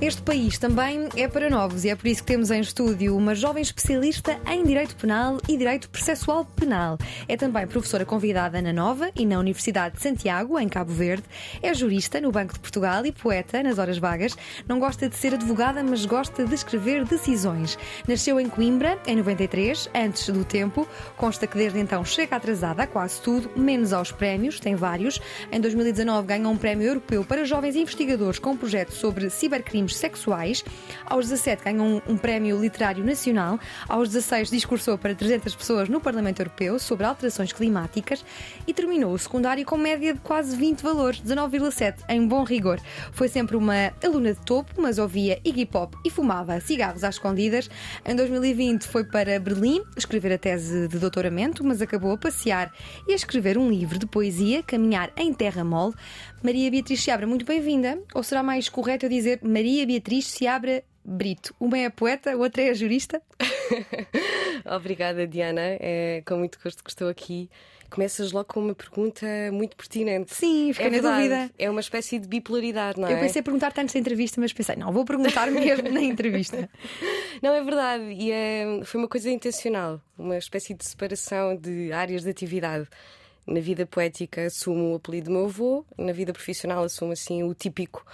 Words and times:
Este 0.00 0.22
país 0.22 0.56
também 0.56 1.10
é 1.14 1.28
para 1.28 1.50
novos 1.50 1.84
e 1.84 1.90
é 1.90 1.94
por 1.94 2.06
isso 2.06 2.22
que 2.22 2.32
temos 2.32 2.50
em 2.50 2.62
estúdio 2.62 3.14
uma 3.14 3.34
jovem 3.34 3.62
especialista 3.62 4.40
em 4.50 4.64
Direito 4.64 4.96
Penal 4.96 5.36
e 5.46 5.58
Direito 5.58 5.90
Processual 5.90 6.46
Penal. 6.56 6.96
É 7.28 7.36
também 7.36 7.66
professora 7.66 8.06
convidada 8.06 8.62
na 8.62 8.72
Nova 8.72 9.10
e 9.14 9.26
na 9.26 9.38
Universidade 9.38 9.96
de 9.96 10.02
Santiago, 10.02 10.58
em 10.58 10.70
Cabo 10.70 10.90
Verde. 10.90 11.24
É 11.62 11.74
jurista 11.74 12.18
no 12.18 12.32
Banco 12.32 12.54
de 12.54 12.60
Portugal 12.60 13.04
e 13.04 13.12
poeta 13.12 13.62
nas 13.62 13.78
horas 13.78 13.98
vagas. 13.98 14.34
Não 14.66 14.80
gosta 14.80 15.06
de 15.06 15.16
ser 15.16 15.34
advogada, 15.34 15.82
mas 15.82 16.06
gosta 16.06 16.46
de 16.46 16.54
escrever 16.54 17.04
decisões. 17.04 17.78
Nasceu 18.08 18.40
em 18.40 18.48
Coimbra, 18.48 18.98
em 19.06 19.16
93, 19.16 19.90
antes 19.94 20.30
do 20.30 20.46
tempo. 20.46 20.88
Consta 21.18 21.46
que 21.46 21.58
desde 21.58 21.78
então 21.78 22.02
chega 22.06 22.36
atrasada 22.36 22.84
a 22.84 22.86
quase 22.86 23.20
tudo, 23.20 23.50
menos 23.54 23.92
aos 23.92 24.10
prémios, 24.10 24.58
tem 24.58 24.74
vários. 24.74 25.20
Em 25.52 25.60
2019 25.60 26.26
ganhou 26.26 26.50
um 26.50 26.56
prémio 26.56 26.86
europeu 26.86 27.22
para 27.22 27.44
jovens 27.44 27.76
investigadores 27.76 28.38
com 28.38 28.52
um 28.52 28.56
projeto 28.56 28.92
sobre 28.92 29.28
cibercrimes 29.28 29.89
sexuais. 29.94 30.64
Aos 31.06 31.28
17 31.28 31.64
ganhou 31.64 31.86
um, 31.86 32.12
um, 32.12 32.16
prémio 32.16 32.60
literário 32.60 33.04
nacional. 33.04 33.58
Aos 33.88 34.08
16 34.08 34.50
discursou 34.50 34.98
para 34.98 35.14
300 35.14 35.54
pessoas 35.54 35.88
no 35.88 36.00
Parlamento 36.00 36.40
Europeu 36.40 36.78
sobre 36.78 37.06
alterações 37.06 37.52
climáticas 37.52 38.24
e 38.66 38.74
terminou 38.74 39.12
o 39.12 39.18
secundário 39.18 39.64
com 39.64 39.76
média 39.76 40.14
de 40.14 40.20
quase 40.20 40.56
20 40.56 40.82
valores, 40.82 41.20
19,7 41.20 41.96
em 42.08 42.26
bom 42.26 42.44
rigor. 42.44 42.80
Foi 43.12 43.28
sempre 43.28 43.56
uma 43.56 43.92
aluna 44.02 44.34
de 44.34 44.40
topo, 44.40 44.80
mas 44.80 44.98
ouvia 44.98 45.40
Iggy 45.44 45.66
Pop 45.66 45.96
e 46.04 46.10
fumava 46.10 46.60
cigarros 46.60 47.04
às 47.04 47.14
escondidas. 47.14 47.70
Em 48.04 48.14
2020 48.16 48.86
foi 48.86 49.04
para 49.04 49.38
Berlim 49.38 49.82
escrever 49.96 50.32
a 50.32 50.38
tese 50.38 50.88
de 50.88 50.98
doutoramento, 50.98 51.62
mas 51.62 51.82
acabou 51.82 52.12
a 52.12 52.18
passear 52.18 52.72
e 53.06 53.12
a 53.12 53.16
escrever 53.16 53.58
um 53.58 53.70
livro 53.70 53.98
de 53.98 54.06
poesia, 54.06 54.62
Caminhar 54.62 55.10
em 55.16 55.32
Terra 55.32 55.62
Mole. 55.62 55.94
Maria 56.42 56.70
Beatriz 56.70 57.02
Seabra, 57.02 57.26
muito 57.26 57.44
bem-vinda. 57.44 57.98
Ou 58.14 58.22
será 58.22 58.42
mais 58.42 58.68
correto 58.68 59.04
eu 59.04 59.10
dizer 59.10 59.40
Maria 59.42 59.86
Beatriz 59.86 60.26
Seabra 60.26 60.82
Brito? 61.04 61.54
Uma 61.60 61.78
é 61.78 61.90
poeta, 61.90 62.32
a 62.32 62.36
outra 62.36 62.62
é 62.62 62.72
jurista? 62.72 63.20
Obrigada, 64.64 65.26
Diana. 65.26 65.60
É 65.60 66.22
com 66.26 66.38
muito 66.38 66.58
gosto 66.62 66.82
que 66.82 66.88
estou 66.88 67.08
aqui. 67.08 67.50
Começas 67.90 68.32
logo 68.32 68.46
com 68.46 68.60
uma 68.60 68.74
pergunta 68.74 69.26
muito 69.52 69.76
pertinente. 69.76 70.32
Sim, 70.32 70.72
fiquei 70.72 70.86
é 70.98 71.02
na 71.02 71.10
dúvida. 71.10 71.50
É 71.58 71.68
uma 71.68 71.80
espécie 71.80 72.18
de 72.18 72.26
bipolaridade, 72.26 72.98
não 72.98 73.08
é? 73.08 73.14
Eu 73.14 73.18
pensei 73.18 73.42
perguntar-te 73.42 73.80
antes 73.80 73.92
da 73.92 74.00
entrevista, 74.00 74.40
mas 74.40 74.52
pensei, 74.52 74.76
não, 74.76 74.92
vou 74.92 75.04
perguntar 75.04 75.50
mesmo 75.52 75.90
na 75.90 76.00
entrevista. 76.00 76.70
Não, 77.42 77.54
é 77.54 77.62
verdade. 77.62 78.04
E 78.04 78.30
é, 78.30 78.80
foi 78.84 79.00
uma 79.00 79.08
coisa 79.08 79.30
intencional 79.30 79.98
uma 80.18 80.36
espécie 80.36 80.74
de 80.74 80.84
separação 80.84 81.56
de 81.56 81.90
áreas 81.90 82.22
de 82.22 82.28
atividade. 82.28 82.86
Na 83.46 83.60
vida 83.60 83.86
poética 83.86 84.46
assumo 84.46 84.92
o 84.92 84.96
apelido 84.96 85.26
do 85.26 85.32
meu 85.32 85.46
avô, 85.46 85.84
na 85.98 86.12
vida 86.12 86.32
profissional 86.32 86.84
assumo 86.84 87.12
assim 87.12 87.42
o 87.42 87.54
típico 87.54 88.04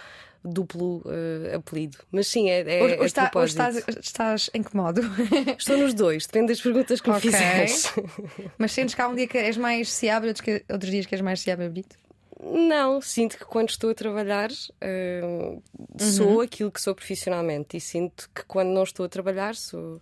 duplo 0.47 1.03
uh, 1.05 1.57
apelido. 1.57 1.99
Mas 2.11 2.29
sim, 2.29 2.49
é. 2.49 2.61
é, 2.61 2.83
ou, 2.83 2.99
ou, 3.01 3.05
está, 3.05 3.31
ou 3.35 3.45
estás, 3.45 3.83
estás, 4.01 4.51
em 4.55 4.63
que 4.63 4.75
modo? 4.77 5.01
Estou 5.59 5.77
nos 5.77 5.93
dois, 5.93 6.27
depende 6.27 6.49
das 6.49 6.61
perguntas 6.61 7.01
que 7.01 7.11
okay. 7.11 7.31
me 7.31 7.37
fizeres. 7.37 7.93
Mas 8.57 8.73
sentes 8.73 8.95
que 8.95 9.03
há 9.03 9.09
um 9.09 9.15
dia 9.15 9.27
que 9.27 9.37
és 9.37 9.57
mais 9.57 9.93
Seabra, 9.93 10.33
outros 10.71 10.91
dias 10.91 11.07
que 11.07 11.15
és 11.15 11.21
mais 11.21 11.41
Seabra 11.41 11.69
Brito? 11.69 11.97
Não, 12.41 13.01
sinto 13.01 13.39
que 13.39 13.45
quando 13.45 13.71
estou 13.71 13.91
a 13.91 13.95
trabalhar 13.95 14.51
uh, 14.51 15.62
sou 15.99 16.37
uhum. 16.37 16.41
aquilo 16.43 16.71
que 16.71 16.81
sou 16.81 16.95
profissionalmente 16.95 17.79
e 17.79 17.81
sinto 17.81 18.29
que 18.34 18.45
quando 18.45 18.69
não 18.69 18.83
estou 18.83 19.06
a 19.06 19.09
trabalhar 19.09 19.55
sou 19.55 19.97
uh, 19.97 20.00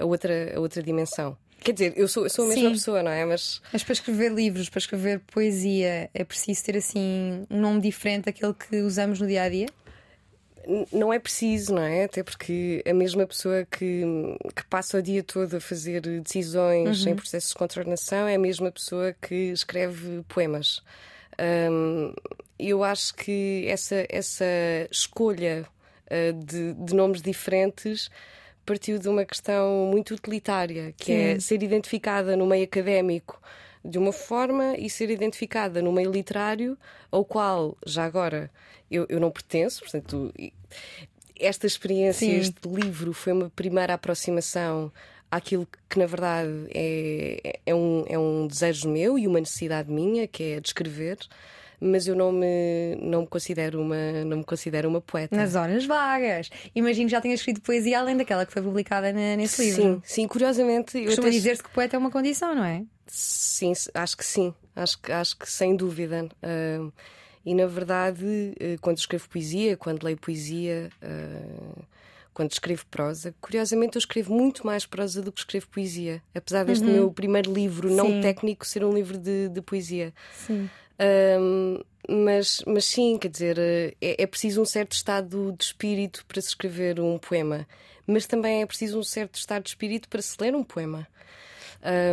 a, 0.00 0.04
outra, 0.04 0.56
a 0.56 0.60
outra 0.60 0.82
dimensão. 0.82 1.36
Quer 1.60 1.72
dizer, 1.72 1.94
eu 1.96 2.06
sou, 2.06 2.24
eu 2.24 2.30
sou 2.30 2.44
a 2.44 2.48
mesma 2.48 2.68
Sim. 2.68 2.72
pessoa, 2.72 3.02
não 3.02 3.10
é? 3.10 3.24
Mas... 3.24 3.60
Mas 3.72 3.82
para 3.82 3.92
escrever 3.92 4.32
livros, 4.32 4.68
para 4.68 4.78
escrever 4.78 5.20
poesia, 5.20 6.08
é 6.14 6.24
preciso 6.24 6.64
ter 6.64 6.76
assim 6.76 7.44
um 7.50 7.60
nome 7.60 7.80
diferente 7.80 8.26
daquele 8.26 8.54
que 8.54 8.76
usamos 8.82 9.20
no 9.20 9.26
dia 9.26 9.42
a 9.42 9.48
dia? 9.48 9.66
Não 10.92 11.12
é 11.12 11.18
preciso, 11.18 11.74
não 11.74 11.82
é? 11.82 12.04
Até 12.04 12.22
porque 12.22 12.82
a 12.88 12.92
mesma 12.92 13.26
pessoa 13.26 13.64
que, 13.64 14.02
que 14.54 14.64
passa 14.68 14.98
o 14.98 15.02
dia 15.02 15.22
todo 15.22 15.56
a 15.56 15.60
fazer 15.60 16.00
decisões 16.00 17.04
uhum. 17.04 17.12
em 17.12 17.16
processos 17.16 17.50
de 17.50 17.56
contornação 17.56 18.26
é 18.26 18.34
a 18.34 18.38
mesma 18.38 18.70
pessoa 18.70 19.14
que 19.20 19.52
escreve 19.52 20.22
poemas. 20.28 20.82
Um, 21.38 22.12
eu 22.58 22.82
acho 22.82 23.14
que 23.14 23.66
essa, 23.68 24.06
essa 24.08 24.44
escolha 24.90 25.66
uh, 26.06 26.32
de, 26.44 26.72
de 26.72 26.94
nomes 26.94 27.22
diferentes 27.22 28.10
partiu 28.66 28.98
de 28.98 29.08
uma 29.08 29.24
questão 29.24 29.88
muito 29.90 30.12
utilitária, 30.12 30.92
que 30.96 31.12
é 31.12 31.16
Sim. 31.16 31.36
é 31.36 31.40
ser 31.40 31.62
identificada 31.62 32.36
no 32.36 32.44
meio 32.44 32.64
académico 32.64 33.40
de 33.84 33.98
uma 33.98 34.12
forma 34.12 34.76
e 34.76 34.90
ser 34.90 35.10
identificada 35.10 35.80
no 35.80 35.92
meio 35.92 36.10
literário, 36.10 36.76
ao 37.10 37.24
qual, 37.24 37.76
já 37.86 38.04
agora, 38.04 38.50
eu, 38.90 39.06
eu 39.08 39.20
não 39.20 39.30
pertenço, 39.30 39.80
portanto, 39.80 40.34
esta 41.38 41.66
experiência, 41.66 42.26
Sim. 42.28 42.36
este 42.36 42.68
livro, 42.68 43.12
foi 43.12 43.32
uma 43.32 43.48
primeira 43.50 43.94
aproximação 43.94 44.92
àquilo 45.30 45.66
que, 45.88 45.98
na 45.98 46.06
verdade, 46.06 46.50
é, 46.74 47.60
é, 47.64 47.74
um, 47.74 48.04
é 48.08 48.18
um 48.18 48.46
desejo 48.46 48.88
meu 48.88 49.16
e 49.18 49.26
uma 49.26 49.38
necessidade 49.38 49.90
minha, 49.90 50.26
que 50.26 50.42
é 50.42 50.60
descrever 50.60 51.18
mas 51.80 52.06
eu 52.06 52.14
não 52.14 52.32
me, 52.32 52.96
não 53.00 53.22
me 53.22 53.26
considero 53.26 53.80
uma 53.80 54.24
não 54.24 54.38
me 54.38 54.44
considero 54.44 54.88
uma 54.88 55.00
poeta. 55.00 55.36
Nas 55.36 55.54
horas 55.54 55.84
vagas. 55.84 56.50
Imagino 56.74 57.06
que 57.06 57.12
já 57.12 57.20
tenhas 57.20 57.40
escrito 57.40 57.60
poesia 57.60 58.00
além 58.00 58.16
daquela 58.16 58.46
que 58.46 58.52
foi 58.52 58.62
publicada 58.62 59.12
nesse 59.12 59.56
sim, 59.56 59.64
livro. 59.64 59.82
Sim, 59.82 60.02
sim, 60.04 60.28
curiosamente. 60.28 61.04
Costuma 61.04 61.28
até... 61.28 61.36
dizer-se 61.36 61.62
que 61.62 61.70
poeta 61.70 61.96
é 61.96 61.98
uma 61.98 62.10
condição, 62.10 62.54
não 62.54 62.64
é? 62.64 62.82
Sim, 63.06 63.72
acho 63.94 64.16
que 64.16 64.24
sim. 64.24 64.54
Acho, 64.74 64.98
acho 65.10 65.36
que 65.36 65.50
sem 65.50 65.76
dúvida. 65.76 66.28
Uh, 66.42 66.92
e 67.44 67.54
na 67.54 67.66
verdade, 67.66 68.24
uh, 68.24 68.80
quando 68.80 68.98
escrevo 68.98 69.28
poesia, 69.28 69.76
quando 69.76 70.02
leio 70.02 70.16
poesia. 70.16 70.90
Uh, 71.02 71.95
quando 72.36 72.52
escrevo 72.52 72.84
prosa, 72.90 73.34
curiosamente 73.40 73.96
eu 73.96 73.98
escrevo 73.98 74.30
muito 74.30 74.66
mais 74.66 74.84
prosa 74.84 75.22
do 75.22 75.32
que 75.32 75.40
escrevo 75.40 75.68
poesia, 75.68 76.22
apesar 76.34 76.66
deste 76.66 76.84
uhum. 76.84 76.92
meu 76.92 77.10
primeiro 77.10 77.50
livro 77.50 77.90
não 77.90 78.08
sim. 78.08 78.20
técnico 78.20 78.66
ser 78.66 78.84
um 78.84 78.92
livro 78.92 79.16
de, 79.16 79.48
de 79.48 79.62
poesia. 79.62 80.12
Sim. 80.46 80.68
Um, 81.40 81.78
mas, 82.06 82.62
mas 82.66 82.84
sim, 82.84 83.16
quer 83.16 83.28
dizer, 83.28 83.58
é, 83.58 83.94
é 84.02 84.26
preciso 84.26 84.60
um 84.60 84.66
certo 84.66 84.92
estado 84.92 85.54
de 85.56 85.64
espírito 85.64 86.26
para 86.26 86.38
se 86.42 86.48
escrever 86.48 87.00
um 87.00 87.16
poema, 87.16 87.66
mas 88.06 88.26
também 88.26 88.60
é 88.60 88.66
preciso 88.66 88.98
um 88.98 89.02
certo 89.02 89.36
estado 89.36 89.62
de 89.62 89.70
espírito 89.70 90.06
para 90.06 90.20
se 90.20 90.36
ler 90.38 90.54
um 90.54 90.62
poema. 90.62 91.08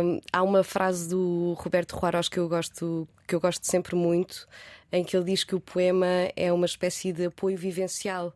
Um, 0.02 0.20
há 0.32 0.42
uma 0.42 0.64
frase 0.64 1.06
do 1.06 1.54
Roberto 1.58 2.00
Juarós 2.00 2.30
que 2.30 2.38
eu 2.38 2.48
gosto 2.48 3.06
que 3.28 3.34
eu 3.34 3.40
gosto 3.40 3.66
sempre 3.66 3.94
muito, 3.94 4.48
em 4.90 5.04
que 5.04 5.14
ele 5.14 5.26
diz 5.26 5.44
que 5.44 5.54
o 5.54 5.60
poema 5.60 6.32
é 6.34 6.50
uma 6.50 6.64
espécie 6.64 7.12
de 7.12 7.26
apoio 7.26 7.58
vivencial, 7.58 8.34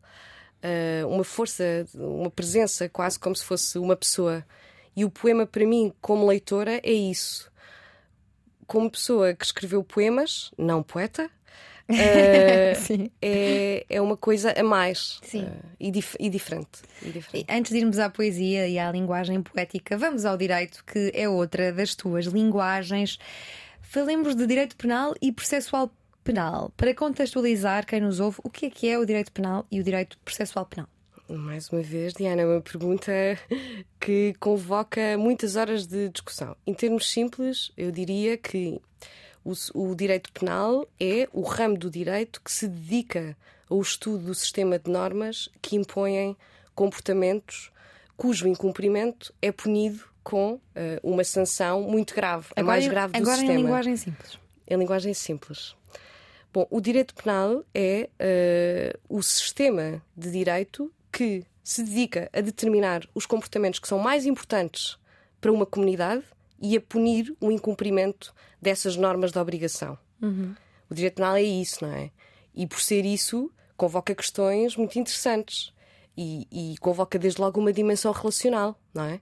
uh, 0.62 1.08
uma 1.08 1.24
força, 1.24 1.86
uma 1.94 2.30
presença, 2.30 2.88
quase 2.88 3.18
como 3.18 3.34
se 3.34 3.44
fosse 3.44 3.78
uma 3.78 3.96
pessoa. 3.96 4.44
E 4.96 5.04
o 5.04 5.10
poema, 5.10 5.46
para 5.46 5.66
mim, 5.66 5.92
como 6.00 6.26
leitora, 6.26 6.80
é 6.82 6.92
isso 6.92 7.48
como 8.68 8.90
pessoa 8.90 9.34
que 9.34 9.44
escreveu 9.44 9.82
poemas, 9.82 10.52
não 10.56 10.82
poeta, 10.82 11.24
uh, 11.88 13.10
é, 13.20 13.86
é 13.88 14.00
uma 14.00 14.16
coisa 14.16 14.52
a 14.52 14.62
mais 14.62 15.18
uh, 15.34 15.50
e, 15.80 15.90
dif 15.90 16.14
e, 16.20 16.28
diferente, 16.28 16.82
e, 17.02 17.10
diferente, 17.10 17.46
Antes 17.50 17.72
de 17.72 17.78
irmos 17.78 17.98
à 17.98 18.10
poesia 18.10 18.68
e 18.68 18.78
à 18.78 18.92
linguagem 18.92 19.42
poética, 19.42 19.96
vamos 19.96 20.26
ao 20.26 20.36
direito, 20.36 20.84
que 20.84 21.10
é 21.14 21.26
outra 21.26 21.72
das 21.72 21.94
tuas 21.94 22.26
linguagens. 22.26 23.18
Falemos 23.80 24.36
de 24.36 24.46
direito 24.46 24.76
penal 24.76 25.14
e 25.20 25.32
processual 25.32 25.90
penal. 26.28 26.70
Para 26.76 26.94
contextualizar 26.94 27.86
quem 27.86 28.02
nos 28.02 28.20
ouve, 28.20 28.38
o 28.44 28.50
que 28.50 28.66
é 28.66 28.70
que 28.70 28.86
é 28.86 28.98
o 28.98 29.06
direito 29.06 29.32
penal 29.32 29.66
e 29.70 29.80
o 29.80 29.82
direito 29.82 30.18
processual 30.18 30.66
penal? 30.66 30.86
Mais 31.26 31.70
uma 31.70 31.80
vez, 31.80 32.12
Diana, 32.12 32.44
uma 32.44 32.60
pergunta 32.60 33.10
que 33.98 34.34
convoca 34.38 35.16
muitas 35.16 35.56
horas 35.56 35.86
de 35.86 36.10
discussão. 36.10 36.54
Em 36.66 36.74
termos 36.74 37.10
simples, 37.10 37.72
eu 37.78 37.90
diria 37.90 38.36
que 38.36 38.78
o, 39.42 39.52
o, 39.74 39.94
direito 39.94 40.30
penal 40.30 40.86
é 41.00 41.26
o 41.32 41.40
ramo 41.40 41.78
do 41.78 41.90
direito 41.90 42.42
que 42.42 42.52
se 42.52 42.68
dedica 42.68 43.34
ao 43.70 43.80
estudo 43.80 44.26
do 44.26 44.34
sistema 44.34 44.78
de 44.78 44.90
normas 44.90 45.48
que 45.62 45.76
impõem 45.76 46.36
comportamentos 46.74 47.72
cujo 48.18 48.46
incumprimento 48.46 49.32
é 49.40 49.50
punido 49.50 50.04
com 50.22 50.54
uh, 50.54 50.60
uma 51.02 51.24
sanção 51.24 51.82
muito 51.82 52.14
grave, 52.14 52.48
a 52.54 52.62
mais 52.62 52.86
grave 52.86 53.14
do 53.14 53.16
agora 53.16 53.36
sistema. 53.36 53.52
Agora 53.52 53.60
em 53.60 53.64
linguagem 53.64 53.96
simples. 53.96 54.38
Em 54.66 54.76
linguagem 54.76 55.14
simples. 55.14 55.78
Bom, 56.52 56.66
o 56.70 56.80
direito 56.80 57.14
penal 57.14 57.64
é 57.74 58.08
uh, 58.18 58.98
o 59.08 59.22
sistema 59.22 60.02
de 60.16 60.30
direito 60.30 60.92
que 61.12 61.44
se 61.62 61.82
dedica 61.82 62.30
a 62.32 62.40
determinar 62.40 63.06
os 63.14 63.26
comportamentos 63.26 63.78
que 63.78 63.88
são 63.88 63.98
mais 63.98 64.24
importantes 64.24 64.96
para 65.40 65.52
uma 65.52 65.66
comunidade 65.66 66.24
e 66.60 66.76
a 66.76 66.80
punir 66.80 67.36
o 67.40 67.52
incumprimento 67.52 68.34
dessas 68.60 68.96
normas 68.96 69.30
de 69.30 69.38
obrigação. 69.38 69.98
Uhum. 70.20 70.54
O 70.90 70.94
direito 70.94 71.16
penal 71.16 71.36
é 71.36 71.42
isso, 71.42 71.84
não 71.84 71.92
é? 71.92 72.10
E 72.54 72.66
por 72.66 72.80
ser 72.80 73.04
isso, 73.04 73.52
convoca 73.76 74.14
questões 74.14 74.76
muito 74.76 74.98
interessantes 74.98 75.72
e, 76.16 76.48
e 76.50 76.78
convoca 76.78 77.18
desde 77.18 77.40
logo 77.40 77.60
uma 77.60 77.72
dimensão 77.72 78.10
relacional, 78.10 78.80
não 78.92 79.04
é? 79.04 79.20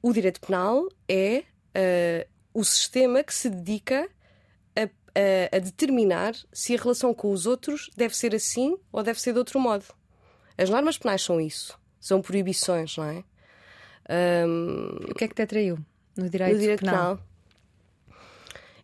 O 0.00 0.12
direito 0.12 0.40
penal 0.40 0.88
é 1.08 1.42
uh, 1.74 2.28
o 2.54 2.64
sistema 2.64 3.22
que 3.22 3.34
se 3.34 3.50
dedica 3.50 4.08
a, 5.14 5.56
a, 5.56 5.58
determinar 5.58 6.34
se 6.52 6.74
a 6.74 6.80
relação 6.80 7.14
com 7.14 7.30
os 7.30 7.46
outros 7.46 7.90
deve 7.96 8.16
ser 8.16 8.34
assim 8.34 8.76
ou 8.92 9.02
deve 9.02 9.20
ser 9.20 9.32
de 9.32 9.38
outro 9.38 9.60
modo. 9.60 9.84
As 10.56 10.70
normas 10.70 10.98
penais 10.98 11.22
são 11.22 11.40
isso, 11.40 11.78
são 12.00 12.20
proibições, 12.20 12.96
não 12.96 13.04
é? 13.04 13.24
Um, 14.46 15.10
o 15.10 15.14
que 15.14 15.24
é 15.24 15.28
que 15.28 15.34
te 15.34 15.42
atraiu 15.42 15.78
no 16.16 16.28
direito, 16.28 16.54
no 16.54 16.60
direito 16.60 16.80
penal? 16.80 17.16
penal? 17.16 17.28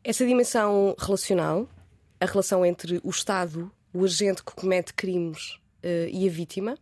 Essa 0.03 0.27
dimensão 0.27 0.97
relacional, 0.99 1.69
a 2.19 2.25
relação 2.25 2.65
entre 2.65 3.01
o 3.05 3.11
Estado, 3.11 3.71
o 3.93 4.05
agente 4.05 4.43
que 4.43 4.55
comete 4.55 4.95
crimes 4.95 5.61
uh, 5.85 6.09
e 6.11 6.27
a 6.27 6.31
vítima. 6.31 6.79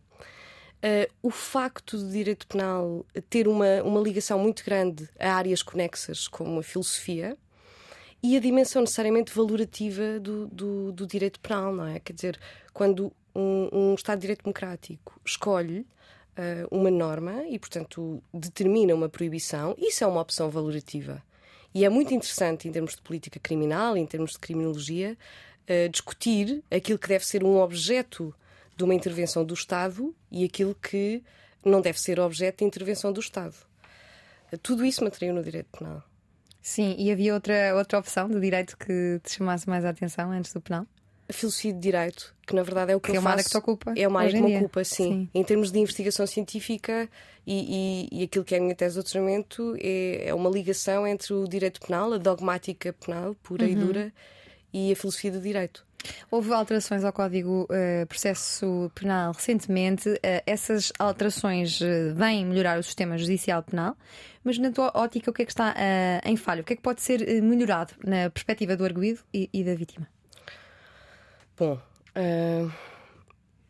Uh, 0.81 1.11
o 1.21 1.29
facto 1.29 1.97
do 1.97 2.09
direito 2.09 2.47
penal 2.47 3.05
ter 3.29 3.49
uma, 3.49 3.83
uma 3.83 3.99
ligação 3.99 4.39
muito 4.39 4.63
grande 4.63 5.09
a 5.19 5.33
áreas 5.33 5.61
conexas, 5.61 6.29
como 6.29 6.61
a 6.61 6.63
filosofia, 6.63 7.37
e 8.21 8.35
a 8.35 8.39
dimensão 8.39 8.81
necessariamente 8.81 9.33
valorativa 9.33 10.19
do, 10.19 10.47
do, 10.47 10.91
do 10.91 11.07
direito 11.07 11.39
penal, 11.39 11.73
não 11.73 11.85
é? 11.85 11.99
Quer 11.99 12.13
dizer, 12.13 12.39
quando 12.73 13.13
um, 13.33 13.69
um 13.71 13.95
Estado 13.95 14.17
de 14.17 14.21
Direito 14.21 14.43
Democrático 14.43 15.19
escolhe 15.25 15.79
uh, 15.79 16.67
uma 16.69 16.91
norma 16.91 17.45
e, 17.47 17.57
portanto, 17.57 18.21
determina 18.33 18.93
uma 18.93 19.07
proibição, 19.07 19.73
isso 19.77 20.03
é 20.03 20.07
uma 20.07 20.21
opção 20.21 20.49
valorativa. 20.49 21.23
E 21.73 21.85
é 21.85 21.89
muito 21.89 22.13
interessante, 22.13 22.67
em 22.67 22.71
termos 22.71 22.95
de 22.95 23.01
política 23.01 23.39
criminal, 23.39 23.95
em 23.95 24.05
termos 24.05 24.31
de 24.31 24.39
criminologia, 24.39 25.17
uh, 25.63 25.89
discutir 25.89 26.61
aquilo 26.69 26.99
que 26.99 27.07
deve 27.07 27.25
ser 27.25 27.43
um 27.43 27.57
objeto 27.57 28.35
de 28.75 28.83
uma 28.83 28.95
intervenção 28.95 29.45
do 29.45 29.53
Estado 29.53 30.13
e 30.31 30.43
aquilo 30.43 30.75
que 30.75 31.23
não 31.63 31.81
deve 31.81 31.99
ser 31.99 32.19
objeto 32.19 32.59
de 32.59 32.65
intervenção 32.65 33.11
do 33.11 33.19
Estado. 33.19 33.55
Tudo 34.63 34.85
isso 34.85 35.03
me 35.03 35.09
atraiu 35.09 35.33
no 35.33 35.43
direito 35.43 35.67
penal. 35.77 36.08
Sim, 36.61 36.95
e 36.97 37.11
havia 37.11 37.33
outra, 37.33 37.75
outra 37.75 37.99
opção 37.99 38.29
de 38.29 38.39
direito 38.39 38.77
que 38.77 39.19
te 39.23 39.33
chamasse 39.33 39.67
mais 39.67 39.85
a 39.85 39.89
atenção 39.89 40.31
antes 40.31 40.53
do 40.53 40.61
penal? 40.61 40.85
A 41.27 41.33
filosofia 41.33 41.73
de 41.73 41.79
direito, 41.79 42.35
que 42.45 42.55
na 42.55 42.63
verdade 42.63 42.91
é 42.91 42.95
o 42.95 42.99
que, 42.99 43.11
que 43.11 43.17
eu 43.17 43.17
é 43.17 43.19
uma 43.19 43.29
faço. 43.29 43.33
área 43.33 43.43
que 43.43 43.49
te 43.51 43.57
ocupa. 43.57 43.93
É 43.95 44.07
uma 44.07 44.19
área 44.19 44.31
que 44.33 44.41
me 44.41 44.57
ocupa, 44.57 44.83
sim. 44.83 44.95
sim. 44.95 45.29
Em 45.33 45.43
termos 45.43 45.71
de 45.71 45.79
investigação 45.79 46.25
científica 46.25 47.07
e, 47.45 48.07
e, 48.11 48.21
e, 48.21 48.23
aquilo 48.23 48.43
que 48.43 48.55
é 48.55 48.57
a 48.57 48.61
minha 48.61 48.75
tese 48.75 48.95
de 48.95 49.03
doutoramento 49.03 49.75
é, 49.79 50.27
é 50.27 50.33
uma 50.33 50.49
ligação 50.49 51.05
entre 51.05 51.33
o 51.33 51.47
direito 51.47 51.79
penal, 51.79 52.11
a 52.13 52.17
dogmática 52.17 52.91
penal, 52.93 53.35
pura 53.43 53.63
uhum. 53.63 53.71
e 53.71 53.75
dura, 53.75 54.13
e 54.73 54.91
a 54.91 54.95
filosofia 54.95 55.31
do 55.31 55.39
direito. 55.39 55.85
Houve 56.31 56.53
alterações 56.53 57.03
ao 57.03 57.11
Código 57.11 57.63
uh, 57.63 58.05
Processo 58.07 58.91
Penal 58.95 59.33
recentemente. 59.33 60.09
Uh, 60.09 60.19
essas 60.45 60.93
alterações 60.97 61.81
uh, 61.81 62.13
vêm 62.15 62.45
melhorar 62.45 62.79
o 62.79 62.83
sistema 62.83 63.17
judicial 63.17 63.63
penal, 63.63 63.97
mas 64.43 64.57
na 64.57 64.71
tua 64.71 64.91
ótica, 64.93 65.29
o 65.31 65.33
que 65.33 65.41
é 65.41 65.45
que 65.45 65.51
está 65.51 65.75
em 66.23 66.35
falha? 66.35 66.61
O 66.61 66.63
que 66.63 66.73
é 66.73 66.75
que 66.75 66.81
pode 66.81 67.01
ser 67.01 67.41
melhorado 67.41 67.93
na 68.03 68.29
perspectiva 68.29 68.75
do 68.75 68.85
arguído 68.85 69.19
e, 69.33 69.49
e 69.51 69.63
da 69.63 69.75
vítima? 69.75 70.07
Bom, 71.57 71.79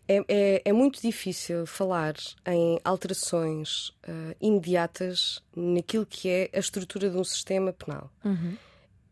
é, 0.10 0.24
é, 0.28 0.62
é, 0.66 0.74
muito 0.74 1.02
difícil 1.02 1.66
falar 1.66 2.14
em 2.46 2.80
alterações 2.84 3.92
imediatas 4.40 5.42
naquilo 5.56 6.06
que 6.06 6.30
é 6.30 6.50
a 6.54 6.60
estrutura 6.60 7.10
de 7.10 7.18
um 7.18 7.24
sistema 7.24 7.74
penal. 7.74 8.12
Uhum. 8.24 8.56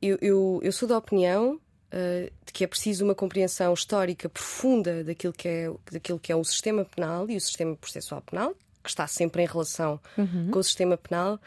Eu, 0.01 0.17
eu, 0.21 0.59
eu, 0.63 0.71
sou 0.71 0.87
da 0.87 0.97
opinião 0.97 1.59
uh, 1.93 2.31
de 2.45 2.53
que 2.53 2.63
é 2.63 2.67
preciso 2.67 3.03
uma 3.03 3.15
compreensão 3.15 3.73
histórica 3.73 4.29
profunda 4.29 5.03
daquilo 5.03 5.33
que, 5.33 5.47
é, 5.47 5.71
daquilo 5.91 6.19
que 6.19 6.31
é 6.31 6.35
o 6.35 6.43
sistema 6.43 6.85
penal 6.85 7.29
e 7.29 7.35
o 7.35 7.41
sistema 7.41 7.75
processual 7.75 8.21
penal, 8.21 8.53
que 8.83 8.89
está 8.89 9.07
sempre 9.07 9.43
em 9.43 9.45
relação 9.45 9.99
uhum. 10.17 10.49
com 10.51 10.59
o 10.59 10.63
sistema 10.63 10.97
penal, 10.97 11.39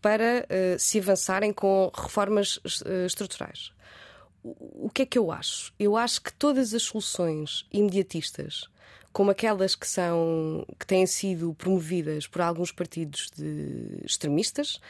para 0.00 0.46
se 0.78 0.98
avançarem 0.98 1.52
com 1.52 1.92
reformas 1.94 2.58
estruturais 3.06 3.70
o 4.44 4.90
que 4.92 5.02
é 5.02 5.06
que 5.06 5.18
eu 5.18 5.30
acho? 5.30 5.72
Eu 5.78 5.96
acho 5.96 6.20
que 6.20 6.32
todas 6.32 6.74
as 6.74 6.82
soluções 6.82 7.64
imediatistas, 7.72 8.68
como 9.12 9.30
aquelas 9.30 9.74
que 9.74 9.86
são 9.86 10.66
que 10.78 10.86
têm 10.86 11.06
sido 11.06 11.54
promovidas 11.54 12.26
por 12.26 12.40
alguns 12.40 12.72
partidos 12.72 13.30
de 13.36 14.00
extremistas, 14.04 14.74
uh, 14.76 14.80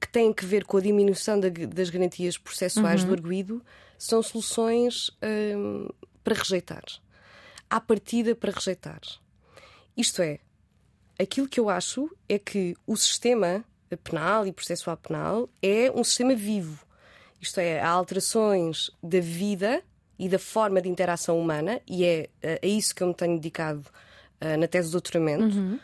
que 0.00 0.08
têm 0.08 0.32
que 0.32 0.44
ver 0.44 0.64
com 0.64 0.76
a 0.76 0.80
diminuição 0.80 1.38
da, 1.38 1.48
das 1.48 1.90
garantias 1.90 2.38
processuais 2.38 3.02
uhum. 3.02 3.08
do 3.08 3.14
arguído, 3.14 3.64
são 3.98 4.22
soluções 4.22 5.08
uh, 5.08 5.94
para 6.22 6.34
rejeitar. 6.34 6.84
À 7.68 7.80
partida 7.80 8.34
para 8.34 8.52
rejeitar. 8.52 9.00
Isto 9.96 10.22
é, 10.22 10.38
aquilo 11.18 11.48
que 11.48 11.60
eu 11.60 11.68
acho 11.68 12.10
é 12.28 12.38
que 12.38 12.76
o 12.86 12.96
sistema 12.96 13.64
penal 14.04 14.46
e 14.46 14.52
processual 14.52 14.96
penal 14.96 15.48
é 15.62 15.90
um 15.90 16.04
sistema 16.04 16.34
vivo 16.34 16.86
isto 17.40 17.58
é, 17.58 17.80
há 17.80 17.88
alterações 17.88 18.90
da 19.02 19.20
vida 19.20 19.82
e 20.18 20.28
da 20.28 20.38
forma 20.38 20.82
de 20.82 20.88
interação 20.88 21.38
humana, 21.38 21.80
e 21.86 22.04
é 22.04 22.28
a 22.62 22.66
isso 22.66 22.94
que 22.94 23.02
eu 23.02 23.06
me 23.06 23.14
tenho 23.14 23.36
dedicado 23.36 23.84
uh, 24.40 24.58
na 24.58 24.66
tese 24.66 24.88
de 24.88 24.92
doutoramento. 24.92 25.56
Uhum. 25.56 25.78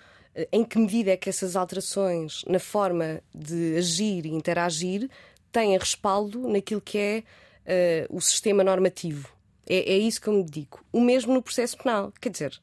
Em 0.50 0.64
que 0.64 0.78
medida 0.78 1.12
é 1.12 1.16
que 1.16 1.28
essas 1.28 1.56
alterações 1.56 2.44
na 2.46 2.58
forma 2.58 3.22
de 3.34 3.76
agir 3.76 4.26
e 4.26 4.31
interagir 4.31 5.08
têm 5.52 5.76
respaldo 5.78 6.48
naquilo 6.48 6.81
que 6.81 6.98
é 6.98 7.22
uh, 8.10 8.16
o 8.16 8.20
sistema 8.20 8.64
normativo? 8.64 9.28
É, 9.66 9.94
é 9.94 9.98
isso 9.98 10.20
que 10.20 10.28
eu 10.28 10.32
me 10.32 10.42
dedico. 10.42 10.84
O 10.92 11.00
mesmo 11.00 11.32
no 11.32 11.42
processo 11.42 11.76
penal. 11.78 12.12
Quer 12.20 12.31
dizer, 12.31 12.60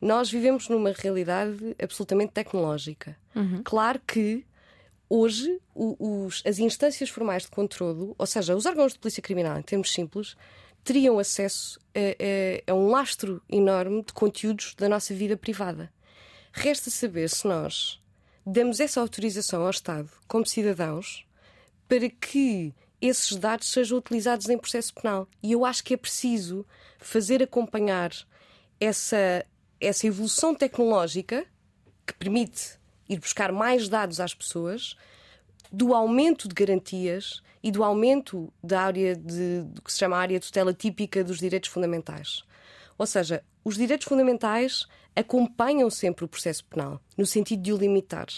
nós 0.00 0.30
vivemos 0.30 0.68
numa 0.68 0.92
realidade 0.92 1.74
absolutamente 1.82 2.32
tecnológica. 2.32 3.16
Uhum. 3.34 3.62
Claro 3.64 4.00
que 4.06 4.44
Hoje, 5.08 5.60
os, 5.72 6.42
as 6.44 6.58
instâncias 6.58 7.08
formais 7.08 7.44
de 7.44 7.50
controlo, 7.50 8.14
ou 8.18 8.26
seja, 8.26 8.56
os 8.56 8.66
órgãos 8.66 8.92
de 8.92 8.98
polícia 8.98 9.22
criminal, 9.22 9.56
em 9.56 9.62
termos 9.62 9.92
simples, 9.92 10.36
teriam 10.82 11.18
acesso 11.18 11.78
a, 11.94 12.70
a, 12.70 12.72
a 12.72 12.74
um 12.74 12.88
lastro 12.88 13.40
enorme 13.48 14.02
de 14.02 14.12
conteúdos 14.12 14.74
da 14.76 14.88
nossa 14.88 15.14
vida 15.14 15.36
privada. 15.36 15.92
Resta 16.58 16.90
saber 16.90 17.28
se 17.28 17.46
nós 17.46 18.02
damos 18.44 18.80
essa 18.80 18.98
autorização 18.98 19.62
ao 19.62 19.70
Estado, 19.70 20.08
como 20.26 20.46
cidadãos, 20.46 21.26
para 21.86 22.08
que 22.08 22.74
esses 22.98 23.36
dados 23.36 23.70
sejam 23.70 23.98
utilizados 23.98 24.48
em 24.48 24.56
processo 24.56 24.94
penal. 24.94 25.28
E 25.42 25.52
eu 25.52 25.66
acho 25.66 25.84
que 25.84 25.92
é 25.92 25.98
preciso 25.98 26.64
fazer 26.98 27.42
acompanhar 27.42 28.10
essa, 28.80 29.44
essa 29.78 30.06
evolução 30.06 30.54
tecnológica 30.54 31.46
que 32.06 32.14
permite 32.14 32.80
ir 33.06 33.20
buscar 33.20 33.52
mais 33.52 33.86
dados 33.86 34.18
às 34.18 34.32
pessoas, 34.32 34.96
do 35.70 35.92
aumento 35.92 36.48
de 36.48 36.54
garantias 36.54 37.42
e 37.62 37.70
do 37.70 37.84
aumento 37.84 38.50
da 38.64 38.80
área 38.80 39.14
de, 39.14 39.60
do 39.60 39.82
que 39.82 39.92
se 39.92 39.98
chama 39.98 40.16
área 40.16 40.40
tutela 40.40 40.72
típica 40.72 41.22
dos 41.22 41.38
direitos 41.38 41.68
fundamentais. 41.68 42.44
Ou 42.96 43.04
seja, 43.04 43.44
os 43.66 43.74
direitos 43.74 44.06
fundamentais 44.06 44.86
acompanham 45.16 45.90
sempre 45.90 46.24
o 46.24 46.28
processo 46.28 46.64
penal, 46.66 47.00
no 47.18 47.26
sentido 47.26 47.60
de 47.64 47.72
o 47.72 47.76
limitar. 47.76 48.28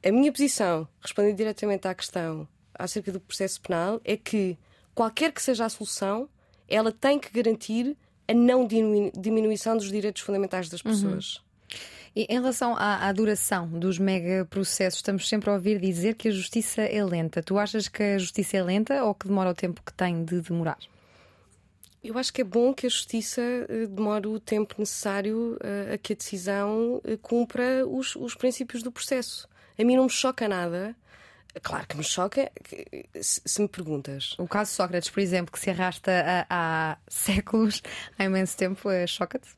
A 0.00 0.12
minha 0.12 0.30
posição, 0.30 0.86
respondendo 1.00 1.34
diretamente 1.34 1.88
à 1.88 1.92
questão 1.92 2.46
acerca 2.72 3.10
do 3.10 3.18
processo 3.18 3.60
penal, 3.60 4.00
é 4.04 4.16
que 4.16 4.56
qualquer 4.94 5.32
que 5.32 5.42
seja 5.42 5.64
a 5.64 5.68
solução, 5.68 6.28
ela 6.68 6.92
tem 6.92 7.18
que 7.18 7.32
garantir 7.32 7.96
a 8.28 8.32
não 8.32 8.64
diminuição 8.64 9.76
dos 9.76 9.90
direitos 9.90 10.22
fundamentais 10.22 10.68
das 10.68 10.84
uhum. 10.84 10.92
pessoas. 10.92 11.34
Uhum. 11.34 11.42
E 12.14 12.26
em 12.30 12.34
relação 12.34 12.76
à, 12.76 13.08
à 13.08 13.12
duração 13.12 13.66
dos 13.66 13.98
megaprocessos, 13.98 15.00
estamos 15.00 15.28
sempre 15.28 15.50
a 15.50 15.54
ouvir 15.54 15.80
dizer 15.80 16.14
que 16.14 16.28
a 16.28 16.30
justiça 16.30 16.82
é 16.82 17.04
lenta. 17.04 17.42
Tu 17.42 17.58
achas 17.58 17.88
que 17.88 18.04
a 18.04 18.18
justiça 18.18 18.56
é 18.56 18.62
lenta 18.62 19.02
ou 19.02 19.16
que 19.16 19.26
demora 19.26 19.50
o 19.50 19.54
tempo 19.54 19.82
que 19.84 19.92
tem 19.92 20.24
de 20.24 20.40
demorar? 20.40 20.78
Eu 22.08 22.16
acho 22.16 22.32
que 22.32 22.40
é 22.40 22.44
bom 22.44 22.72
que 22.72 22.86
a 22.86 22.88
justiça 22.88 23.42
eh, 23.42 23.86
demore 23.86 24.28
o 24.28 24.40
tempo 24.40 24.76
necessário 24.78 25.58
eh, 25.60 25.94
a 25.94 25.98
que 25.98 26.14
a 26.14 26.16
decisão 26.16 27.02
eh, 27.04 27.18
cumpra 27.20 27.86
os, 27.86 28.16
os 28.16 28.34
princípios 28.34 28.82
do 28.82 28.90
processo. 28.90 29.46
A 29.78 29.84
mim 29.84 29.96
não 29.96 30.04
me 30.04 30.10
choca 30.10 30.48
nada. 30.48 30.96
Claro 31.62 31.86
que 31.86 31.96
me 31.96 32.04
choca 32.04 32.50
se 33.20 33.60
me 33.60 33.68
perguntas. 33.68 34.34
O 34.38 34.48
caso 34.48 34.72
Sócrates, 34.72 35.10
por 35.10 35.20
exemplo, 35.20 35.52
que 35.52 35.58
se 35.58 35.70
arrasta 35.70 36.46
há, 36.48 36.92
há 36.92 36.98
séculos, 37.08 37.82
há 38.18 38.24
imenso 38.24 38.56
tempo, 38.56 38.88
choca-te? 39.06 39.48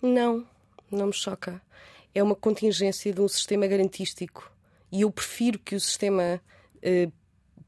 Não, 0.00 0.46
não 0.90 1.08
me 1.08 1.12
choca 1.12 1.60
é 2.14 2.22
uma 2.22 2.34
contingência 2.34 3.12
de 3.12 3.20
um 3.20 3.28
sistema 3.28 3.66
garantístico. 3.66 4.50
E 4.90 5.02
eu 5.02 5.10
prefiro 5.10 5.58
que 5.58 5.74
o 5.74 5.80
sistema 5.80 6.40
eh, 6.82 7.08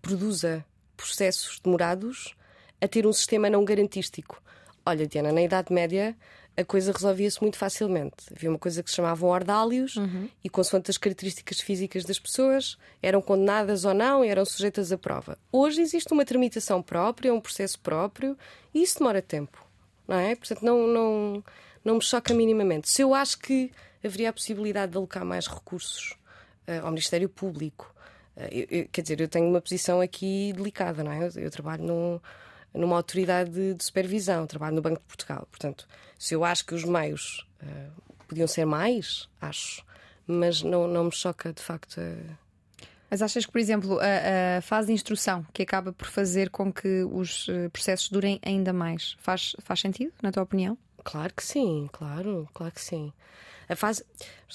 produza 0.02 0.64
processos 0.96 1.58
demorados 1.60 2.34
a 2.84 2.88
ter 2.88 3.06
um 3.06 3.12
sistema 3.12 3.48
não 3.48 3.64
garantístico. 3.64 4.42
Olha, 4.84 5.06
Diana, 5.06 5.32
na 5.32 5.42
Idade 5.42 5.72
Média 5.72 6.14
a 6.56 6.64
coisa 6.64 6.92
resolvia-se 6.92 7.40
muito 7.40 7.58
facilmente. 7.58 8.14
Havia 8.34 8.48
uma 8.48 8.58
coisa 8.58 8.82
que 8.82 8.88
se 8.88 8.96
chamavam 8.96 9.28
ordálios 9.28 9.96
uhum. 9.96 10.28
e, 10.42 10.48
consoante 10.48 10.90
as 10.90 10.96
características 10.96 11.60
físicas 11.60 12.04
das 12.04 12.18
pessoas, 12.18 12.78
eram 13.02 13.20
condenadas 13.20 13.84
ou 13.84 13.92
não 13.92 14.24
e 14.24 14.28
eram 14.28 14.44
sujeitas 14.44 14.92
à 14.92 14.98
prova. 14.98 15.36
Hoje 15.50 15.80
existe 15.80 16.12
uma 16.12 16.24
tramitação 16.24 16.80
própria, 16.80 17.34
um 17.34 17.40
processo 17.40 17.78
próprio 17.80 18.36
e 18.72 18.82
isso 18.82 18.98
demora 18.98 19.20
tempo, 19.20 19.66
não 20.06 20.16
é? 20.16 20.36
Portanto, 20.36 20.62
não, 20.62 20.86
não, 20.86 21.44
não 21.84 21.94
me 21.96 22.02
choca 22.02 22.32
minimamente. 22.32 22.88
Se 22.88 23.02
eu 23.02 23.14
acho 23.14 23.38
que 23.38 23.72
haveria 24.04 24.30
a 24.30 24.32
possibilidade 24.32 24.92
de 24.92 24.98
alocar 24.98 25.24
mais 25.24 25.48
recursos 25.48 26.16
uh, 26.68 26.84
ao 26.84 26.90
Ministério 26.90 27.28
Público, 27.28 27.92
uh, 28.36 28.42
eu, 28.52 28.66
eu, 28.70 28.88
quer 28.92 29.02
dizer, 29.02 29.20
eu 29.20 29.28
tenho 29.28 29.48
uma 29.48 29.60
posição 29.60 30.00
aqui 30.00 30.52
delicada, 30.52 31.02
não 31.02 31.10
é? 31.10 31.26
Eu, 31.26 31.42
eu 31.42 31.50
trabalho 31.50 31.82
num 31.82 32.20
numa 32.74 32.96
autoridade 32.96 33.74
de, 33.74 33.84
supervisão, 33.84 34.46
trabalho 34.46 34.76
no 34.76 34.82
Banco 34.82 35.00
de 35.00 35.06
Portugal. 35.06 35.46
Portanto, 35.50 35.86
se 36.18 36.34
eu 36.34 36.44
acho 36.44 36.66
que 36.66 36.74
os 36.74 36.84
meios 36.84 37.46
uh, 37.62 38.14
podiam 38.26 38.46
ser 38.46 38.64
mais, 38.64 39.28
acho, 39.40 39.84
mas 40.26 40.62
não, 40.62 40.88
não 40.88 41.04
me 41.04 41.12
choca 41.12 41.52
de 41.52 41.62
facto. 41.62 41.98
Uh... 41.98 42.36
Mas 43.10 43.22
achas 43.22 43.46
que, 43.46 43.52
por 43.52 43.60
exemplo, 43.60 43.98
a, 44.00 44.58
a, 44.58 44.60
fase 44.60 44.88
de 44.88 44.92
instrução 44.92 45.46
que 45.52 45.62
acaba 45.62 45.92
por 45.92 46.08
fazer 46.08 46.50
com 46.50 46.72
que 46.72 47.04
os 47.04 47.46
eh, 47.48 47.68
processos 47.68 48.08
durem 48.08 48.40
ainda 48.42 48.72
mais, 48.72 49.14
faz, 49.20 49.54
faz 49.60 49.78
sentido, 49.78 50.12
na 50.20 50.32
tua 50.32 50.42
opinião? 50.42 50.76
Claro 51.04 51.34
que 51.34 51.44
sim, 51.44 51.88
claro, 51.92 52.48
claro 52.52 52.72
que 52.72 52.80
sim. 52.80 53.12
A 53.68 53.76
fase, 53.76 54.04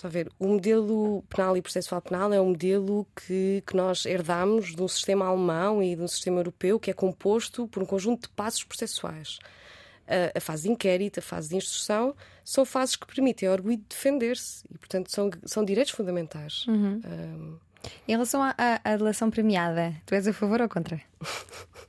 a 0.03 0.07
ver, 0.07 0.31
o 0.37 0.47
modelo 0.47 1.23
penal 1.29 1.55
e 1.55 1.61
processual 1.61 2.01
penal 2.01 2.33
é 2.33 2.41
um 2.41 2.49
modelo 2.49 3.07
que, 3.15 3.63
que 3.65 3.75
nós 3.75 4.05
herdamos 4.05 4.75
de 4.75 4.81
um 4.81 4.87
sistema 4.87 5.27
alemão 5.27 5.81
e 5.81 5.95
de 5.95 6.01
um 6.01 6.07
sistema 6.07 6.39
europeu 6.39 6.79
que 6.79 6.91
é 6.91 6.93
composto 6.93 7.67
por 7.67 7.81
um 7.81 7.85
conjunto 7.85 8.23
de 8.23 8.29
passos 8.29 8.63
processuais. 8.63 9.39
A, 10.07 10.37
a 10.37 10.41
fase 10.41 10.63
de 10.63 10.69
inquérito, 10.69 11.19
a 11.19 11.23
fase 11.23 11.49
de 11.49 11.55
instrução, 11.55 12.15
são 12.43 12.65
fases 12.65 12.95
que 12.95 13.07
permitem 13.07 13.47
ao 13.47 13.53
arguido 13.53 13.83
defender-se 13.87 14.63
e, 14.71 14.77
portanto, 14.77 15.11
são, 15.11 15.29
são 15.45 15.63
direitos 15.63 15.93
fundamentais. 15.93 16.65
Uhum. 16.67 17.01
Um... 17.05 17.57
Em 18.07 18.11
relação 18.11 18.43
à, 18.43 18.53
à, 18.57 18.81
à 18.83 18.95
relação 18.95 19.29
premiada, 19.31 19.95
tu 20.05 20.13
és 20.13 20.27
a 20.27 20.33
favor 20.33 20.61
ou 20.61 20.69
contra? 20.69 21.01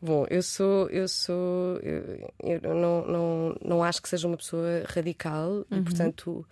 Bom, 0.00 0.26
eu 0.30 0.42
sou, 0.42 0.88
eu 0.88 1.06
sou, 1.06 1.78
eu, 1.82 2.30
eu 2.62 2.74
não, 2.74 3.06
não, 3.06 3.56
não 3.64 3.84
acho 3.84 4.00
que 4.00 4.08
seja 4.08 4.26
uma 4.26 4.36
pessoa 4.36 4.84
radical 4.86 5.50
uhum. 5.50 5.64
e, 5.70 5.82
portanto, 5.82 6.46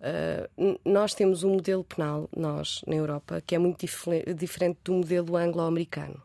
uh, 0.00 0.78
nós 0.84 1.14
temos 1.14 1.42
um 1.42 1.54
modelo 1.54 1.84
penal, 1.84 2.28
nós, 2.36 2.82
na 2.86 2.94
Europa, 2.94 3.42
que 3.46 3.54
é 3.54 3.58
muito 3.58 3.80
dif 3.80 4.06
diferente 4.34 4.78
do 4.84 4.94
modelo 4.94 5.36
anglo-americano. 5.36 6.22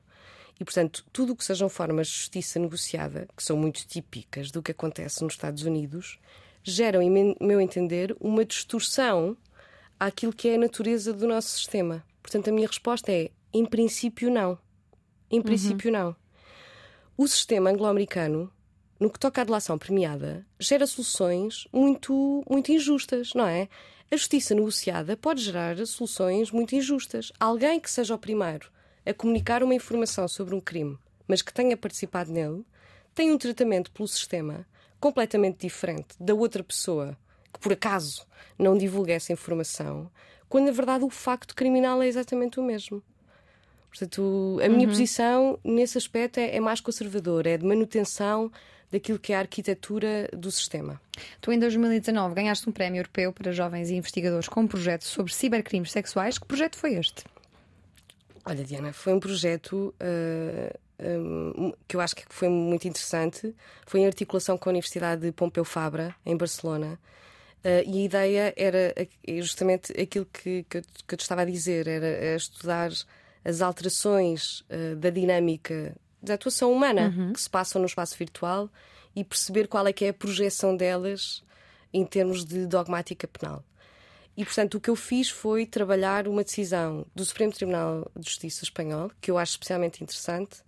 E, 0.59 0.63
portanto, 0.63 1.03
tudo 1.11 1.33
o 1.33 1.35
que 1.35 1.43
sejam 1.43 1.67
formas 1.67 2.07
de 2.07 2.13
justiça 2.13 2.59
negociada, 2.59 3.27
que 3.35 3.43
são 3.43 3.57
muito 3.57 3.85
típicas 3.87 4.51
do 4.51 4.61
que 4.61 4.71
acontece 4.71 5.23
nos 5.23 5.33
Estados 5.33 5.63
Unidos, 5.63 6.19
geram, 6.63 7.01
em 7.01 7.35
meu 7.41 7.59
entender, 7.59 8.15
uma 8.19 8.45
distorção 8.45 9.35
àquilo 9.99 10.31
que 10.31 10.49
é 10.49 10.55
a 10.55 10.59
natureza 10.59 11.11
do 11.11 11.27
nosso 11.27 11.49
sistema. 11.49 12.03
Portanto, 12.21 12.49
a 12.49 12.53
minha 12.53 12.67
resposta 12.67 13.11
é: 13.11 13.31
em 13.53 13.65
princípio, 13.65 14.29
não. 14.31 14.57
Em 15.33 15.41
princípio, 15.41 15.91
uhum. 15.91 15.97
não. 15.97 16.15
O 17.17 17.27
sistema 17.27 17.71
anglo-americano, 17.71 18.53
no 18.99 19.09
que 19.09 19.17
toca 19.17 19.41
à 19.41 19.43
delação 19.43 19.79
premiada, 19.79 20.45
gera 20.59 20.85
soluções 20.85 21.67
muito, 21.73 22.43
muito 22.47 22.71
injustas, 22.71 23.33
não 23.33 23.47
é? 23.47 23.67
A 24.11 24.15
justiça 24.15 24.53
negociada 24.53 25.17
pode 25.17 25.41
gerar 25.41 25.75
soluções 25.87 26.51
muito 26.51 26.75
injustas. 26.75 27.31
Alguém 27.39 27.79
que 27.79 27.89
seja 27.89 28.13
o 28.13 28.19
primeiro 28.19 28.71
a 29.03 29.11
comunicar 29.11 29.63
uma 29.63 29.73
informação 29.73 30.27
sobre 30.27 30.53
um 30.53 30.61
crime, 30.61 30.99
mas 31.27 31.41
que 31.41 31.51
tenha 31.51 31.75
participado 31.75 32.31
nele, 32.31 32.63
tem 33.15 33.31
um 33.31 33.37
tratamento 33.39 33.91
pelo 33.91 34.07
sistema 34.07 34.67
completamente 34.99 35.61
diferente 35.61 36.15
da 36.19 36.35
outra 36.35 36.63
pessoa 36.63 37.17
que 37.51 37.59
por 37.59 37.73
acaso 37.73 38.23
não 38.57 38.77
divulga 38.77 39.13
essa 39.13 39.33
informação, 39.33 40.11
quando 40.47 40.65
na 40.65 40.71
verdade 40.71 41.03
o 41.03 41.09
facto 41.09 41.55
criminal 41.55 42.03
é 42.03 42.07
exatamente 42.07 42.59
o 42.59 42.63
mesmo. 42.63 43.01
Portanto, 43.93 44.59
a 44.65 44.67
minha 44.67 44.87
uhum. 44.87 44.89
posição 44.89 45.59
nesse 45.63 45.99
aspecto 45.99 46.39
é, 46.39 46.55
é, 46.55 46.59
mais 46.59 46.81
conservadora, 46.81 47.51
é 47.51 47.57
de 47.57 47.63
manutenção 47.63 48.51
daquilo 48.91 49.19
que 49.19 49.31
é 49.31 49.35
a 49.35 49.39
arquitetura 49.39 50.27
do 50.33 50.51
sistema. 50.51 50.99
Tu, 51.39 51.51
em 51.51 51.59
2019, 51.59 52.33
ganhaste 52.33 52.67
um 52.67 52.71
prémio 52.71 52.99
europeu 52.99 53.31
para 53.31 53.51
jovens 53.51 53.91
e 53.91 53.95
investigadores 53.95 54.47
com 54.47 54.61
um 54.61 54.67
projeto 54.67 55.03
sobre 55.03 55.31
cibercrimes 55.31 55.91
sexuais. 55.91 56.39
Que 56.39 56.45
projeto 56.47 56.75
foi 56.75 56.95
este? 56.95 57.23
Olha, 58.43 58.63
Diana, 58.63 58.91
foi 58.93 59.13
um 59.13 59.19
projeto 59.19 59.93
uh, 60.01 60.79
um, 60.99 61.71
que 61.87 61.95
eu 61.95 62.01
acho 62.01 62.15
que 62.15 62.23
foi 62.29 62.49
muito 62.49 62.87
interessante. 62.87 63.53
Foi 63.85 63.99
em 63.99 64.07
articulação 64.07 64.57
com 64.57 64.69
a 64.69 64.71
Universidade 64.71 65.21
de 65.21 65.31
Pompeu 65.31 65.63
Fabra, 65.63 66.15
em 66.25 66.35
Barcelona. 66.35 66.99
Uh, 67.63 67.87
e 67.87 68.01
a 68.01 68.05
ideia 68.05 68.53
era 68.57 68.93
justamente 69.39 69.91
aquilo 70.01 70.25
que, 70.33 70.65
que, 70.67 70.77
eu, 70.79 70.81
que 71.07 71.13
eu 71.13 71.17
te 71.17 71.21
estava 71.21 71.41
a 71.41 71.45
dizer: 71.45 71.87
era 71.87 72.35
estudar 72.35 72.91
as 73.43 73.61
alterações 73.61 74.61
uh, 74.61 74.95
da 74.97 75.09
dinâmica 75.09 75.95
da 76.21 76.35
atuação 76.35 76.71
humana 76.71 77.13
uhum. 77.15 77.33
que 77.33 77.41
se 77.41 77.49
passam 77.49 77.81
no 77.81 77.85
espaço 77.85 78.17
virtual 78.17 78.69
e 79.15 79.23
perceber 79.23 79.67
qual 79.67 79.85
é 79.85 79.93
que 79.93 80.05
é 80.05 80.09
a 80.09 80.13
projeção 80.13 80.75
delas 80.75 81.43
em 81.93 82.05
termos 82.05 82.45
de 82.45 82.65
dogmática 82.65 83.27
penal. 83.27 83.63
E, 84.35 84.43
portanto, 84.43 84.75
o 84.75 84.81
que 84.81 84.89
eu 84.89 84.95
fiz 84.95 85.29
foi 85.29 85.65
trabalhar 85.65 86.27
uma 86.27 86.43
decisão 86.43 87.05
do 87.13 87.23
Supremo 87.23 87.53
Tribunal 87.53 88.09
de 88.15 88.27
Justiça 88.27 88.63
espanhol, 88.63 89.11
que 89.21 89.29
eu 89.29 89.37
acho 89.37 89.51
especialmente 89.51 90.03
interessante, 90.03 90.63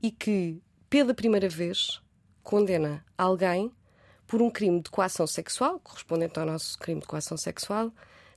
e 0.00 0.12
que, 0.12 0.62
pela 0.88 1.12
primeira 1.12 1.48
vez, 1.48 2.00
condena 2.42 3.04
alguém 3.18 3.72
por 4.28 4.40
um 4.40 4.48
crime 4.48 4.80
de 4.80 4.90
coação 4.90 5.26
sexual, 5.26 5.80
correspondente 5.80 6.38
ao 6.38 6.46
nosso 6.46 6.78
crime 6.78 7.00
de 7.00 7.06
coação 7.06 7.36
sexual, 7.36 7.92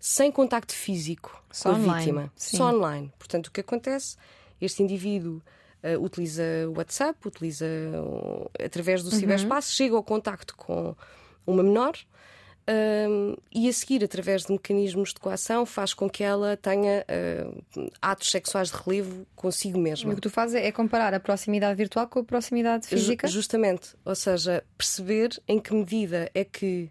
sem 0.06 0.30
contacto 0.30 0.76
físico 0.76 1.42
Só 1.50 1.70
com 1.70 1.76
a 1.76 1.80
online. 1.80 2.00
vítima. 2.00 2.34
Sim. 2.36 2.58
Só 2.58 2.76
online. 2.76 3.14
Portanto, 3.18 3.48
o 3.48 3.52
que 3.52 3.62
acontece? 3.62 4.18
Este 4.60 4.84
indivíduo 4.84 5.42
uh, 5.82 6.04
utiliza 6.04 6.44
o 6.68 6.78
WhatsApp, 6.78 7.26
utiliza 7.26 7.66
uh, 7.66 8.52
através 8.62 9.02
do 9.02 9.10
uhum. 9.10 9.18
ciberespaço, 9.18 9.72
chega 9.72 9.96
ao 9.96 10.04
contacto 10.04 10.58
com 10.58 10.94
uma 11.48 11.64
menor. 11.64 11.94
E 13.52 13.68
a 13.68 13.74
seguir, 13.74 14.04
através 14.04 14.46
de 14.46 14.52
mecanismos 14.52 15.14
de 15.14 15.20
coação, 15.20 15.66
faz 15.66 15.94
com 15.94 16.10
que 16.10 16.24
ela 16.24 16.56
tenha 16.56 17.06
uh, 17.08 17.92
atos 18.02 18.32
sexuais 18.32 18.72
de 18.72 18.78
relevo 18.78 19.26
consigo 19.36 19.78
mesma. 19.78 20.12
O 20.12 20.16
que 20.16 20.22
tu 20.22 20.30
fazes 20.30 20.56
é 20.56 20.72
comparar 20.72 21.14
a 21.14 21.20
proximidade 21.20 21.76
virtual 21.76 22.08
com 22.08 22.20
a 22.20 22.24
proximidade 22.24 22.88
física? 22.88 23.28
Ju 23.28 23.34
justamente. 23.36 23.96
Ou 24.04 24.16
seja, 24.16 24.64
perceber 24.78 25.42
em 25.48 25.60
que 25.60 25.74
medida 25.74 26.30
é 26.34 26.44
que 26.46 26.90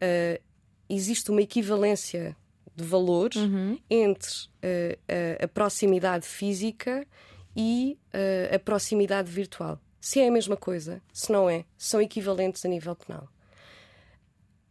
uh, 0.00 0.42
existe 0.88 1.30
uma 1.30 1.42
equivalência 1.42 2.36
de 2.74 2.84
valores 2.84 3.36
uhum. 3.36 3.78
entre 3.88 4.30
uh, 4.30 4.98
a, 5.40 5.44
a, 5.44 5.48
proximidade 5.48 6.26
física 6.26 7.06
e 7.54 7.98
uh, 8.14 8.54
a 8.54 8.58
proximidade 8.58 9.30
virtual. 9.30 9.80
Se 10.00 10.20
é 10.20 10.28
a 10.28 10.30
mesma 10.30 10.56
coisa, 10.56 11.02
se 11.12 11.30
não 11.30 11.48
é, 11.48 11.64
são 11.76 12.00
equivalentes 12.00 12.64
a 12.64 12.68
nível 12.68 12.96
penal. 12.96 13.28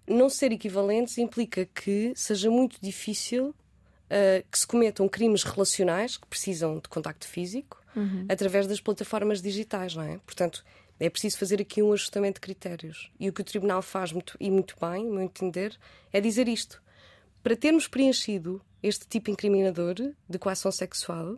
Não 0.07 0.29
ser 0.29 0.51
equivalentes 0.51 1.17
implica 1.17 1.65
que 1.65 2.11
seja 2.15 2.49
muito 2.49 2.77
difícil 2.81 3.49
uh, 3.49 4.45
que 4.51 4.59
se 4.59 4.67
cometam 4.67 5.07
crimes 5.07 5.43
relacionais 5.43 6.17
que 6.17 6.27
precisam 6.27 6.79
de 6.79 6.89
contacto 6.89 7.27
físico 7.27 7.81
uhum. 7.95 8.25
através 8.27 8.67
das 8.67 8.81
plataformas 8.81 9.41
digitais, 9.41 9.95
não 9.95 10.03
é? 10.03 10.17
Portanto, 10.25 10.65
é 10.99 11.09
preciso 11.09 11.37
fazer 11.37 11.61
aqui 11.61 11.81
um 11.81 11.93
ajustamento 11.93 12.35
de 12.35 12.41
critérios. 12.41 13.11
E 13.19 13.29
o 13.29 13.33
que 13.33 13.41
o 13.41 13.43
Tribunal 13.43 13.81
faz 13.81 14.11
muito, 14.11 14.35
e 14.39 14.51
muito 14.51 14.75
bem, 14.79 15.05
no 15.05 15.13
meu 15.13 15.21
entender, 15.21 15.77
é 16.11 16.19
dizer 16.19 16.47
isto 16.47 16.81
para 17.43 17.55
termos 17.55 17.87
preenchido 17.87 18.61
este 18.81 19.07
tipo 19.07 19.29
incriminador 19.29 19.95
de 19.95 20.39
coação 20.39 20.71
sexual, 20.71 21.37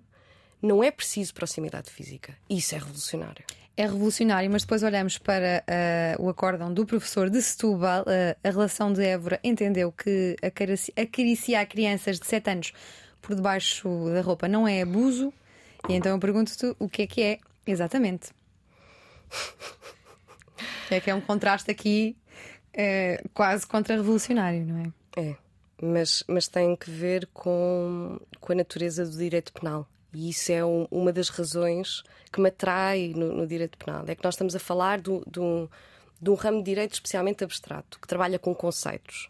não 0.62 0.84
é 0.84 0.90
preciso 0.90 1.34
proximidade 1.34 1.90
física. 1.90 2.38
Isso 2.50 2.74
é 2.74 2.78
revolucionário. 2.78 3.46
É 3.76 3.84
revolucionário, 3.84 4.50
mas 4.52 4.62
depois 4.62 4.84
olhamos 4.84 5.18
para 5.18 5.64
uh, 5.68 6.24
o 6.24 6.30
acórdão 6.30 6.74
do 6.74 6.86
professor 6.86 7.30
de 7.30 7.42
Setúbal. 7.42 8.04
Uh, 8.04 8.38
a 8.44 8.50
relação 8.50 8.94
de 8.94 9.04
Évora 9.04 9.40
entendeu 9.44 9.92
que 9.92 10.38
acariciar 10.96 11.68
crianças 11.68 12.20
de 12.20 12.26
7 12.26 12.50
anos 12.50 12.74
por 13.22 13.36
debaixo 13.36 13.90
da 14.14 14.22
roupa 14.22 14.48
não 14.48 14.68
é 14.68 14.82
abuso. 14.82 15.34
E 15.90 15.94
então 15.94 16.12
eu 16.12 16.20
pergunto-te 16.20 16.76
o 16.80 16.88
que 16.88 17.02
é 17.02 17.08
que 17.08 17.22
é 17.22 17.40
exatamente. 17.66 18.30
é 20.92 21.00
que 21.00 21.10
é 21.10 21.16
um 21.16 21.22
contraste 21.22 21.72
aqui 21.72 22.16
uh, 22.70 23.30
quase 23.34 23.66
contra-revolucionário, 23.66 24.66
não 24.66 24.78
é? 24.78 24.94
É 25.18 25.43
mas, 25.84 26.24
mas 26.28 26.48
tem 26.48 26.76
que 26.76 26.90
ver 26.90 27.28
com, 27.34 28.20
com 28.40 28.54
a 28.54 28.56
natureza 28.56 29.06
do 29.06 29.18
direito 29.18 29.52
penal. 29.52 29.88
E 30.14 30.30
isso 30.30 30.52
é 30.52 30.64
um, 30.64 30.88
uma 30.92 31.12
das 31.12 31.30
razões 31.30 32.04
que 32.32 32.40
me 32.40 32.50
atrai 32.50 33.14
no, 33.16 33.34
no, 33.34 33.48
direito 33.48 33.78
penal. 33.78 34.06
É 34.08 34.16
que 34.16 34.24
nós 34.24 34.36
estamos 34.36 34.56
a 34.56 34.60
falar 34.60 35.02
de 35.02 35.10
um, 35.10 35.68
de 36.22 36.30
um 36.30 36.36
ramo 36.36 36.60
de 36.60 36.66
direito 36.66 36.94
especialmente 36.94 37.44
abstrato, 37.44 38.00
que 38.00 38.08
trabalha 38.08 38.40
com 38.40 38.54
conceitos. 38.54 39.30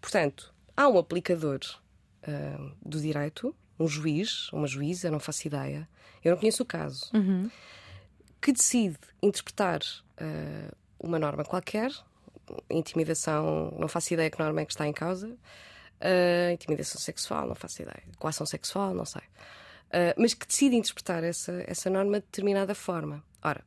Portanto, 0.00 0.54
há 0.76 0.88
um 0.88 0.96
aplicador 0.96 1.60
uh, 2.22 2.72
do 2.80 3.00
direito, 3.00 3.54
um 3.78 3.88
juiz, 3.88 4.50
uma 4.52 4.66
juíza, 4.66 5.10
não 5.10 5.20
faço 5.20 5.46
ideia, 5.46 5.88
eu 6.24 6.30
não 6.30 6.38
conheço 6.38 6.62
o 6.62 6.66
caso, 6.66 7.10
uhum. 7.12 7.50
que 8.40 8.52
decide 8.52 8.98
interpretar 9.20 9.80
uh, 9.80 10.76
uma 11.00 11.18
norma 11.18 11.44
qualquer, 11.44 11.90
intimidação, 12.70 13.74
não 13.78 13.88
faço 13.88 14.14
ideia 14.14 14.30
que 14.30 14.38
norma 14.38 14.60
é 14.60 14.64
que 14.64 14.72
está 14.72 14.86
em 14.86 14.92
causa. 14.92 15.36
Uh, 16.02 16.52
intimidação 16.52 17.00
sexual, 17.00 17.46
não 17.46 17.54
faço 17.54 17.80
ideia. 17.80 18.02
Coação 18.18 18.44
sexual, 18.44 18.92
não 18.92 19.04
sei. 19.04 19.22
Uh, 19.22 20.14
mas 20.16 20.34
que 20.34 20.46
decide 20.46 20.74
interpretar 20.74 21.22
essa, 21.22 21.62
essa 21.66 21.88
norma 21.88 22.18
de 22.18 22.26
determinada 22.26 22.74
forma. 22.74 23.22
Ora, 23.40 23.64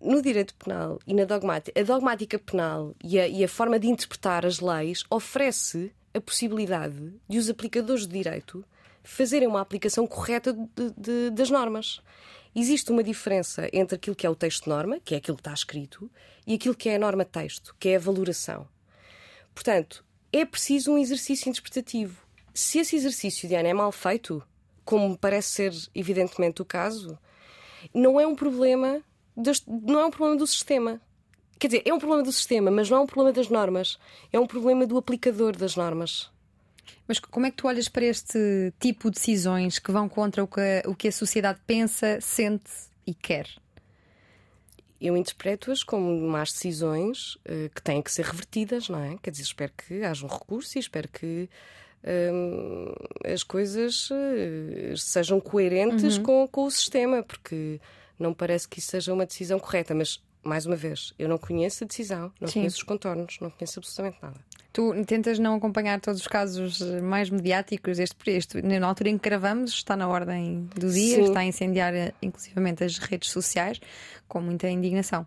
no 0.00 0.22
direito 0.22 0.54
penal 0.54 1.00
e 1.06 1.12
na 1.12 1.24
dogmática, 1.24 1.78
a 1.78 1.82
dogmática 1.82 2.38
penal 2.38 2.94
e 3.02 3.18
a, 3.18 3.26
e 3.26 3.42
a 3.42 3.48
forma 3.48 3.78
de 3.78 3.88
interpretar 3.88 4.46
as 4.46 4.60
leis 4.60 5.04
oferece 5.10 5.92
a 6.14 6.20
possibilidade 6.20 7.12
de 7.28 7.38
os 7.38 7.50
aplicadores 7.50 8.06
de 8.06 8.12
direito 8.12 8.64
fazerem 9.02 9.48
uma 9.48 9.60
aplicação 9.60 10.06
correta 10.06 10.52
de, 10.52 10.90
de, 10.96 11.30
das 11.30 11.50
normas. 11.50 12.00
Existe 12.54 12.90
uma 12.90 13.02
diferença 13.02 13.68
entre 13.72 13.96
aquilo 13.96 14.16
que 14.16 14.26
é 14.26 14.30
o 14.30 14.34
texto-norma, 14.34 14.98
que 15.04 15.14
é 15.14 15.18
aquilo 15.18 15.36
que 15.36 15.42
está 15.42 15.52
escrito, 15.52 16.10
e 16.46 16.54
aquilo 16.54 16.74
que 16.74 16.88
é 16.88 16.96
a 16.96 16.98
norma-texto, 16.98 17.74
que 17.78 17.90
é 17.90 17.96
a 17.96 18.00
valoração. 18.00 18.66
Portanto, 19.54 20.04
é 20.40 20.44
preciso 20.44 20.92
um 20.92 20.98
exercício 20.98 21.48
interpretativo. 21.48 22.20
Se 22.52 22.78
esse 22.78 22.96
exercício, 22.96 23.48
Diana, 23.48 23.68
é 23.68 23.74
mal 23.74 23.92
feito, 23.92 24.42
como 24.84 25.16
parece 25.16 25.48
ser 25.48 25.74
evidentemente 25.94 26.62
o 26.62 26.64
caso, 26.64 27.18
não 27.92 28.20
é 28.20 28.26
um 28.26 28.34
problema, 28.34 29.02
não 29.66 30.00
é 30.00 30.06
um 30.06 30.10
problema 30.10 30.36
do 30.36 30.46
sistema. 30.46 31.00
Quer 31.58 31.68
dizer, 31.68 31.82
é 31.86 31.92
um 31.92 31.98
problema 31.98 32.22
do 32.22 32.32
sistema, 32.32 32.70
mas 32.70 32.90
não 32.90 32.98
é 32.98 33.00
um 33.00 33.06
problema 33.06 33.32
das 33.32 33.48
normas. 33.48 33.98
É 34.32 34.38
um 34.38 34.46
problema 34.46 34.86
do 34.86 34.98
aplicador 34.98 35.56
das 35.56 35.74
normas. 35.74 36.30
Mas 37.08 37.18
como 37.18 37.46
é 37.46 37.50
que 37.50 37.56
tu 37.56 37.66
olhas 37.66 37.88
para 37.88 38.04
este 38.04 38.72
tipo 38.78 39.10
de 39.10 39.16
decisões 39.16 39.78
que 39.78 39.90
vão 39.90 40.08
contra 40.08 40.44
o 40.44 40.46
que 40.46 40.60
a, 40.60 40.88
o 40.88 40.94
que 40.94 41.08
a 41.08 41.12
sociedade 41.12 41.60
pensa, 41.66 42.20
sente 42.20 42.70
e 43.06 43.14
quer? 43.14 43.48
Eu 45.00 45.16
interpreto-as 45.16 45.82
como 45.82 46.28
más 46.28 46.52
decisões 46.52 47.36
uh, 47.36 47.68
que 47.74 47.82
têm 47.82 48.00
que 48.00 48.10
ser 48.10 48.24
revertidas, 48.24 48.88
não 48.88 49.02
é? 49.02 49.16
Quer 49.22 49.30
dizer, 49.30 49.42
espero 49.42 49.72
que 49.76 50.02
haja 50.02 50.24
um 50.24 50.28
recurso 50.28 50.78
e 50.78 50.80
espero 50.80 51.08
que 51.08 51.48
uh, 52.02 53.30
as 53.32 53.42
coisas 53.42 54.10
uh, 54.10 54.96
sejam 54.96 55.40
coerentes 55.40 56.16
uhum. 56.16 56.22
com, 56.22 56.48
com 56.48 56.64
o 56.64 56.70
sistema, 56.70 57.22
porque 57.22 57.80
não 58.18 58.32
parece 58.32 58.68
que 58.68 58.78
isso 58.78 58.90
seja 58.90 59.12
uma 59.12 59.26
decisão 59.26 59.58
correta. 59.58 59.94
Mas, 59.94 60.22
mais 60.42 60.64
uma 60.64 60.76
vez, 60.76 61.12
eu 61.18 61.28
não 61.28 61.38
conheço 61.38 61.84
a 61.84 61.86
decisão, 61.86 62.32
não 62.40 62.48
Sim. 62.48 62.60
conheço 62.60 62.76
os 62.76 62.82
contornos, 62.82 63.38
não 63.40 63.50
conheço 63.50 63.78
absolutamente 63.78 64.18
nada. 64.22 64.40
Tu 64.76 65.04
tentas 65.06 65.38
não 65.38 65.54
acompanhar 65.54 65.98
todos 66.02 66.20
os 66.20 66.28
casos 66.28 66.82
mais 67.00 67.30
mediáticos 67.30 67.98
este 67.98 68.14
por 68.14 68.28
este. 68.28 68.60
Na 68.60 68.86
altura 68.86 69.08
em 69.08 69.16
que 69.16 69.26
gravamos, 69.26 69.70
está 69.70 69.96
na 69.96 70.06
ordem 70.06 70.68
do 70.76 70.90
dia, 70.90 71.14
Sim. 71.14 71.22
está 71.22 71.40
a 71.40 71.44
incendiar 71.46 71.94
inclusivamente 72.20 72.84
as 72.84 72.98
redes 72.98 73.30
sociais 73.30 73.80
com 74.28 74.38
muita 74.38 74.68
indignação. 74.68 75.26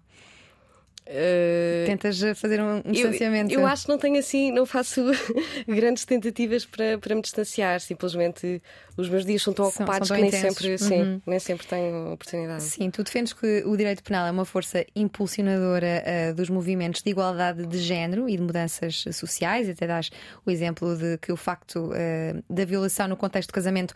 Uh, 1.08 1.88
Tentas 1.88 2.22
fazer 2.36 2.62
um, 2.62 2.84
um 2.86 2.92
distanciamento? 2.92 3.52
Eu, 3.52 3.62
eu, 3.62 3.66
acho 3.66 3.86
que 3.88 3.90
não 3.90 3.98
tenho 3.98 4.20
assim, 4.20 4.52
não 4.52 4.68
faço 4.68 5.04
grandes 5.68 6.06
tentativas 6.06 6.64
para, 6.68 7.00
para 7.00 7.16
me 7.16 7.22
distanciar. 7.24 7.82
Simplesmente 7.82 8.62
os 9.00 9.10
meus 9.10 9.26
dias 9.26 9.42
são 9.42 9.54
tão 9.54 9.72
são, 9.72 9.84
ocupados 9.84 10.08
são 10.08 10.18
tão 10.18 10.26
que 10.26 10.32
nem 10.32 10.42
sempre, 10.42 10.78
sim, 10.78 11.02
uhum. 11.02 11.22
nem 11.26 11.40
sempre 11.40 11.66
tenho 11.66 12.14
oportunidade. 12.14 12.64
Sim, 12.64 12.90
tu 12.90 13.04
defendes 13.04 13.34
que 13.34 13.64
o 13.66 13.76
direito 13.76 14.04
penal 14.04 14.28
é 14.28 14.32
uma 14.32 14.46
força 14.46 14.86
impulsionadora 14.96 16.04
uh, 16.32 16.34
dos 16.36 16.50
movimentos 16.50 17.02
de 17.02 17.10
igualdade 17.10 17.66
de 17.66 17.78
género 17.80 18.30
e 18.30 18.36
de 18.36 18.42
mudanças 18.42 19.06
sociais. 19.14 19.70
Até 19.70 19.88
dás 19.88 20.12
o 20.46 20.52
exemplo 20.52 20.96
de 20.96 21.18
que 21.18 21.32
o 21.32 21.38
facto 21.38 21.92
uh, 21.92 22.44
da 22.50 22.66
violação 22.66 23.08
no 23.08 23.18
contexto 23.18 23.50
de 23.50 23.54
casamento 23.54 23.94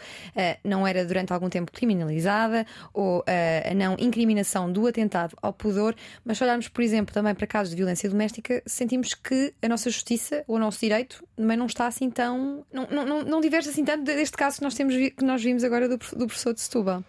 não 0.63 0.87
era 0.87 1.05
durante 1.05 1.31
algum 1.31 1.49
tempo 1.49 1.71
criminalizada 1.71 2.65
ou 2.93 3.23
a 3.27 3.73
não 3.73 3.95
incriminação 3.99 4.71
do 4.71 4.87
atentado 4.87 5.35
ao 5.41 5.53
pudor. 5.53 5.95
Mas 6.23 6.37
se 6.37 6.43
olharmos, 6.43 6.67
por 6.67 6.81
exemplo, 6.81 6.93
exemplo, 6.93 7.13
também 7.13 7.35
para 7.35 7.47
casos 7.47 7.71
de 7.71 7.75
violência 7.75 8.09
doméstica, 8.09 8.61
sentimos 8.65 9.13
que 9.13 9.53
a 9.61 9.67
nossa 9.67 9.89
justiça 9.89 10.43
ou 10.47 10.55
o 10.55 10.59
nosso 10.59 10.79
direito 10.79 11.23
também 11.35 11.57
não 11.57 11.65
está 11.65 11.87
assim 11.87 12.09
tão. 12.09 12.65
não, 12.71 12.87
não, 13.05 13.23
não 13.23 13.41
diverge 13.41 13.69
assim 13.69 13.83
tanto 13.83 14.03
deste 14.03 14.37
caso 14.37 14.57
que 14.57 14.63
nós, 14.63 14.75
temos, 14.75 14.92
que 15.11 15.23
nós 15.23 15.43
vimos 15.43 15.63
agora 15.63 15.87
do, 15.87 15.97
do 15.97 16.27
professor 16.27 16.53
de 16.53 16.61
Setúbal. 16.61 17.03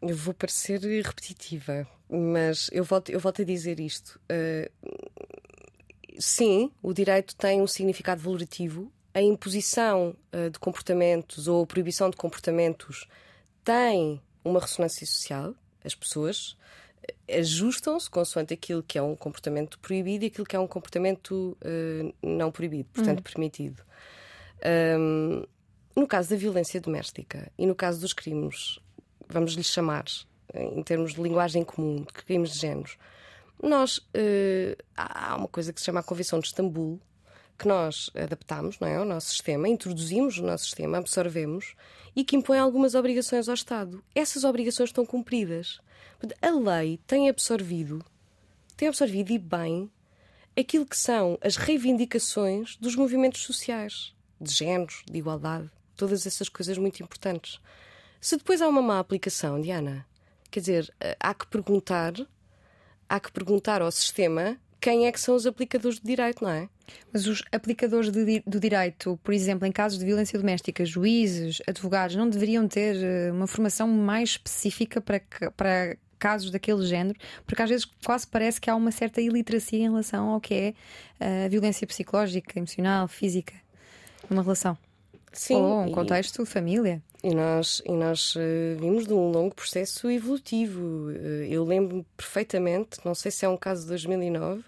Eu 0.00 0.16
vou 0.16 0.34
parecer 0.34 0.80
repetitiva, 0.80 1.86
mas 2.08 2.68
eu 2.72 2.84
volto, 2.84 3.10
eu 3.10 3.20
volto 3.20 3.42
a 3.42 3.44
dizer 3.44 3.78
isto. 3.78 4.20
Uh, 4.30 4.70
sim, 6.18 6.72
o 6.82 6.92
direito 6.92 7.36
tem 7.36 7.60
um 7.60 7.66
significado 7.66 8.20
valorativo. 8.20 8.92
A 9.14 9.22
imposição 9.22 10.16
uh, 10.32 10.50
de 10.50 10.58
comportamentos 10.58 11.46
ou 11.46 11.62
a 11.62 11.66
proibição 11.66 12.10
de 12.10 12.16
comportamentos 12.16 13.06
tem 13.62 14.20
uma 14.44 14.60
ressonância 14.60 15.06
social. 15.06 15.54
As 15.84 15.94
pessoas 15.94 16.56
ajustam-se 17.28 18.08
consoante 18.10 18.54
aquilo 18.54 18.82
que 18.82 18.98
é 18.98 19.02
um 19.02 19.16
comportamento 19.16 19.78
proibido 19.78 20.24
e 20.24 20.28
aquilo 20.28 20.46
que 20.46 20.56
é 20.56 20.58
um 20.58 20.66
comportamento 20.66 21.56
uh, 21.60 22.14
não 22.22 22.50
proibido, 22.50 22.88
portanto 22.92 23.18
uhum. 23.18 23.22
permitido. 23.22 23.82
Um, 24.98 25.44
no 25.94 26.06
caso 26.06 26.30
da 26.30 26.36
violência 26.36 26.80
doméstica 26.80 27.50
e 27.58 27.66
no 27.66 27.74
caso 27.74 28.00
dos 28.00 28.12
crimes, 28.12 28.78
vamos 29.28 29.52
lhes 29.52 29.66
chamar, 29.66 30.04
em 30.54 30.82
termos 30.82 31.14
de 31.14 31.22
linguagem 31.22 31.64
comum, 31.64 31.96
de 31.96 32.12
crimes 32.12 32.52
de 32.52 32.58
género, 32.60 32.90
nós 33.62 33.98
uh, 33.98 34.76
há 34.96 35.36
uma 35.36 35.48
coisa 35.48 35.72
que 35.72 35.80
se 35.80 35.86
chama 35.86 36.00
a 36.00 36.02
Convenção 36.02 36.40
de 36.40 36.46
Istambul, 36.48 37.00
que 37.58 37.68
nós 37.68 38.10
adaptamos 38.14 38.78
não 38.80 38.88
é, 38.88 38.96
ao 38.96 39.04
nosso 39.04 39.28
sistema, 39.28 39.68
introduzimos 39.68 40.38
no 40.38 40.48
nosso 40.48 40.64
sistema, 40.64 40.98
absorvemos 40.98 41.74
e 42.16 42.24
que 42.24 42.36
impõe 42.36 42.58
algumas 42.58 42.94
obrigações 42.94 43.48
ao 43.48 43.54
Estado. 43.54 44.02
Essas 44.14 44.42
obrigações 44.44 44.88
estão 44.88 45.06
cumpridas. 45.06 45.78
A 46.40 46.50
lei 46.50 46.98
tem 47.06 47.28
absorvido, 47.28 48.04
tem 48.76 48.88
absorvido 48.88 49.30
e 49.30 49.38
bem 49.38 49.90
aquilo 50.58 50.86
que 50.86 50.96
são 50.96 51.38
as 51.40 51.56
reivindicações 51.56 52.76
dos 52.76 52.96
movimentos 52.96 53.42
sociais, 53.42 54.12
de 54.40 54.52
géneros, 54.52 55.02
de 55.08 55.18
igualdade, 55.18 55.70
todas 56.02 56.26
essas 56.26 56.48
coisas 56.48 56.76
muito 56.78 57.00
importantes. 57.00 57.60
Se 58.20 58.36
depois 58.36 58.60
há 58.60 58.68
uma 58.68 58.82
má 58.82 58.98
aplicação, 58.98 59.60
Diana, 59.60 60.04
quer 60.50 60.58
dizer, 60.58 60.92
eh, 61.00 61.16
há 61.20 61.32
que 61.32 61.46
perguntar, 61.46 62.12
há 63.08 63.20
que 63.20 63.30
perguntar 63.30 63.80
ao 63.80 63.92
sistema 63.92 64.56
quem 64.80 65.06
é 65.06 65.12
que 65.12 65.20
são 65.20 65.36
os 65.36 65.46
aplicadores 65.46 66.00
de 66.00 66.04
direito, 66.04 66.42
não 66.42 66.50
é? 66.50 66.68
Mas 67.12 67.28
os 67.28 67.44
aplicadores 67.52 68.10
de, 68.10 68.42
do 68.44 68.58
direito, 68.58 69.16
por 69.22 69.32
exemplo, 69.32 69.64
em 69.64 69.70
casos 69.70 69.96
de 69.96 70.04
violência 70.04 70.36
doméstica, 70.36 70.84
juízes, 70.84 71.62
advogados, 71.68 72.16
não 72.16 72.28
deveriam 72.28 72.66
ter 72.66 72.96
eh, 72.96 73.30
uma 73.30 73.46
formação 73.46 73.86
mais 73.86 74.30
específica 74.30 75.00
para, 75.00 75.20
para 75.56 75.96
casos 76.18 76.50
daquele 76.50 76.84
género, 76.84 77.16
porque 77.46 77.62
às 77.62 77.70
vezes 77.70 77.84
quase 78.04 78.26
parece 78.26 78.60
que 78.60 78.68
há 78.68 78.74
uma 78.74 78.90
certa 78.90 79.20
iliteracia 79.20 79.78
em 79.78 79.90
relação 79.90 80.30
ao 80.30 80.40
que 80.40 80.52
é 80.52 80.74
eh, 81.20 81.44
a 81.44 81.48
violência 81.48 81.86
psicológica, 81.86 82.58
emocional, 82.58 83.06
física 83.06 83.54
numa 84.28 84.42
relação. 84.42 84.76
Sim, 85.32 85.54
Ou 85.54 85.80
um 85.82 85.92
contexto 85.92 86.44
família. 86.44 87.02
E 87.22 87.34
nós, 87.34 87.80
e 87.86 87.92
nós 87.92 88.34
uh, 88.36 88.40
vimos 88.78 89.06
de 89.06 89.14
um 89.14 89.30
longo 89.30 89.54
processo 89.54 90.10
evolutivo. 90.10 90.80
Uh, 90.82 91.44
eu 91.48 91.64
lembro-me 91.64 92.04
perfeitamente, 92.16 92.98
não 93.04 93.14
sei 93.14 93.30
se 93.30 93.44
é 93.44 93.48
um 93.48 93.56
caso 93.56 93.82
de 93.82 93.88
2009, 93.88 94.62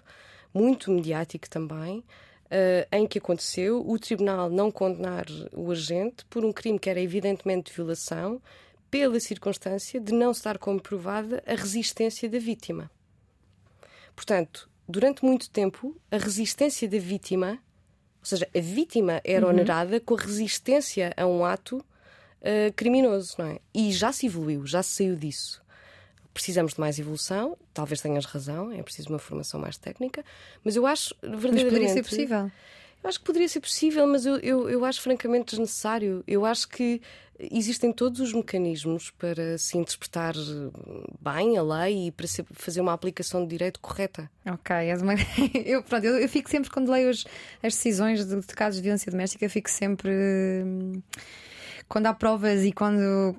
muito 0.53 0.89
mediático 0.89 1.49
também, 1.49 1.99
uh, 1.99 2.87
em 2.91 3.05
que 3.05 3.19
aconteceu 3.19 3.87
o 3.87 3.99
tribunal 3.99 4.49
não 4.49 4.71
condenar 4.71 5.25
o 5.53 5.69
agente 5.71 6.25
por 6.29 6.45
um 6.45 6.51
crime 6.51 6.79
que 6.79 6.89
era 6.89 6.99
evidentemente 6.99 7.71
de 7.71 7.75
violação, 7.75 8.41
pela 8.89 9.19
circunstância 9.19 9.99
de 9.99 10.13
não 10.13 10.31
estar 10.31 10.57
comprovada 10.57 11.43
a 11.45 11.53
resistência 11.53 12.29
da 12.29 12.39
vítima. 12.39 12.89
Portanto, 14.15 14.69
durante 14.87 15.25
muito 15.25 15.49
tempo, 15.49 15.99
a 16.09 16.17
resistência 16.17 16.87
da 16.87 16.97
vítima, 16.97 17.59
ou 18.25 18.27
seja, 18.27 18.47
a 18.55 18.59
vítima 18.59 19.21
era 19.23 19.45
uhum. 19.45 19.51
onerada 19.51 19.99
com 19.99 20.15
a 20.15 20.17
resistência 20.17 21.13
a 21.15 21.27
um 21.27 21.45
ato 21.45 21.77
uh, 21.77 22.73
criminoso, 22.75 23.35
não 23.37 23.45
é? 23.45 23.59
E 23.71 23.91
já 23.91 24.11
se 24.11 24.25
evoluiu, 24.25 24.65
já 24.65 24.81
se 24.81 24.95
saiu 24.95 25.15
disso. 25.15 25.61
Precisamos 26.33 26.73
de 26.73 26.79
mais 26.79 26.97
evolução, 26.97 27.55
talvez 27.71 28.01
tenhas 28.01 28.25
razão, 28.25 28.71
é 28.71 28.81
preciso 28.81 29.09
uma 29.09 29.19
formação 29.19 29.59
mais 29.59 29.77
técnica, 29.77 30.25
mas 30.63 30.75
eu 30.75 30.87
acho 30.87 31.15
verdadeiramente. 31.21 31.63
Mas 31.65 31.73
poderia 31.73 31.89
ser 31.89 32.03
possível. 32.03 32.51
Eu 33.05 33.09
acho 33.09 33.19
que 33.19 33.25
poderia 33.25 33.47
ser 33.47 33.59
possível, 33.59 34.07
mas 34.07 34.25
eu, 34.25 34.37
eu, 34.37 34.67
eu 34.67 34.83
acho 34.83 34.99
francamente 34.99 35.51
desnecessário. 35.51 36.23
Eu 36.25 36.43
acho 36.43 36.67
que 36.67 36.99
existem 37.39 37.93
todos 37.93 38.19
os 38.19 38.33
mecanismos 38.33 39.11
para 39.11 39.59
se 39.59 39.77
interpretar 39.77 40.33
bem 41.21 41.55
a 41.55 41.61
lei 41.61 42.07
e 42.07 42.11
para 42.11 42.25
se 42.25 42.43
fazer 42.53 42.81
uma 42.81 42.93
aplicação 42.93 43.43
de 43.43 43.49
direito 43.49 43.79
correta. 43.79 44.27
Ok, 44.43 44.75
eu, 45.63 45.83
pronto, 45.83 46.03
eu, 46.03 46.17
eu, 46.17 46.27
fico 46.27 46.49
sempre, 46.49 46.71
quando 46.71 46.91
leio 46.91 47.11
as, 47.11 47.25
as 47.61 47.75
decisões 47.75 48.25
de, 48.25 48.39
de, 48.39 48.47
casos 48.47 48.77
de 48.77 48.81
violência 48.81 49.11
doméstica, 49.11 49.47
fico 49.49 49.69
sempre. 49.69 50.09
Hum, 50.65 50.99
quando 51.87 52.07
há 52.07 52.13
provas 52.15 52.63
e 52.63 52.71
quando. 52.71 53.35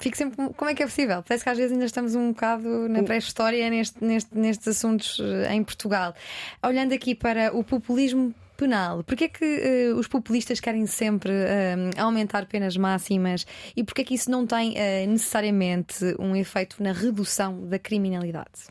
Fico 0.00 0.16
sempre. 0.16 0.52
Como 0.56 0.68
é 0.68 0.74
que 0.74 0.82
é 0.82 0.86
possível? 0.86 1.22
Parece 1.22 1.44
que 1.44 1.50
às 1.50 1.56
vezes 1.56 1.70
ainda 1.70 1.84
estamos 1.84 2.16
um 2.16 2.32
bocado 2.32 2.88
na 2.88 3.04
pré-história 3.04 3.70
neste, 3.70 4.02
neste, 4.02 4.36
nestes 4.36 4.66
assuntos 4.66 5.20
eh, 5.20 5.54
em 5.54 5.62
Portugal. 5.62 6.12
Olhando 6.60 6.92
aqui 6.92 7.14
para 7.14 7.56
o 7.56 7.62
populismo 7.62 8.34
penal. 8.56 9.02
Porquê 9.04 9.24
é 9.24 9.28
que 9.28 9.44
uh, 9.44 9.96
os 9.96 10.08
populistas 10.08 10.60
querem 10.60 10.86
sempre 10.86 11.32
uh, 11.32 12.00
aumentar 12.00 12.46
penas 12.46 12.76
máximas 12.76 13.46
e 13.76 13.84
porquê 13.84 14.02
é 14.02 14.04
que 14.04 14.14
isso 14.14 14.30
não 14.30 14.46
tem 14.46 14.72
uh, 14.72 15.08
necessariamente 15.08 16.04
um 16.18 16.34
efeito 16.34 16.82
na 16.82 16.92
redução 16.92 17.66
da 17.66 17.78
criminalidade? 17.78 18.68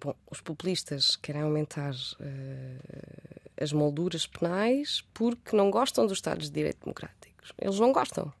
Bom, 0.00 0.14
os 0.30 0.40
populistas 0.40 1.16
querem 1.16 1.42
aumentar 1.42 1.92
as 3.60 3.72
molduras 3.72 4.26
penais 4.26 5.02
porque 5.14 5.56
não 5.56 5.70
gostam 5.70 6.06
dos 6.06 6.18
Estados 6.18 6.46
de 6.46 6.52
Direito 6.52 6.84
Democráticos. 6.84 7.52
Eles 7.58 7.80
não 7.80 7.92
gostam. 7.92 8.32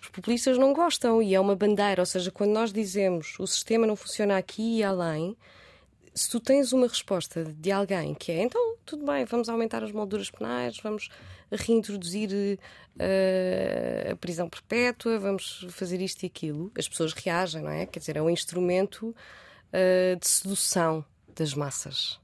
Os 0.00 0.08
populistas 0.08 0.56
não 0.56 0.72
gostam 0.72 1.20
e 1.20 1.34
é 1.34 1.40
uma 1.40 1.56
bandeira. 1.56 2.00
Ou 2.00 2.06
seja, 2.06 2.30
quando 2.30 2.52
nós 2.52 2.72
dizemos 2.72 3.34
o 3.38 3.46
sistema 3.46 3.86
não 3.86 3.96
funciona 3.96 4.36
aqui 4.36 4.78
e 4.78 4.84
além, 4.84 5.36
se 6.16 6.30
tu 6.30 6.40
tens 6.40 6.72
uma 6.72 6.88
resposta 6.88 7.44
de 7.44 7.70
alguém 7.70 8.14
que 8.14 8.32
é 8.32 8.42
então, 8.42 8.76
tudo 8.86 9.04
bem, 9.04 9.26
vamos 9.26 9.50
aumentar 9.50 9.84
as 9.84 9.92
molduras 9.92 10.30
penais, 10.30 10.78
vamos 10.82 11.10
reintroduzir 11.52 12.58
uh, 12.96 14.12
a 14.12 14.16
prisão 14.16 14.48
perpétua, 14.48 15.18
vamos 15.18 15.66
fazer 15.68 16.00
isto 16.00 16.22
e 16.22 16.26
aquilo, 16.26 16.72
as 16.76 16.88
pessoas 16.88 17.12
reagem, 17.12 17.62
não 17.62 17.70
é? 17.70 17.84
Quer 17.84 17.98
dizer, 17.98 18.16
é 18.16 18.22
um 18.22 18.30
instrumento 18.30 19.08
uh, 19.08 20.18
de 20.18 20.26
sedução 20.26 21.04
das 21.34 21.52
massas. 21.52 22.18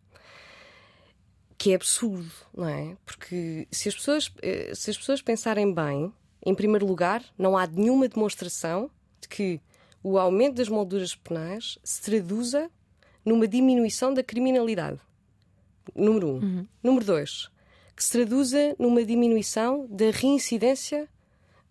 Que 1.59 1.73
é 1.73 1.75
absurdo, 1.75 2.33
não 2.57 2.67
é? 2.67 2.97
Porque 3.05 3.69
se 3.71 3.91
as 3.91 3.95
pessoas, 3.95 4.33
eh, 4.43 4.73
se 4.75 4.91
as 4.91 4.99
pessoas 4.99 5.23
pensarem 5.23 5.73
bem, 5.73 6.13
em 6.45 6.55
primeiro 6.57 6.85
lugar, 6.85 7.23
não 7.39 7.57
há 7.57 7.69
nenhuma 7.69 8.09
demonstração 8.09 8.91
de 9.21 9.29
que 9.29 9.61
o 10.03 10.19
aumento 10.19 10.57
das 10.57 10.69
molduras 10.69 11.15
penais 11.15 11.79
se 11.85 12.03
traduza 12.03 12.69
numa 13.25 13.47
diminuição 13.47 14.13
da 14.13 14.23
criminalidade. 14.23 15.01
Número 15.95 16.29
um. 16.29 16.39
Uhum. 16.41 16.67
Número 16.83 17.05
dois, 17.05 17.51
que 17.97 18.03
se 18.05 18.13
traduza 18.13 18.75
numa 18.79 19.05
diminuição 19.05 19.87
da 19.89 20.11
reincidência 20.11 21.09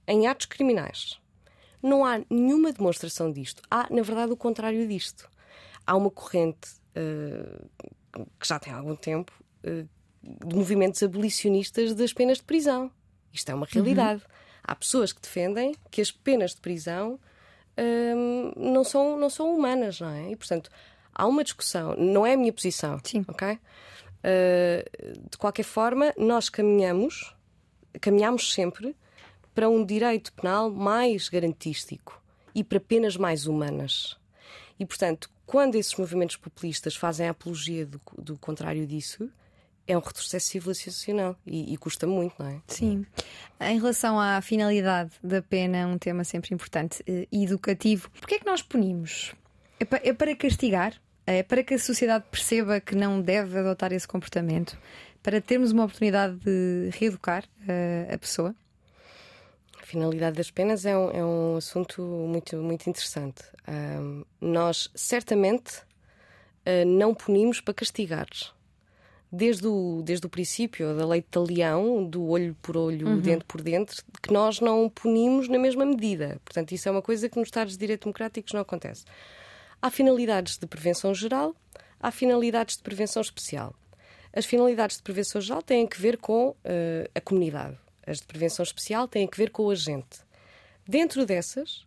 em 0.08 0.28
atos 0.28 0.46
criminais. 0.46 1.20
Não 1.82 2.06
há 2.06 2.22
nenhuma 2.30 2.72
demonstração 2.72 3.32
disto. 3.32 3.62
Há, 3.70 3.88
na 3.90 4.02
verdade, 4.02 4.32
o 4.32 4.38
contrário 4.38 4.88
disto. 4.88 5.30
Há 5.86 5.96
uma 5.96 6.12
corrente 6.12 6.70
uh, 6.96 8.28
que 8.40 8.48
já 8.48 8.60
tem 8.60 8.72
algum 8.72 8.96
tempo 8.96 9.32
uh, 9.66 9.88
de 10.48 10.56
movimentos 10.56 11.02
abolicionistas 11.02 11.96
das 11.96 12.14
penas 12.14 12.38
de 12.38 12.44
prisão. 12.44 12.92
Isto 13.34 13.52
é 13.52 13.56
uma 13.56 13.66
realidade. 13.66 14.22
Uhum. 14.22 14.30
Há 14.64 14.76
pessoas 14.76 15.12
que 15.12 15.22
defendem 15.22 15.76
que 15.90 16.02
as 16.02 16.12
penas 16.12 16.54
de 16.54 16.62
prisão 16.62 17.20
uh, 17.78 18.60
não, 18.60 18.84
são, 18.84 19.18
não 19.18 19.30
são 19.30 19.56
humanas, 19.56 20.00
não 20.00 20.10
é? 20.10 20.32
E, 20.32 20.36
portanto, 20.36 20.70
há 21.14 21.28
uma 21.28 21.44
discussão. 21.44 21.96
Não 21.98 22.26
é 22.26 22.34
a 22.34 22.38
minha 22.38 22.54
posição. 22.54 23.00
Sim. 23.04 23.26
Ok? 23.28 23.48
Uh, 23.54 25.30
de 25.30 25.38
qualquer 25.38 25.64
forma, 25.64 26.14
nós 26.18 26.50
caminhamos, 26.50 27.36
caminhamos 28.00 28.54
sempre 28.54 28.96
para 29.54 29.70
um 29.70 29.86
direito 29.86 30.32
penal 30.34 30.70
mais 30.70 31.28
garantístico 31.28 32.22
e 32.54 32.64
para 32.64 32.80
penas 32.80 33.18
mais 33.18 33.48
humanas. 33.48 34.18
E, 34.80 34.86
portanto, 34.86 35.30
quando 35.46 35.76
esses 35.76 35.96
movimentos 35.96 36.38
populistas 36.38 36.96
fazem 36.96 37.28
a 37.28 37.32
apologia 37.32 37.86
do, 37.86 38.00
do 38.18 38.38
contrário 38.38 38.88
disso, 38.88 39.30
é 39.88 39.98
um 39.98 40.02
retrocesso 40.02 40.48
civilizacional 40.48 41.36
e, 41.46 41.74
e, 41.74 41.78
custa 41.78 42.08
muito, 42.08 42.36
não 42.40 42.48
é? 42.48 42.62
Sim. 42.68 43.06
Em 43.60 43.78
relação 43.78 44.20
à 44.20 44.40
finalidade 44.42 45.12
da 45.24 45.42
pena, 45.42 45.88
um 45.88 45.98
tema 45.98 46.24
sempre 46.24 46.54
importante, 46.54 47.04
eh, 47.08 47.28
educativo, 47.32 48.10
porquê 48.12 48.36
é 48.36 48.40
que 48.40 48.46
nós 48.46 48.62
punimos? 48.62 49.34
É 49.82 49.86
para, 49.86 50.02
é 50.08 50.14
para 50.14 50.36
castigar? 50.36 50.94
É 51.26 51.42
para 51.42 51.64
que 51.64 51.74
a 51.74 51.80
sociedade 51.80 52.26
perceba 52.30 52.80
que 52.80 52.94
não 52.94 53.20
deve 53.20 53.58
adotar 53.58 53.92
esse 53.92 54.08
comportamento? 54.08 54.78
Para 55.24 55.42
termos 55.42 55.72
uma 55.72 55.86
oportunidade 55.86 56.36
de 56.36 56.92
reeducar 57.00 57.46
uh, 57.62 58.14
a 58.14 58.16
pessoa? 58.16 58.56
A 59.82 59.84
finalidade 59.84 60.38
das 60.38 60.52
penas 60.52 60.86
é 60.86 60.96
um, 60.96 61.10
é 61.10 61.26
um 61.26 61.56
assunto 61.56 62.00
muito, 62.04 62.58
muito 62.58 62.88
interessante. 62.88 63.42
Um, 63.68 64.24
nós 64.40 64.92
certamente 64.94 65.80
uh, 65.80 66.86
não 66.86 67.16
punimos 67.16 67.60
para 67.60 67.74
castigar. 67.74 68.28
Desde 69.32 69.66
o, 69.66 70.04
desde 70.06 70.28
o 70.28 70.30
princípio 70.30 70.96
da 70.96 71.08
lei 71.08 71.22
de 71.22 71.28
talião, 71.28 72.06
do 72.06 72.24
olho 72.28 72.56
por 72.62 72.78
olho, 72.78 73.08
uhum. 73.08 73.20
dente 73.20 73.46
por 73.46 73.62
dente, 73.64 73.96
que 74.22 74.32
nós 74.32 74.60
não 74.60 74.88
punimos 74.90 75.48
na 75.48 75.58
mesma 75.58 75.86
medida. 75.86 76.40
Portanto, 76.46 76.72
isso 76.72 76.88
é 76.88 76.92
uma 76.92 77.02
coisa 77.02 77.28
que 77.28 77.40
nos 77.40 77.48
Estados 77.48 77.74
de 77.74 77.80
Direito 77.80 78.04
Democráticos 78.04 78.54
não 78.54 78.62
acontece. 78.62 79.06
Há 79.82 79.90
finalidades 79.90 80.60
de 80.60 80.68
prevenção 80.68 81.12
geral, 81.12 81.56
há 82.00 82.12
finalidades 82.12 82.78
de 82.78 82.84
prevenção 82.84 83.20
especial. 83.20 83.74
As 84.32 84.46
finalidades 84.46 84.98
de 84.98 85.04
prevenção 85.04 85.42
geral 85.42 85.64
têm 85.64 85.88
a 85.92 86.00
ver 86.00 86.18
com 86.18 86.50
uh, 86.50 86.56
a 87.16 87.20
comunidade. 87.20 87.78
As 88.06 88.20
de 88.20 88.28
prevenção 88.28 88.62
especial 88.62 89.08
têm 89.08 89.28
a 89.28 89.36
ver 89.36 89.50
com 89.50 89.64
o 89.64 89.72
agente. 89.72 90.20
Dentro 90.88 91.26
dessas, 91.26 91.84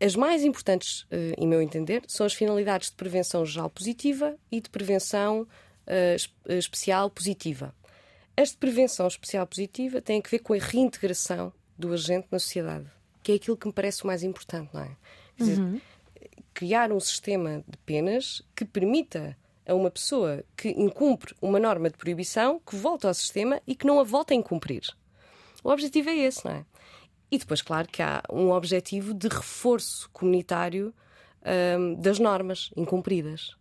as 0.00 0.16
mais 0.16 0.42
importantes, 0.42 1.02
uh, 1.02 1.34
em 1.36 1.46
meu 1.46 1.60
entender, 1.60 2.02
são 2.08 2.24
as 2.24 2.32
finalidades 2.32 2.88
de 2.88 2.96
prevenção 2.96 3.44
geral 3.44 3.68
positiva 3.68 4.34
e 4.50 4.58
de 4.58 4.70
prevenção 4.70 5.42
uh, 5.42 6.52
especial 6.54 7.10
positiva. 7.10 7.74
As 8.34 8.52
de 8.52 8.56
prevenção 8.56 9.06
especial 9.06 9.46
positiva 9.46 10.00
têm 10.00 10.22
a 10.24 10.28
ver 10.28 10.38
com 10.38 10.54
a 10.54 10.58
reintegração 10.58 11.52
do 11.78 11.92
agente 11.92 12.28
na 12.30 12.38
sociedade, 12.38 12.86
que 13.22 13.32
é 13.32 13.34
aquilo 13.34 13.56
que 13.56 13.66
me 13.66 13.72
parece 13.72 14.02
o 14.02 14.06
mais 14.06 14.22
importante, 14.22 14.70
não 14.72 14.80
é? 14.80 14.96
Quer 15.36 15.44
dizer, 15.44 15.60
uhum 15.60 15.80
criar 16.54 16.92
um 16.92 17.00
sistema 17.00 17.64
de 17.66 17.76
penas 17.78 18.42
que 18.54 18.64
permita 18.64 19.36
a 19.66 19.74
uma 19.74 19.90
pessoa 19.90 20.44
que 20.56 20.68
incumpre 20.70 21.34
uma 21.40 21.58
norma 21.58 21.88
de 21.88 21.96
proibição 21.96 22.60
que 22.60 22.76
volte 22.76 23.06
ao 23.06 23.14
sistema 23.14 23.60
e 23.66 23.74
que 23.74 23.86
não 23.86 24.00
a 24.00 24.04
volte 24.04 24.32
a 24.32 24.36
incumprir. 24.36 24.82
O 25.62 25.70
objetivo 25.70 26.10
é 26.10 26.16
esse, 26.16 26.44
não 26.44 26.52
é? 26.52 26.64
E 27.30 27.38
depois, 27.38 27.62
claro, 27.62 27.88
que 27.88 28.02
há 28.02 28.22
um 28.30 28.50
objetivo 28.50 29.14
de 29.14 29.28
reforço 29.28 30.10
comunitário 30.12 30.92
hum, 31.78 31.94
das 31.94 32.18
normas 32.18 32.70
incumpridas. 32.76 33.56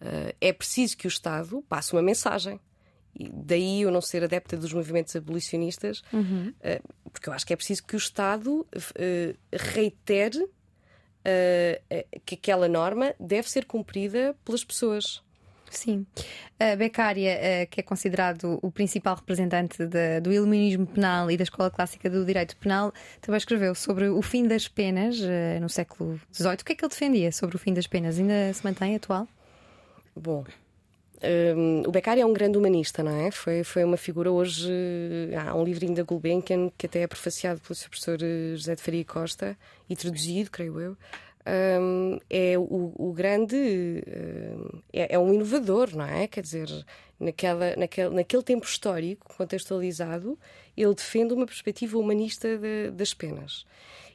Uh, 0.00 0.34
é 0.40 0.52
preciso 0.52 0.96
que 0.96 1.06
o 1.06 1.08
Estado 1.08 1.62
passe 1.68 1.92
uma 1.92 2.02
mensagem. 2.02 2.58
E 3.14 3.28
daí 3.28 3.82
eu 3.82 3.90
não 3.90 4.00
ser 4.00 4.24
adepta 4.24 4.56
dos 4.56 4.72
movimentos 4.72 5.14
abolicionistas, 5.14 6.02
uhum. 6.12 6.54
uh, 6.58 7.10
porque 7.12 7.28
eu 7.28 7.32
acho 7.32 7.46
que 7.46 7.52
é 7.52 7.56
preciso 7.56 7.84
que 7.84 7.94
o 7.94 7.98
Estado 7.98 8.60
uh, 8.60 9.38
reitere 9.52 10.48
uh, 11.26 12.20
que 12.24 12.34
aquela 12.34 12.68
norma 12.68 13.14
deve 13.18 13.48
ser 13.48 13.64
cumprida 13.64 14.34
pelas 14.44 14.64
pessoas. 14.64 15.22
Sim. 15.70 16.06
A 16.60 16.76
Beccaria, 16.76 17.34
uh, 17.34 17.70
que 17.70 17.80
é 17.80 17.82
considerado 17.82 18.58
o 18.62 18.70
principal 18.70 19.16
representante 19.16 19.86
de, 19.86 20.20
do 20.20 20.32
iluminismo 20.32 20.86
penal 20.86 21.30
e 21.30 21.36
da 21.36 21.44
escola 21.44 21.70
clássica 21.70 22.10
do 22.10 22.24
direito 22.24 22.56
penal, 22.56 22.92
também 23.20 23.38
escreveu 23.38 23.74
sobre 23.74 24.08
o 24.08 24.20
fim 24.20 24.46
das 24.46 24.68
penas 24.68 25.18
no 25.60 25.68
século 25.68 26.20
XVIII. 26.32 26.54
O 26.54 26.64
que 26.64 26.72
é 26.72 26.76
que 26.76 26.84
ele 26.84 26.90
defendia 26.90 27.32
sobre 27.32 27.56
o 27.56 27.58
fim 27.58 27.72
das 27.72 27.86
penas? 27.86 28.18
Ainda 28.18 28.52
se 28.52 28.62
mantém 28.64 28.94
atual? 28.96 29.26
Bom, 30.14 30.44
um, 31.22 31.82
o 31.86 31.92
Beccari 31.92 32.20
é 32.20 32.26
um 32.26 32.32
grande 32.32 32.58
humanista, 32.58 33.02
não 33.02 33.12
é? 33.12 33.30
Foi, 33.30 33.62
foi 33.62 33.84
uma 33.84 33.96
figura 33.96 34.30
hoje. 34.30 34.68
Há 35.36 35.54
um 35.54 35.64
livrinho 35.64 35.94
da 35.94 36.02
Gulbenkian 36.02 36.70
que 36.76 36.86
até 36.86 37.02
é 37.02 37.06
prefaciado 37.06 37.60
pelo 37.60 37.74
seu 37.74 37.88
professor 37.88 38.18
eh, 38.20 38.56
José 38.56 38.74
de 38.74 38.82
Faria 38.82 39.04
Costa 39.04 39.56
e 39.88 39.94
traduzido, 39.94 40.50
creio 40.50 40.80
eu. 40.80 40.96
Um, 41.44 42.18
é 42.28 42.58
o, 42.58 42.92
o 42.96 43.12
grande. 43.12 44.02
É, 44.92 45.14
é, 45.14 45.18
um 45.18 45.32
inovador, 45.32 45.94
não 45.94 46.04
é? 46.04 46.26
Quer 46.26 46.42
dizer, 46.42 46.68
naquela, 47.18 47.76
naquele, 47.76 48.10
naquele 48.10 48.42
tempo 48.42 48.66
histórico 48.66 49.34
contextualizado, 49.36 50.38
ele 50.76 50.94
defende 50.94 51.34
uma 51.34 51.46
perspectiva 51.46 51.98
humanista 51.98 52.56
de, 52.58 52.90
das 52.90 53.14
penas. 53.14 53.64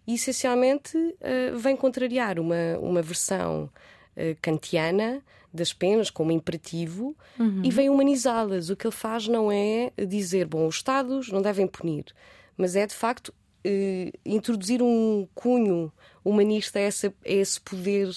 E 0.05 0.15
essencialmente 0.15 0.97
uh, 0.97 1.57
vem 1.57 1.75
contrariar 1.75 2.39
uma, 2.39 2.77
uma 2.79 3.01
versão 3.01 3.69
uh, 4.15 4.37
kantiana 4.41 5.21
das 5.53 5.73
penas 5.73 6.09
como 6.09 6.31
imperativo 6.31 7.15
uhum. 7.39 7.61
e 7.63 7.71
vem 7.71 7.89
humanizá-las. 7.89 8.69
O 8.69 8.75
que 8.75 8.87
ele 8.87 8.95
faz 8.95 9.27
não 9.27 9.51
é 9.51 9.91
dizer, 10.07 10.45
bom, 10.45 10.67
os 10.67 10.75
Estados 10.75 11.31
não 11.31 11.41
devem 11.41 11.67
punir, 11.67 12.05
mas 12.55 12.75
é 12.75 12.85
de 12.85 12.93
facto 12.93 13.33
eh, 13.63 14.11
introduzir 14.25 14.81
um 14.81 15.27
cunho 15.33 15.91
humanista 16.23 16.79
a, 16.79 16.81
essa, 16.81 17.07
a 17.07 17.31
esse 17.31 17.59
poder 17.59 18.09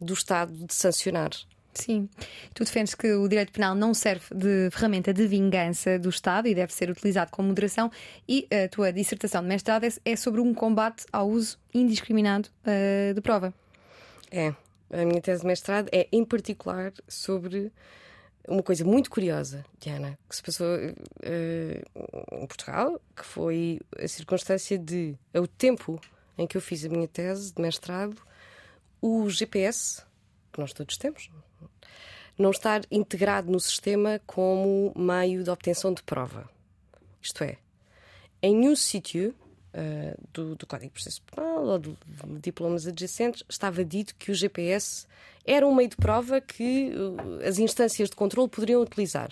do 0.00 0.14
Estado 0.14 0.52
de 0.52 0.74
sancionar. 0.74 1.30
Sim. 1.74 2.08
Tu 2.54 2.64
defendes 2.64 2.94
que 2.94 3.12
o 3.12 3.28
direito 3.28 3.52
penal 3.52 3.74
não 3.74 3.92
serve 3.92 4.34
de 4.34 4.70
ferramenta 4.70 5.12
de 5.12 5.26
vingança 5.26 5.98
do 5.98 6.08
Estado 6.08 6.48
e 6.48 6.54
deve 6.54 6.72
ser 6.72 6.88
utilizado 6.90 7.30
com 7.30 7.42
moderação, 7.42 7.90
e 8.26 8.48
a 8.50 8.66
tua 8.68 8.90
dissertação 8.92 9.42
de 9.42 9.48
mestrado 9.48 9.84
é, 9.84 9.88
é 10.04 10.16
sobre 10.16 10.40
um 10.40 10.54
combate 10.54 11.04
ao 11.12 11.28
uso 11.28 11.58
indiscriminado 11.74 12.48
uh, 12.62 13.12
de 13.12 13.20
prova. 13.20 13.52
É 14.30 14.54
a 14.90 15.04
minha 15.04 15.20
tese 15.20 15.40
de 15.40 15.46
mestrado 15.46 15.88
é, 15.92 16.08
em 16.12 16.24
particular, 16.24 16.92
sobre 17.08 17.72
uma 18.48 18.62
coisa 18.62 18.84
muito 18.84 19.10
curiosa, 19.10 19.64
Diana, 19.78 20.18
que 20.28 20.36
se 20.36 20.42
passou 20.42 20.66
uh, 20.76 22.36
em 22.42 22.46
Portugal, 22.46 23.00
que 23.14 23.24
foi 23.24 23.80
a 23.98 24.06
circunstância 24.06 24.78
de, 24.78 25.16
ao 25.34 25.46
tempo 25.46 26.00
em 26.38 26.46
que 26.46 26.56
eu 26.56 26.60
fiz 26.60 26.84
a 26.84 26.88
minha 26.88 27.08
tese 27.08 27.52
de 27.52 27.60
mestrado, 27.60 28.20
o 29.00 29.28
GPS, 29.28 30.02
que 30.52 30.60
nós 30.60 30.72
todos 30.72 30.96
temos, 30.96 31.30
não 32.38 32.50
estar 32.50 32.82
integrado 32.90 33.50
no 33.50 33.58
sistema 33.58 34.20
como 34.26 34.92
meio 34.94 35.42
de 35.42 35.50
obtenção 35.50 35.92
de 35.92 36.02
prova. 36.02 36.48
Isto 37.20 37.42
é, 37.44 37.58
em 38.42 38.54
nenhum 38.54 38.76
sítio 38.76 39.34
uh, 39.76 40.28
do, 40.32 40.56
do, 40.56 40.66
Código 40.66 40.88
de 40.88 40.94
Processo 40.94 41.22
Penal 41.22 41.64
ou 41.64 41.78
de, 41.78 41.90
de, 41.90 42.38
diplomas 42.40 42.86
adjacentes, 42.86 43.44
estava 43.48 43.84
dito 43.84 44.14
que 44.16 44.30
o 44.30 44.34
GPS 44.34 45.06
era 45.44 45.66
um 45.66 45.74
meio 45.74 45.90
de 45.90 45.96
prova 45.96 46.40
que 46.40 46.92
uh, 46.94 47.46
as 47.46 47.58
instâncias 47.58 48.10
de 48.10 48.16
controle 48.16 48.48
poderiam 48.48 48.82
utilizar. 48.82 49.30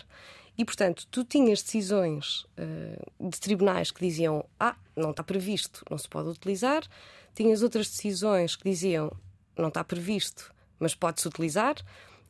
E, 0.56 0.64
portanto, 0.64 1.06
tu 1.10 1.24
tinhas 1.24 1.62
decisões 1.62 2.46
uh, 2.58 3.28
de 3.28 3.40
tribunais 3.40 3.90
que 3.90 4.00
diziam: 4.00 4.44
ah, 4.60 4.76
não 4.94 5.10
está 5.10 5.24
previsto, 5.24 5.84
não 5.90 5.98
se 5.98 6.08
pode 6.08 6.28
utilizar. 6.28 6.84
Tinhas 7.34 7.62
outras 7.62 7.88
decisões 7.88 8.54
que 8.54 8.68
diziam: 8.68 9.10
não 9.58 9.68
está 9.68 9.82
previsto, 9.82 10.54
mas 10.78 10.94
pode-se 10.94 11.26
utilizar. 11.26 11.74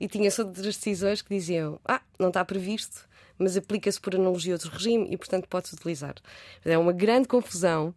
E 0.00 0.09
tinhas 0.09 0.38
outras 0.38 0.77
decisões 0.77 1.20
que 1.20 1.35
diziam: 1.35 1.79
ah, 1.85 2.00
não 2.18 2.29
está 2.29 2.42
previsto, 2.44 3.07
mas 3.38 3.57
aplica-se 3.57 4.01
por 4.01 4.14
analogia 4.14 4.53
a 4.53 4.57
outro 4.57 4.70
regime 4.70 5.09
e, 5.11 5.16
portanto, 5.16 5.49
pode-se 5.49 5.75
utilizar. 5.75 6.14
É 6.64 6.79
uma 6.79 6.92
grande 6.92 7.29
confusão. 7.29 7.94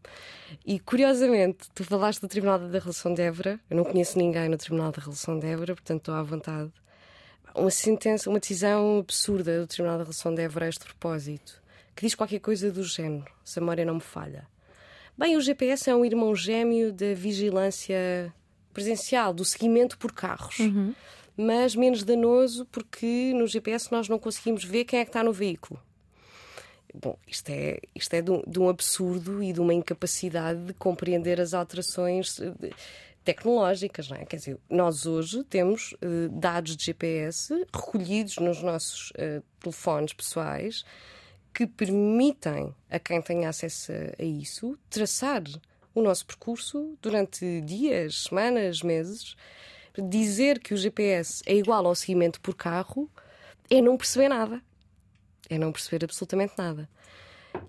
E, 0.65 0.79
curiosamente, 0.79 1.69
tu 1.73 1.83
falaste 1.83 2.21
do 2.21 2.27
Tribunal 2.27 2.59
da 2.59 2.79
Relação 2.79 3.13
de 3.13 3.21
Évora. 3.21 3.59
Eu 3.69 3.77
não 3.77 3.83
conheço 3.83 4.17
ninguém 4.17 4.49
no 4.49 4.57
Tribunal 4.57 4.91
da 4.91 5.01
Relação 5.01 5.39
de 5.39 5.47
Évora, 5.47 5.75
portanto, 5.75 5.99
estou 5.99 6.15
à 6.15 6.23
vontade 6.23 6.71
uma 7.57 7.71
sentença, 7.71 8.29
uma 8.29 8.39
decisão 8.39 8.99
absurda 8.99 9.61
do 9.61 9.67
Tribunal 9.67 9.97
da 9.97 10.03
Relação 10.03 10.33
de 10.33 10.41
Évora 10.41 10.65
a 10.65 10.69
este 10.69 10.85
propósito, 10.85 11.61
que 11.95 12.05
diz 12.05 12.15
qualquer 12.15 12.39
coisa 12.39 12.71
do 12.71 12.83
género, 12.83 13.31
se 13.43 13.59
a 13.59 13.61
memória 13.61 13.83
não 13.83 13.95
me 13.95 14.01
falha. 14.01 14.47
Bem, 15.17 15.35
o 15.35 15.41
GPS 15.41 15.89
é 15.89 15.95
um 15.95 16.05
irmão 16.05 16.35
gêmeo 16.35 16.93
da 16.93 17.13
vigilância 17.15 18.31
presencial, 18.71 19.33
do 19.33 19.43
seguimento 19.43 19.97
por 19.97 20.11
carros. 20.11 20.59
Uhum. 20.59 20.93
Mas 21.37 21.75
menos 21.75 22.03
danoso 22.03 22.65
porque 22.65 23.31
no 23.35 23.45
GPS 23.45 23.91
nós 23.91 24.09
não 24.09 24.17
conseguimos 24.17 24.63
ver 24.63 24.85
quem 24.85 24.99
é 24.99 25.05
que 25.05 25.09
está 25.09 25.23
no 25.23 25.31
veículo. 25.31 25.79
Bom, 26.93 27.15
isto 27.27 27.49
é, 27.49 27.79
isto 27.93 28.13
é 28.15 28.21
de 28.21 28.31
um, 28.31 28.41
de 28.47 28.59
um 28.59 28.67
absurdo 28.67 29.43
e 29.43 29.53
de 29.53 29.61
uma 29.61 29.73
incapacidade 29.73 30.59
de 30.65 30.73
compreender 30.73 31.39
as 31.39 31.53
alterações. 31.53 32.37
De, 32.37 32.73
tecnológicas, 33.27 34.07
não 34.07 34.15
é? 34.15 34.25
Quer 34.25 34.37
dizer, 34.37 34.57
nós 34.69 35.05
hoje 35.05 35.43
temos 35.43 35.91
uh, 35.95 36.29
dados 36.31 36.77
de 36.77 36.85
GPS 36.85 37.53
recolhidos 37.73 38.37
nos 38.37 38.63
nossos 38.63 39.09
uh, 39.11 39.43
telefones 39.59 40.13
pessoais 40.13 40.85
que 41.53 41.67
permitem 41.67 42.73
a 42.89 42.97
quem 42.97 43.21
tem 43.21 43.45
acesso 43.45 43.91
a, 43.91 44.23
a 44.23 44.25
isso 44.25 44.77
traçar 44.89 45.43
o 45.93 46.01
nosso 46.01 46.25
percurso 46.25 46.97
durante 47.01 47.59
dias, 47.61 48.23
semanas, 48.23 48.81
meses. 48.81 49.35
Dizer 50.01 50.59
que 50.59 50.73
o 50.73 50.77
GPS 50.77 51.41
é 51.45 51.55
igual 51.55 51.85
ao 51.85 51.95
seguimento 51.95 52.39
por 52.41 52.55
carro 52.55 53.09
é 53.69 53.81
não 53.81 53.97
perceber 53.97 54.29
nada. 54.29 54.61
É 55.49 55.57
não 55.57 55.71
perceber 55.71 56.05
absolutamente 56.05 56.53
nada. 56.57 56.89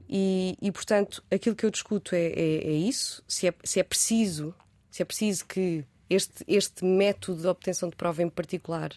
E, 0.09 0.57
e 0.61 0.71
portanto, 0.71 1.23
aquilo 1.31 1.57
que 1.57 1.64
eu 1.64 1.71
discuto 1.71 2.14
é, 2.14 2.27
é, 2.27 2.57
é 2.64 2.73
isso. 2.73 3.23
Se 3.27 3.49
é, 3.49 3.55
se 3.64 3.81
é 3.81 3.83
preciso 3.83 4.55
se 4.99 5.03
é 5.03 5.05
preciso 5.05 5.47
que 5.47 5.85
este, 6.11 6.45
este 6.49 6.85
método 6.85 7.43
de 7.43 7.47
obtenção 7.47 7.88
de 7.88 7.95
prova 7.95 8.21
em 8.21 8.29
particular 8.29 8.91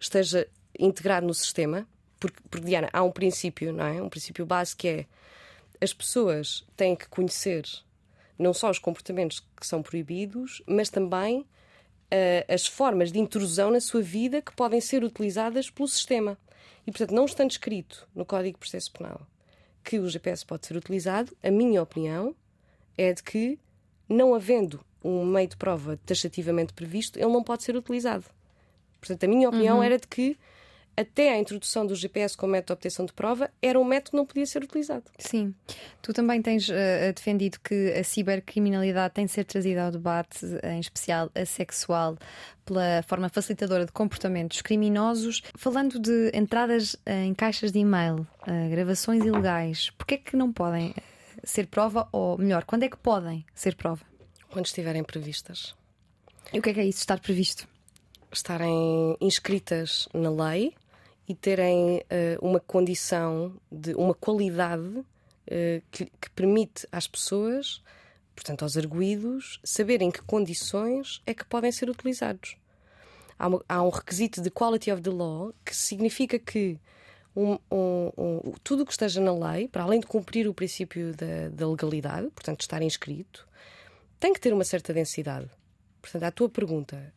esteja 0.00 0.48
integrado 0.76 1.24
no 1.26 1.32
sistema, 1.32 1.86
porque, 2.18 2.40
porque, 2.50 2.66
Diana, 2.66 2.88
há 2.92 3.04
um 3.04 3.12
princípio, 3.12 3.72
não 3.72 3.86
é? 3.86 4.02
Um 4.02 4.08
princípio 4.08 4.44
básico 4.44 4.80
que 4.80 4.88
é 4.88 5.06
as 5.80 5.92
pessoas 5.92 6.66
têm 6.76 6.96
que 6.96 7.08
conhecer 7.08 7.64
não 8.36 8.52
só 8.52 8.68
os 8.68 8.80
comportamentos 8.80 9.38
que 9.38 9.64
são 9.64 9.80
proibidos, 9.80 10.60
mas 10.66 10.90
também 10.90 11.46
uh, 12.12 12.52
as 12.52 12.66
formas 12.66 13.12
de 13.12 13.18
intrusão 13.18 13.70
na 13.70 13.80
sua 13.80 14.02
vida 14.02 14.42
que 14.42 14.54
podem 14.54 14.80
ser 14.80 15.04
utilizadas 15.04 15.70
pelo 15.70 15.88
sistema. 15.88 16.38
E, 16.86 16.90
portanto, 16.90 17.14
não 17.14 17.24
estando 17.24 17.50
escrito 17.50 18.08
no 18.14 18.24
Código 18.24 18.54
de 18.54 18.58
Processo 18.58 18.92
Penal 18.92 19.20
que 19.84 19.98
o 19.98 20.08
GPS 20.08 20.44
pode 20.44 20.66
ser 20.66 20.76
utilizado, 20.76 21.34
a 21.42 21.50
minha 21.50 21.82
opinião 21.82 22.34
é 22.96 23.14
de 23.14 23.22
que, 23.22 23.58
não 24.06 24.34
havendo 24.34 24.84
um 25.02 25.24
meio 25.24 25.48
de 25.48 25.56
prova 25.56 25.98
taxativamente 26.04 26.74
previsto, 26.74 27.18
ele 27.18 27.32
não 27.32 27.42
pode 27.42 27.62
ser 27.62 27.74
utilizado. 27.74 28.26
Portanto, 29.00 29.24
a 29.24 29.28
minha 29.28 29.48
opinião 29.48 29.78
uhum. 29.78 29.82
era 29.82 29.98
de 29.98 30.06
que 30.06 30.36
até 31.00 31.32
a 31.32 31.38
introdução 31.38 31.86
do 31.86 31.94
GPS 31.94 32.36
como 32.36 32.52
método 32.52 32.68
de 32.68 32.72
obtenção 32.74 33.06
de 33.06 33.12
prova, 33.12 33.50
era 33.60 33.78
um 33.78 33.84
método 33.84 34.10
que 34.10 34.16
não 34.16 34.26
podia 34.26 34.46
ser 34.46 34.62
utilizado. 34.62 35.04
Sim. 35.18 35.54
Tu 36.02 36.12
também 36.12 36.40
tens 36.42 36.68
uh, 36.68 36.74
defendido 37.14 37.58
que 37.60 37.92
a 37.92 38.04
cibercriminalidade 38.04 39.14
tem 39.14 39.26
de 39.26 39.32
ser 39.32 39.44
trazida 39.44 39.84
ao 39.84 39.90
debate, 39.90 40.46
em 40.64 40.80
especial 40.80 41.30
a 41.34 41.44
sexual, 41.44 42.16
pela 42.64 43.02
forma 43.06 43.28
facilitadora 43.28 43.86
de 43.86 43.92
comportamentos 43.92 44.60
criminosos. 44.62 45.42
Falando 45.56 45.98
de 45.98 46.30
entradas 46.34 46.96
em 47.06 47.34
caixas 47.34 47.72
de 47.72 47.78
e-mail, 47.78 48.26
uh, 48.42 48.70
gravações 48.70 49.24
ilegais, 49.24 49.90
porquê 49.90 50.14
é 50.14 50.18
que 50.18 50.36
não 50.36 50.52
podem 50.52 50.94
ser 51.44 51.66
prova? 51.66 52.08
Ou 52.12 52.36
melhor, 52.38 52.64
quando 52.64 52.82
é 52.82 52.88
que 52.88 52.96
podem 52.96 53.44
ser 53.54 53.74
prova? 53.74 54.08
quando 54.50 54.66
estiverem 54.66 55.04
previstas. 55.04 55.74
E 56.52 56.58
o 56.58 56.62
que 56.62 56.70
é 56.70 56.74
que 56.74 56.80
é 56.80 56.84
isso, 56.84 57.00
estar 57.00 57.20
previsto? 57.20 57.68
Estarem 58.32 59.16
inscritas 59.20 60.08
na 60.12 60.30
lei 60.30 60.74
e 61.28 61.34
terem 61.34 61.98
uh, 61.98 62.02
uma 62.40 62.58
condição 62.58 63.54
de 63.70 63.94
uma 63.94 64.14
qualidade 64.14 64.88
uh, 64.88 65.04
que, 65.90 66.06
que, 66.06 66.30
permite 66.34 66.88
às 66.90 67.06
pessoas, 67.06 67.82
portanto 68.34 68.62
aos 68.62 68.76
arguídos, 68.76 69.60
saberem 69.62 70.10
que 70.10 70.22
condições 70.22 71.20
é 71.26 71.34
que 71.34 71.44
podem 71.44 71.70
ser 71.70 71.90
utilizados. 71.90 72.56
Há, 73.38 73.46
uma, 73.46 73.64
há 73.68 73.82
um 73.82 73.90
requisito 73.90 74.40
de 74.40 74.50
quality 74.50 74.90
of 74.90 75.02
the 75.02 75.10
law 75.10 75.52
que 75.64 75.76
significa 75.76 76.38
que 76.38 76.78
um, 77.36 77.58
um, 77.70 78.12
um, 78.16 78.52
tudo 78.64 78.82
o 78.82 78.86
que 78.86 78.92
esteja 78.92 79.20
na 79.20 79.32
lei, 79.32 79.68
para 79.68 79.84
além 79.84 80.00
de 80.00 80.06
cumprir 80.06 80.48
o 80.48 80.54
princípio 80.54 81.14
da, 81.14 81.50
da 81.52 81.68
legalidade, 81.68 82.30
portanto 82.30 82.62
estar 82.62 82.82
inscrito, 82.82 83.46
tem 84.18 84.32
que 84.32 84.40
ter 84.40 84.52
uma 84.52 84.64
certa 84.64 84.92
densidade. 84.92 85.48
Portanto, 86.02 86.22
a 86.24 86.30
tua 86.32 86.48
pergunta, 86.48 87.12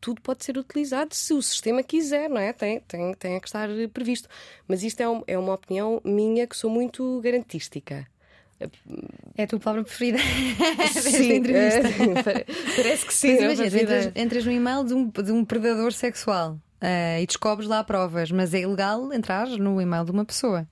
tudo 0.00 0.20
pode 0.20 0.44
ser 0.44 0.58
utilizado 0.58 1.14
se 1.14 1.32
o 1.32 1.42
sistema 1.42 1.82
quiser, 1.82 2.28
não 2.28 2.38
é? 2.38 2.52
Tem, 2.52 2.80
tem, 2.80 3.14
tem 3.14 3.40
que 3.40 3.46
estar 3.46 3.68
previsto. 3.92 4.28
Mas 4.68 4.82
isto 4.82 5.00
é, 5.00 5.08
um, 5.08 5.22
é 5.26 5.38
uma 5.38 5.54
opinião 5.54 6.00
minha 6.04 6.46
que 6.46 6.56
sou 6.56 6.70
muito 6.70 7.20
garantística. 7.20 8.06
É 9.36 9.42
a 9.42 9.46
tua 9.46 9.58
palavra 9.58 9.84
preferida 9.84 10.18
sim, 10.92 11.34
entrevista. 11.34 11.88
É, 11.88 12.44
parece 12.76 13.06
que 13.06 13.14
sim. 13.14 13.32
Mas 13.40 13.58
imagina, 13.58 13.82
entras, 13.82 14.12
entras 14.14 14.44
no 14.46 14.52
e-mail 14.52 14.84
de 14.84 14.94
um, 14.94 15.08
de 15.08 15.32
um 15.32 15.44
predador 15.44 15.92
sexual 15.92 16.52
uh, 16.52 17.20
e 17.20 17.26
descobres 17.26 17.68
lá 17.68 17.82
provas, 17.82 18.30
mas 18.30 18.54
é 18.54 18.60
ilegal 18.60 19.12
entrar 19.12 19.46
no 19.48 19.80
e-mail 19.80 20.04
de 20.04 20.10
uma 20.10 20.24
pessoa. 20.24 20.66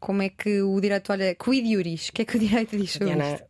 Como 0.00 0.20
é 0.20 0.28
que 0.28 0.60
o 0.62 0.80
direito 0.80 1.12
olha? 1.12 1.34
Quid 1.34 1.66
iuris? 1.66 2.08
O 2.08 2.12
que 2.12 2.22
é 2.22 2.24
que 2.24 2.36
o 2.36 2.40
direito 2.40 2.76
diz 2.76 2.90
sobre 2.90 3.06
Diana, 3.06 3.34
isto? 3.34 3.46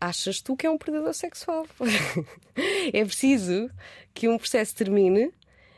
Achas 0.00 0.40
tu 0.40 0.56
que 0.56 0.66
é 0.66 0.70
um 0.70 0.78
predador 0.78 1.14
sexual. 1.14 1.66
é 2.92 3.04
preciso 3.04 3.70
que 4.12 4.28
um 4.28 4.38
processo 4.38 4.74
termine 4.74 5.32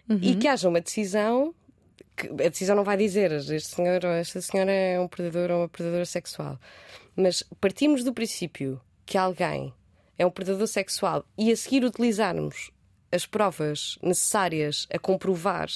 uhum. 0.09 0.18
e 0.20 0.37
que 0.37 0.48
haja 0.48 0.68
uma 0.68 0.81
decisão. 0.81 1.55
Que 2.16 2.28
a 2.28 2.48
decisão 2.48 2.76
não 2.76 2.85
vai 2.85 2.96
dizer 2.96 3.33
este 3.33 3.74
senhor 3.74 4.05
ou 4.05 4.11
esta 4.11 4.40
senhora 4.40 4.70
é 4.70 5.00
um 5.00 5.09
predador 5.09 5.50
ou 5.50 5.59
uma 5.61 5.68
predadora 5.68 6.05
sexual. 6.05 6.59
Mas 7.16 7.42
partimos 7.61 8.05
do 8.05 8.12
princípio 8.12 8.81
que 9.07 9.16
alguém 9.16 9.72
é 10.18 10.26
um 10.26 10.31
predador 10.31 10.66
sexual 10.66 11.24
e 11.37 11.50
a 11.50 11.57
seguir 11.57 11.85
utilizarmos 11.85 12.70
as 13.11 13.26
provas 13.26 13.98
necessárias 14.02 14.87
a 14.92 14.98
comprovar 14.98 15.68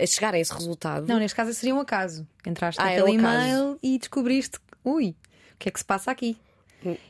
a 0.00 0.06
chegar 0.06 0.34
a 0.34 0.38
esse 0.38 0.52
resultado. 0.52 1.06
Não, 1.08 1.18
neste 1.18 1.34
caso 1.34 1.52
seria 1.52 1.74
um 1.74 1.80
acaso. 1.80 2.26
Entraste 2.46 2.80
ah, 2.80 2.84
naquele 2.84 3.00
é 3.00 3.04
um 3.04 3.08
e-mail 3.08 3.78
e 3.82 3.98
descobriste, 3.98 4.58
ui, 4.84 5.16
o 5.54 5.56
que 5.58 5.68
é 5.68 5.72
que 5.72 5.78
se 5.78 5.84
passa 5.84 6.10
aqui? 6.10 6.36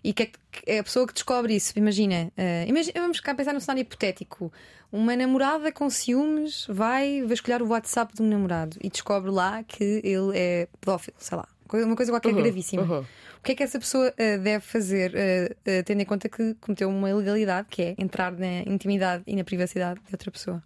E 0.02 0.12
que 0.12 0.30
é 0.66 0.78
a 0.78 0.84
pessoa 0.84 1.06
que 1.06 1.14
descobre 1.14 1.54
isso, 1.54 1.72
imagina, 1.76 2.30
uh, 2.36 2.68
imagina, 2.68 3.00
vamos 3.00 3.20
cá 3.20 3.34
pensar 3.34 3.52
num 3.52 3.60
cenário 3.60 3.80
hipotético. 3.82 4.52
Uma 4.90 5.16
namorada 5.16 5.72
com 5.72 5.88
ciúmes 5.88 6.66
vai 6.68 7.22
vasculhar 7.22 7.62
o 7.62 7.68
WhatsApp 7.68 8.14
de 8.14 8.22
um 8.22 8.28
namorado 8.28 8.76
e 8.82 8.90
descobre 8.90 9.30
lá 9.30 9.62
que 9.62 10.02
ele 10.04 10.36
é 10.36 10.68
pedófilo, 10.80 11.16
sei 11.18 11.38
lá, 11.38 11.48
uma 11.72 11.96
coisa 11.96 12.12
qualquer 12.12 12.34
uhum, 12.34 12.42
gravíssima. 12.42 12.82
Uhum. 12.82 13.00
O 13.00 13.42
que 13.42 13.52
é 13.52 13.54
que 13.54 13.62
essa 13.62 13.78
pessoa 13.78 14.08
uh, 14.08 14.42
deve 14.42 14.60
fazer, 14.60 15.12
uh, 15.14 15.82
tendo 15.84 16.02
em 16.02 16.04
conta 16.04 16.28
que 16.28 16.54
cometeu 16.60 16.88
uma 16.88 17.10
ilegalidade, 17.10 17.68
que 17.70 17.82
é 17.82 17.94
entrar 17.98 18.32
na 18.32 18.60
intimidade 18.60 19.24
e 19.26 19.34
na 19.34 19.42
privacidade 19.42 20.00
de 20.06 20.12
outra 20.12 20.30
pessoa? 20.30 20.62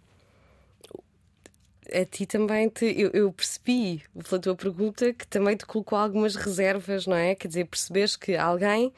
A 1.93 2.05
ti 2.05 2.25
também 2.25 2.69
te, 2.69 2.85
eu, 2.85 3.09
eu, 3.11 3.31
percebi 3.31 4.01
pela 4.27 4.41
tua 4.41 4.55
pergunta 4.55 5.13
que 5.13 5.27
também 5.27 5.55
te 5.55 5.65
colocou 5.65 5.97
algumas 5.97 6.35
reservas, 6.35 7.07
não 7.07 7.15
é? 7.15 7.35
Quer 7.35 7.47
dizer, 7.47 7.65
percebes 7.65 8.15
que 8.15 8.35
alguém 8.35 8.93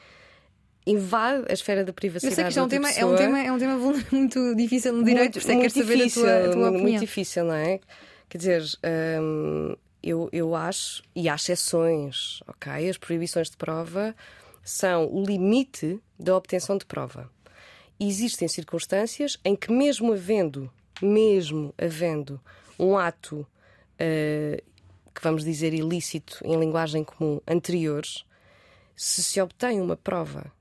invade 0.86 1.44
a 1.48 1.52
esfera 1.52 1.84
da 1.84 1.92
privacidade. 1.92 2.32
Eu 2.32 2.36
sei 2.36 2.44
que 2.44 2.50
isto 2.50 2.60
é 2.60 2.62
um, 2.62 2.68
tema, 2.68 2.90
é, 2.90 3.04
um 3.04 3.16
tema, 3.16 3.40
é 3.40 3.52
um 3.52 3.58
tema 3.58 3.76
muito 4.10 4.54
difícil 4.54 4.92
no 4.92 5.04
direito, 5.04 5.34
muito, 5.34 5.46
por 5.46 5.50
isso 5.50 5.50
é 5.50 5.62
que 5.62 5.70
saber 5.70 6.02
a 6.02 6.10
tua, 6.10 6.36
a 6.36 6.52
tua 6.52 6.68
opinião. 6.68 6.82
Muito 6.82 7.00
difícil, 7.00 7.44
não 7.44 7.54
é? 7.54 7.80
Quer 8.28 8.38
dizer, 8.38 8.62
hum, 9.20 9.76
eu, 10.02 10.28
eu 10.32 10.54
acho, 10.54 11.02
e 11.14 11.28
há 11.28 11.34
exceções, 11.34 12.40
ok? 12.46 12.88
As 12.88 12.96
proibições 12.96 13.50
de 13.50 13.56
prova 13.56 14.14
são 14.62 15.06
o 15.12 15.24
limite 15.24 15.98
da 16.18 16.36
obtenção 16.36 16.78
de 16.78 16.86
prova. 16.86 17.30
Existem 17.98 18.48
circunstâncias 18.48 19.36
em 19.44 19.54
que, 19.54 19.70
mesmo 19.70 20.12
havendo, 20.12 20.72
mesmo 21.02 21.74
havendo 21.76 22.40
um 22.80 22.96
ato 22.96 23.40
uh, 23.40 24.70
que 25.14 25.22
vamos 25.22 25.44
dizer 25.44 25.74
ilícito 25.74 26.40
em 26.44 26.58
linguagem 26.58 27.04
comum 27.04 27.40
anteriores, 27.46 28.24
Se 28.96 29.22
se 29.22 29.40
obtém 29.40 29.80
uma 29.80 29.96
prova 29.96 30.52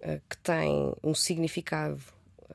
uh, 0.00 0.20
que 0.28 0.36
tem 0.38 0.92
um 1.02 1.14
significado 1.14 2.00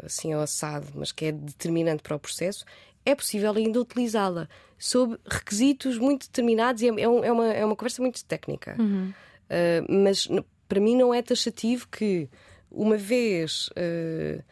assim 0.03 0.33
ao 0.33 0.41
assado, 0.41 0.88
mas 0.95 1.12
que 1.12 1.25
é 1.25 1.31
determinante 1.31 2.01
para 2.01 2.15
o 2.15 2.19
processo, 2.19 2.65
é 3.05 3.13
possível 3.13 3.53
ainda 3.53 3.79
utilizá-la 3.79 4.47
sob 4.77 5.17
requisitos 5.25 5.97
muito 5.97 6.27
determinados 6.27 6.81
e 6.81 6.89
é, 6.89 6.91
é, 6.91 7.03
é, 7.03 7.31
uma, 7.31 7.53
é 7.53 7.65
uma 7.65 7.75
conversa 7.75 8.01
muito 8.01 8.23
técnica. 8.25 8.75
Uhum. 8.79 9.13
Uh, 9.49 10.03
mas 10.03 10.27
para 10.67 10.79
mim 10.79 10.95
não 10.95 11.13
é 11.13 11.21
taxativo 11.21 11.88
que, 11.88 12.29
uma 12.71 12.97
vez. 12.97 13.67
Uh, 13.69 14.43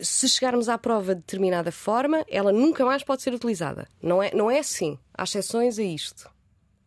se 0.00 0.28
chegarmos 0.28 0.68
à 0.68 0.78
prova 0.78 1.14
de 1.14 1.20
determinada 1.20 1.70
forma, 1.70 2.24
ela 2.28 2.52
nunca 2.52 2.84
mais 2.84 3.02
pode 3.02 3.22
ser 3.22 3.34
utilizada. 3.34 3.88
Não 4.02 4.22
é, 4.22 4.34
não 4.34 4.50
é 4.50 4.58
assim. 4.58 4.98
Há 5.14 5.24
exceções 5.24 5.78
a 5.78 5.82
isto. 5.82 6.30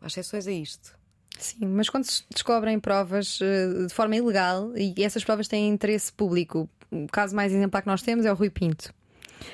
Há 0.01 0.07
exceções 0.07 0.47
a 0.47 0.51
isto. 0.51 0.97
Sim, 1.37 1.65
mas 1.65 1.89
quando 1.89 2.05
se 2.05 2.23
descobrem 2.31 2.79
provas 2.79 3.39
uh, 3.41 3.87
de 3.87 3.93
forma 3.93 4.15
ilegal 4.15 4.71
e 4.75 4.93
essas 5.03 5.23
provas 5.23 5.47
têm 5.47 5.67
interesse 5.67 6.11
público, 6.13 6.69
o 6.91 7.07
caso 7.07 7.35
mais 7.35 7.51
exemplar 7.51 7.81
que 7.81 7.87
nós 7.87 8.01
temos 8.01 8.25
é 8.25 8.31
o 8.31 8.35
Rui 8.35 8.49
Pinto. 8.49 8.93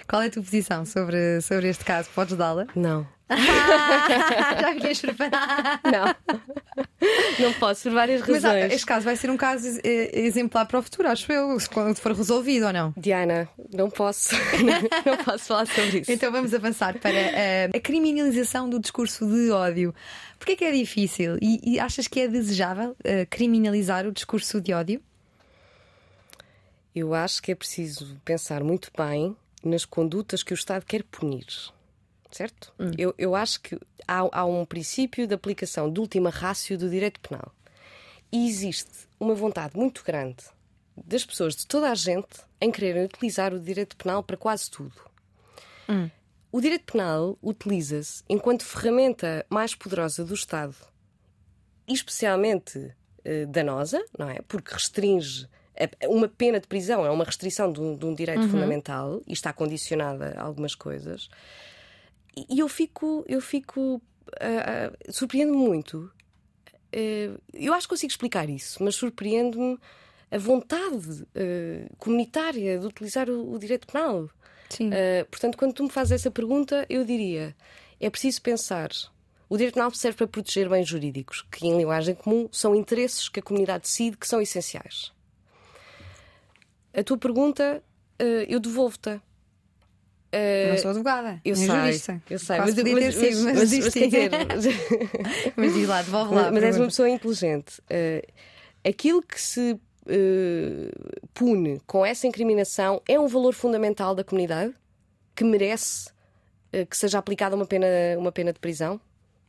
Qual 0.08 0.22
é 0.22 0.28
a 0.28 0.32
tua 0.32 0.44
posição 0.44 0.86
sobre, 0.86 1.42
sobre 1.42 1.70
este 1.70 1.86
caso? 1.86 2.10
Podes 2.14 2.36
dá-la? 2.36 2.68
Não. 2.76 3.08
Já 4.62 4.74
fiquei 4.74 4.96
preparada. 4.96 5.80
Não. 5.84 6.16
Não 7.40 7.54
posso, 7.54 7.84
por 7.84 7.94
várias 7.94 8.22
razões. 8.22 8.44
Mas 8.44 8.74
este 8.74 8.86
caso 8.86 9.06
vai 9.06 9.16
ser 9.16 9.30
um 9.30 9.38
caso 9.38 9.80
eh, 9.84 10.10
exemplar 10.22 10.66
para 10.66 10.80
o 10.80 10.82
futuro, 10.82 11.08
acho 11.08 11.32
eu, 11.32 11.58
quando 11.72 11.98
for 11.98 12.14
resolvido 12.14 12.66
ou 12.66 12.74
não. 12.74 12.94
Diana, 12.98 13.48
não 13.72 13.90
posso. 13.90 14.36
não 15.06 15.18
posso 15.18 15.46
falar 15.46 15.68
sobre 15.68 16.00
isso. 16.00 16.12
Então 16.12 16.32
vamos 16.32 16.54
avançar 16.54 16.98
para 17.00 17.12
uh, 17.12 17.78
a 17.78 17.80
criminalização 17.80 18.70
do 18.70 18.80
discurso 18.80 19.26
de 19.28 19.52
ódio. 19.52 19.94
Porquê 20.38 20.56
que 20.56 20.66
é 20.66 20.72
difícil? 20.72 21.38
E, 21.42 21.74
e 21.74 21.80
achas 21.80 22.08
que 22.08 22.22
é 22.22 22.28
desejável 22.28 22.92
uh, 22.92 23.28
criminalizar 23.30 24.08
o 24.08 24.12
discurso 24.12 24.60
de 24.60 24.74
ódio? 24.74 25.02
Eu 26.96 27.14
acho 27.14 27.42
que 27.42 27.52
é 27.52 27.56
preciso 27.56 28.20
pensar 28.26 28.64
muito 28.64 28.92
bem 28.98 29.36
nas 29.64 29.86
condutas 29.86 30.42
que 30.42 30.54
o 30.54 30.56
Estado 30.56 30.86
quer 30.86 31.04
punir. 31.04 31.46
Certo? 32.32 32.74
Hum. 32.80 32.92
Eu, 32.98 33.14
eu 33.18 33.36
acho 33.36 33.60
que 33.62 33.76
há, 34.08 34.20
há 34.32 34.46
um 34.46 34.66
princípio 34.66 35.26
de 35.26 35.34
aplicação 35.34 35.92
de 35.92 36.00
última 36.00 36.30
rácio 36.30 36.78
do 36.78 36.90
direito 36.90 37.20
penal. 37.20 37.54
E 38.32 38.48
existe 38.48 39.08
uma 39.20 39.34
vontade 39.34 39.76
muito 39.76 40.04
grande 40.04 40.44
das 40.96 41.26
pessoas, 41.26 41.56
de 41.56 41.66
toda 41.66 41.90
a 41.90 41.96
gente, 41.96 42.42
em 42.62 42.72
quererem 42.72 43.06
utilizar 43.06 43.54
o 43.54 43.60
direito 43.60 43.96
penal 43.96 44.22
para 44.22 44.38
quase 44.38 44.70
tudo. 44.70 44.94
Hum. 45.88 46.10
O 46.52 46.62
direito 46.62 46.92
penal 46.92 47.38
utiliza-se 47.42 48.24
enquanto 48.28 48.64
ferramenta 48.64 49.46
mais 49.50 49.74
poderosa 49.74 50.26
do 50.26 50.34
Estado, 50.34 50.76
especialmente 51.88 52.94
eh, 53.24 53.46
danosa, 53.46 54.04
não 54.18 54.30
é? 54.30 54.42
Porque 54.48 54.74
restringe 54.74 55.48
uma 56.08 56.28
pena 56.28 56.60
de 56.60 56.68
prisão 56.68 57.06
é 57.06 57.10
uma 57.10 57.24
restrição 57.24 57.72
de 57.72 57.80
um, 57.80 57.96
de 57.96 58.06
um 58.06 58.14
direito 58.14 58.42
uhum. 58.42 58.50
fundamental 58.50 59.22
e 59.26 59.32
está 59.32 59.54
condicionada 59.54 60.36
a 60.38 60.44
algumas 60.44 60.76
coisas. 60.76 61.30
E 62.36 62.60
eu 62.60 62.68
fico, 62.68 63.26
eu 63.28 63.42
fico 63.42 63.96
uh, 63.96 64.00
uh, 64.00 65.14
surpreendo-me 65.14 65.58
muito. 65.58 66.12
Uh, 66.94 67.40
eu 67.54 67.74
acho 67.74 67.88
que 67.88 67.94
consigo 67.94 68.12
explicar 68.12 68.50
isso, 68.50 68.84
mas 68.84 68.96
surpreende-me 68.96 69.78
a 70.32 70.38
vontade 70.38 71.26
comunitária 71.98 72.78
de 72.78 72.86
utilizar 72.86 73.30
o, 73.30 73.54
o 73.54 73.58
direito 73.58 73.88
penal. 73.88 74.30
Sim. 74.70 74.92
portanto, 75.32 75.58
quando 75.58 75.74
tu 75.74 75.84
me 75.84 75.90
fazes 75.90 76.12
essa 76.12 76.30
pergunta, 76.30 76.86
eu 76.88 77.04
diria: 77.04 77.56
é 78.00 78.10
preciso 78.12 78.40
pensar. 78.40 78.92
O 79.50 79.58
direito 79.58 79.74
penal 79.74 79.90
serve 79.90 80.18
para 80.20 80.28
proteger 80.28 80.70
bens 80.70 80.88
jurídicos, 80.88 81.44
que 81.52 81.66
em 81.66 81.76
linguagem 81.76 82.14
comum 82.14 82.48
são 82.52 82.76
interesses 82.76 83.28
que 83.28 83.40
a 83.40 83.44
comunidade 83.44 83.86
decide 83.86 84.18
que 84.18 84.28
são 84.28 84.40
essenciais 84.40 85.12
a 86.94 87.04
tua 87.04 87.18
pergunta, 87.18 87.84
eu 88.48 88.60
devolvo-te. 88.60 89.22
Uh, 90.32 90.70
não 90.70 90.78
sou 90.78 90.92
advogada, 90.92 91.42
eu 91.44 91.56
sei, 91.56 91.66
jurista. 91.66 92.22
Eu 92.30 92.38
sei, 92.38 92.58
mas, 92.60 92.76
mas, 92.76 92.94
mas, 92.94 93.16
sido, 93.16 93.44
mas, 93.46 93.56
mas, 93.56 93.72
mas, 93.72 93.94
dizer, 93.94 94.32
mas 95.58 95.74
diz 95.74 95.88
lá, 95.88 96.02
devolve 96.04 96.36
lá. 96.36 96.52
Mas 96.52 96.64
és 96.64 96.78
uma 96.78 96.86
pessoa 96.86 97.10
inteligente. 97.10 97.80
Uh, 97.82 98.32
aquilo 98.88 99.24
que 99.24 99.42
se 99.42 99.72
uh, 99.72 101.20
pune 101.34 101.82
com 101.88 102.06
essa 102.06 102.28
incriminação 102.28 103.02
é 103.08 103.20
um 103.20 103.28
valor 103.28 103.56
fundamental 103.56 104.14
da 104.14 104.24
comunidade 104.24 104.74
que 105.36 105.44
merece 105.44 106.12
que 106.88 106.96
seja 106.96 107.18
aplicada 107.18 107.56
uma 107.56 107.66
pena, 107.66 107.88
uma 108.16 108.32
pena 108.32 108.54
de 108.54 108.60
prisão, 108.60 109.02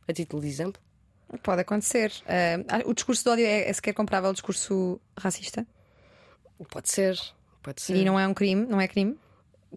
a 0.07 0.13
título 0.13 0.41
de 0.41 0.47
exemplo? 0.47 0.81
Pode 1.43 1.61
acontecer. 1.61 2.11
o 2.83 2.93
discurso 2.95 3.23
de 3.23 3.29
ódio 3.29 3.45
é, 3.45 3.69
é 3.69 3.73
sequer 3.73 3.93
comparável 3.93 4.29
ao 4.29 4.33
discurso 4.33 4.99
racista? 5.15 5.67
Pode 6.71 6.89
ser. 6.89 7.19
Pode 7.61 7.79
ser. 7.79 7.95
E 7.95 8.03
não 8.03 8.19
é 8.19 8.27
um 8.27 8.33
crime? 8.33 8.65
Não 8.65 8.81
é 8.81 8.87
crime? 8.87 9.19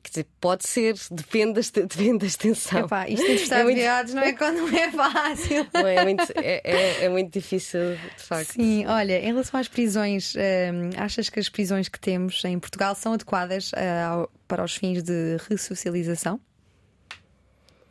Quer 0.02 0.08
dizer, 0.10 0.26
pode 0.40 0.66
ser, 0.66 0.94
depende 1.10 1.60
da, 1.60 1.80
depende 1.82 2.18
da 2.18 2.26
extensão. 2.26 2.80
Epá, 2.84 3.08
isto 3.08 3.24
de 3.24 3.32
estar 3.32 3.60
é 3.60 3.64
muito... 3.64 4.14
não 4.14 4.22
é 4.22 4.32
quando 4.32 4.56
não 4.56 4.68
é 4.68 4.90
fácil. 4.90 5.66
Não, 5.74 5.86
é, 5.86 6.04
muito, 6.04 6.32
é, 6.36 6.60
é, 6.64 7.04
é, 7.04 7.08
muito 7.08 7.32
difícil, 7.32 7.96
de 8.16 8.22
facto. 8.22 8.52
Sim, 8.52 8.86
olha, 8.86 9.18
em 9.18 9.26
relação 9.26 9.58
às 9.58 9.68
prisões, 9.68 10.34
hum, 10.34 10.90
achas 10.96 11.28
que 11.28 11.38
as 11.38 11.48
prisões 11.48 11.88
que 11.88 11.98
temos 11.98 12.44
em 12.44 12.58
Portugal 12.58 12.94
são 12.94 13.12
adequadas 13.12 13.72
uh, 13.72 14.28
para 14.46 14.64
os 14.64 14.74
fins 14.74 15.02
de 15.02 15.36
ressocialização? 15.48 16.40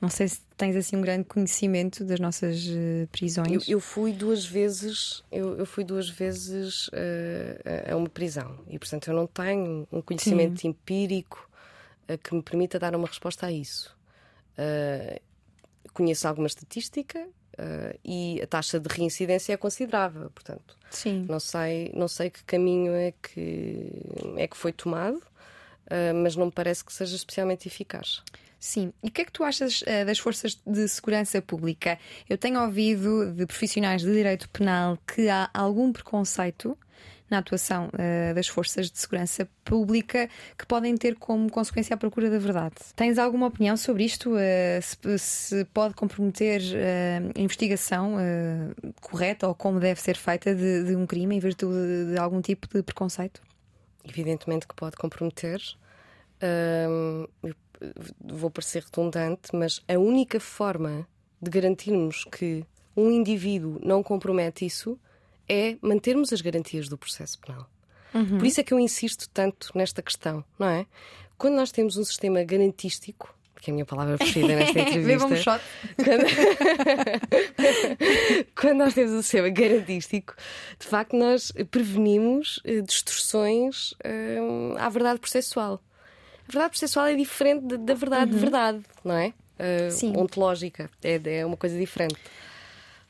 Não 0.04 0.10
sei 0.10 0.28
se 0.28 0.42
tens 0.58 0.76
assim 0.76 0.98
um 0.98 1.02
grande 1.02 1.24
conhecimento 1.24 2.04
das 2.04 2.20
nossas 2.20 2.66
uh, 2.68 3.08
prisões. 3.10 3.68
Eu, 3.70 3.76
eu, 3.76 3.80
fui 3.80 4.12
duas 4.12 4.46
vezes, 4.46 5.24
eu, 5.32 5.58
eu 5.58 5.66
fui 5.66 5.86
duas 5.86 6.10
vezes 6.10 6.90
uh, 6.90 7.92
a 7.92 7.96
uma 7.96 8.10
prisão 8.10 8.60
e 8.68 8.78
portanto 8.78 9.08
eu 9.08 9.14
não 9.14 9.26
tenho 9.26 9.88
um 9.90 10.02
conhecimento 10.02 10.60
Sim. 10.60 10.68
empírico 10.68 11.50
que 12.24 12.36
me 12.36 12.42
permita 12.42 12.80
dar 12.80 12.96
uma 12.96 13.08
resposta 13.08 13.48
a 13.48 13.52
isso. 13.52 13.96
conheço 15.94 16.28
alguma 16.28 16.48
estatística 16.48 17.28
e 18.04 18.42
a 18.42 18.48
taxa 18.48 18.80
de 18.80 18.88
reincidência 18.90 19.54
é 19.54 19.58
considerável, 19.58 20.30
portanto. 20.32 20.78
Sim. 20.90 21.26
Não 21.30 21.40
sei, 21.40 21.92
não 21.96 22.08
sei 22.08 22.30
que 22.30 22.44
caminho 22.44 22.94
é 22.94 23.14
que 23.14 23.92
é 24.38 24.48
que 24.48 24.58
foi 24.58 24.72
tomado, 24.72 25.22
mas 26.22 26.36
não 26.36 26.48
me 26.48 26.52
parece 26.52 26.84
que 26.84 26.92
seja 26.92 27.16
especialmente 27.16 27.68
eficaz. 27.68 28.24
Sim. 28.64 28.94
E 29.04 29.10
o 29.10 29.12
que 29.12 29.24
é 29.24 29.26
que 29.26 29.32
tu 29.34 29.44
achas 29.44 29.82
uh, 29.82 30.06
das 30.06 30.18
forças 30.18 30.58
de 30.66 30.88
segurança 30.88 31.42
pública? 31.42 32.00
Eu 32.30 32.38
tenho 32.38 32.62
ouvido 32.62 33.34
de 33.34 33.46
profissionais 33.46 34.04
de 34.04 34.14
direito 34.14 34.48
penal 34.52 34.98
que 35.06 35.28
há 35.28 35.50
algum 35.54 35.92
preconceito 35.92 36.78
na 37.34 37.40
atuação 37.40 37.88
uh, 37.88 38.34
das 38.34 38.48
forças 38.48 38.92
de 38.92 38.98
segurança 38.98 39.50
pública 39.66 40.30
que 40.58 40.66
podem 40.66 40.96
ter 40.96 41.16
como 41.16 41.52
consequência 41.52 41.96
a 41.96 41.98
procura 41.98 42.30
da 42.30 42.38
verdade. 42.38 42.76
Tens 42.96 43.18
alguma 43.18 43.48
opinião 43.48 43.76
sobre 43.76 44.06
isto? 44.06 44.32
Uh, 44.36 44.82
se, 44.82 45.20
se, 45.20 45.66
pode 45.66 45.96
comprometer 45.96 46.62
uh, 46.62 47.32
a 47.36 47.42
investigação 47.42 48.16
correta 49.02 49.48
ou 49.48 49.56
como 49.56 49.80
deve 49.80 50.00
ser 50.00 50.16
feita 50.16 50.54
de, 50.54 50.84
de 50.84 50.96
um 50.96 51.06
crime 51.06 51.36
em 51.36 51.40
virtude 51.40 51.74
de, 51.74 52.12
de, 52.12 52.18
algum 52.18 52.42
tipo 52.42 52.68
de 52.68 52.84
preconceito? 52.84 53.42
Evidentemente 54.08 54.68
que 54.68 54.76
pode 54.76 54.96
comprometer. 54.96 55.60
vou 58.24 58.52
parecer 58.52 58.84
redundante, 58.84 59.50
mas 59.54 59.82
a 59.88 59.98
única 59.98 60.40
forma 60.40 61.08
de 61.42 61.50
garantirmos 61.50 62.26
que 62.26 62.66
um 62.96 63.10
indivíduo 63.10 63.80
não 63.84 64.04
compromete 64.04 64.66
isso 64.66 65.00
é 65.48 65.78
mantermos 65.82 66.32
as 66.34 66.42
garantias 66.42 66.88
do 66.88 66.98
processo 66.98 67.40
penal. 67.40 67.70
Uhum. 68.14 68.38
Por 68.38 68.46
isso 68.46 68.62
é 68.62 68.64
que 68.64 68.74
eu 68.74 68.80
insisto 68.80 69.28
tanto 69.30 69.72
nesta 69.76 70.02
questão, 70.02 70.44
não 70.58 70.68
é? 70.68 70.86
Quando 71.38 71.56
nós 71.56 71.72
temos 71.72 71.98
um 71.98 72.04
sistema 72.04 72.44
garantístico, 72.44 73.34
que 73.64 73.70
é 73.70 73.72
a 73.72 73.76
minha 73.76 73.86
palavra 73.86 74.18
preferida 74.18 74.56
nesta 74.56 74.80
entrevista. 74.80 75.26
um 75.26 75.36
shot. 75.38 75.64
Quando... 75.96 76.26
quando 78.60 78.78
nós 78.78 78.94
temos 78.94 79.14
um 79.14 79.22
sistema 79.22 79.50
garantístico, 79.50 80.36
de 80.78 80.86
facto, 80.86 81.16
nós 81.16 81.52
prevenimos 81.72 82.60
eh, 82.66 82.82
distorções 82.82 83.94
hum, 84.06 84.76
à 84.78 84.90
verdade 84.90 85.20
processual. 85.20 85.82
A 86.48 86.52
verdade 86.52 86.72
processual 86.72 87.06
é 87.06 87.16
diferente 87.16 87.78
da 87.78 87.94
verdade 87.94 88.32
uhum. 88.32 88.38
de 88.38 88.38
verdade, 88.38 88.82
não 89.04 89.16
é? 89.16 89.34
Uh, 89.58 89.92
Sim. 89.92 90.14
Ontológica. 90.18 90.90
É, 91.02 91.22
é 91.40 91.46
uma 91.46 91.56
coisa 91.56 91.78
diferente. 91.78 92.18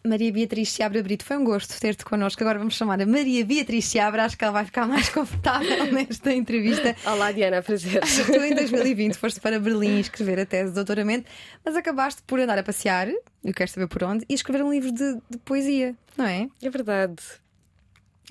Maria 0.06 0.34
Beatriz 0.34 0.70
Seabra 0.70 1.02
Brito, 1.02 1.24
foi 1.24 1.38
um 1.38 1.46
gosto 1.46 1.80
ter-te 1.80 2.04
connosco. 2.04 2.44
Agora 2.44 2.60
vamos 2.60 2.76
chamar 2.76 3.02
a 3.02 3.06
Maria 3.06 3.46
Beatriz 3.46 3.86
Seabra, 3.86 4.26
acho 4.26 4.38
que 4.38 4.44
ela 4.44 4.52
vai 4.52 4.66
ficar 4.66 4.86
mais 4.86 5.08
confortável 5.10 5.92
nesta 5.94 6.34
entrevista. 6.34 6.94
Olá, 7.06 7.32
Diana, 7.32 7.62
prazer. 7.62 8.02
tu 8.26 8.34
em 8.34 8.54
2020 8.54 9.16
foste 9.16 9.40
para 9.40 9.58
Berlim 9.60 10.00
escrever 10.00 10.42
a 10.42 10.46
tese 10.46 10.72
de 10.72 10.76
doutoramento, 10.76 11.32
mas 11.64 11.78
acabaste 11.78 12.22
por 12.24 12.38
andar 12.38 12.58
a 12.58 12.64
passear, 12.64 13.08
eu 13.08 13.54
quero 13.54 13.72
saber 13.72 13.88
por 13.88 14.04
onde, 14.04 14.26
e 14.28 14.34
escrever 14.34 14.62
um 14.62 14.72
livro 14.74 14.92
de, 14.92 15.16
de 15.30 15.38
poesia, 15.46 15.96
não 16.18 16.26
é? 16.26 16.50
É 16.62 16.70
verdade. 16.70 17.24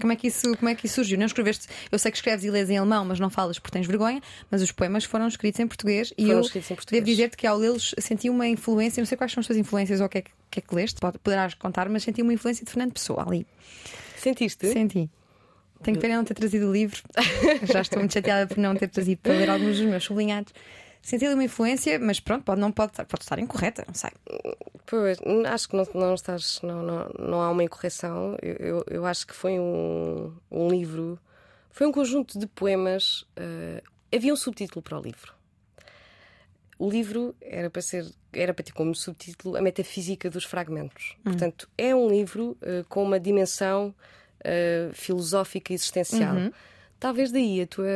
Como 0.01 0.13
é, 0.13 0.17
que 0.17 0.27
isso, 0.27 0.57
como 0.57 0.69
é 0.71 0.75
que 0.75 0.87
isso 0.87 0.97
surgiu? 0.97 1.19
Não 1.19 1.27
escreveste. 1.27 1.69
Eu 1.91 1.99
sei 1.99 2.11
que 2.11 2.17
escreves 2.17 2.45
e 2.45 2.51
lês 2.51 2.71
em 2.71 2.79
alemão, 2.79 3.05
mas 3.05 3.21
não 3.21 3.29
falas 3.29 3.59
porque 3.59 3.73
tens 3.73 3.87
vergonha. 3.87 4.23
Mas 4.51 4.63
os 4.63 4.73
poemas 4.73 5.05
foram 5.05 5.29
escritos 5.29 5.61
em 5.61 5.67
português 5.67 6.09
foram 6.09 6.29
e 6.29 6.31
eu 6.31 6.41
escritos 6.41 6.71
em 6.71 6.75
português. 6.75 7.03
devo 7.03 7.11
dizer-te 7.11 7.37
que 7.37 7.47
ao 7.47 7.59
lê-los 7.59 7.95
senti 7.99 8.31
uma 8.31 8.49
influência. 8.49 9.01
Não 9.01 9.07
sei 9.07 9.19
quais 9.19 9.33
são 9.33 9.41
as 9.41 9.47
tuas 9.47 9.59
influências 9.59 10.01
ou 10.01 10.07
o 10.07 10.09
que 10.09 10.19
é 10.19 10.23
que, 10.23 10.31
que, 10.51 10.59
é 10.61 10.63
que 10.63 10.75
leste, 10.75 10.99
poderás 11.23 11.55
contar, 11.55 11.89
mas 11.89 12.03
senti 12.05 12.23
uma 12.23 12.33
influência 12.33 12.65
de 12.65 12.71
Fernando 12.71 12.93
Pessoa 12.93 13.25
ali. 13.27 13.47
Sentiste? 14.17 14.73
Senti. 14.73 15.11
Tenho 15.83 15.99
pena 15.99 16.17
não 16.17 16.25
ter 16.25 16.35
trazido 16.35 16.69
o 16.69 16.73
livro. 16.73 17.03
Já 17.71 17.81
estou 17.81 17.99
muito 17.99 18.15
chateada 18.15 18.47
por 18.47 18.57
não 18.59 18.75
ter 18.75 18.89
trazido 18.89 19.21
para 19.21 19.33
ler 19.33 19.51
alguns 19.51 19.79
dos 19.79 19.87
meus 19.87 20.05
sublinhados. 20.05 20.53
Senti 21.03 21.27
uma 21.27 21.43
influência, 21.43 21.99
mas 21.99 22.21
pronto, 22.21 22.45
pode, 22.45 22.61
não 22.61 22.71
pode, 22.71 22.93
pode 22.93 23.25
estar 23.25 23.39
incorreta, 23.41 23.85
não 23.87 23.95
sei. 23.95 24.11
Pois, 24.87 25.19
acho 25.47 25.69
que 25.69 25.77
não, 25.77 25.87
não 25.95 26.15
estás. 26.15 26.61
Não, 26.63 26.83
não, 26.83 27.11
não 27.19 27.43
há 27.43 27.51
uma 27.51 27.65
incorreção. 27.65 28.37
Eu, 28.41 28.55
eu, 28.55 28.85
eu 28.89 29.07
acho 29.07 29.27
que 29.27 29.35
foi 29.35 29.59
um, 29.59 30.33
um 30.51 30.69
livro. 30.69 31.19
Foi 31.71 31.87
um 31.87 31.93
conjunto 31.93 32.39
de 32.39 32.47
poemas. 32.47 33.23
Uh, 33.37 33.83
havia 34.15 34.33
um 34.33 34.37
subtítulo 34.37 34.81
para 34.81 34.97
o 34.97 35.03
livro. 35.03 35.35
O 36.79 36.89
livro 36.89 37.35
era 37.41 37.69
para 37.69 37.83
ser 37.83 38.07
era 38.33 38.55
para 38.55 38.65
ter 38.65 38.73
como 38.73 38.95
subtítulo 38.95 39.57
a 39.57 39.63
metafísica 39.63 40.31
dos 40.31 40.45
fragmentos. 40.45 41.17
Uhum. 41.19 41.33
Portanto, 41.33 41.69
é 41.77 41.95
um 41.95 42.09
livro 42.09 42.57
uh, 42.63 42.85
com 42.89 43.03
uma 43.03 43.21
dimensão 43.21 43.95
uh, 44.41 44.95
filosófica 44.95 45.73
existencial. 45.73 46.35
Uhum. 46.35 46.53
Talvez 47.03 47.33
daí 47.33 47.63
a 47.63 47.67
tua, 47.67 47.89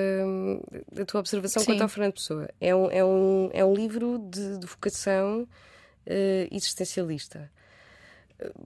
a 1.00 1.04
tua 1.04 1.20
observação 1.20 1.62
Sim. 1.62 1.66
quanto 1.66 1.82
ao 1.82 1.88
Fernando 1.88 2.14
Pessoa. 2.14 2.50
É 2.60 2.74
um, 2.74 2.90
é 2.90 3.04
um, 3.04 3.50
é 3.52 3.64
um 3.64 3.72
livro 3.72 4.18
de, 4.18 4.58
de 4.58 4.66
vocação 4.66 5.42
uh, 5.42 6.48
existencialista. 6.50 7.48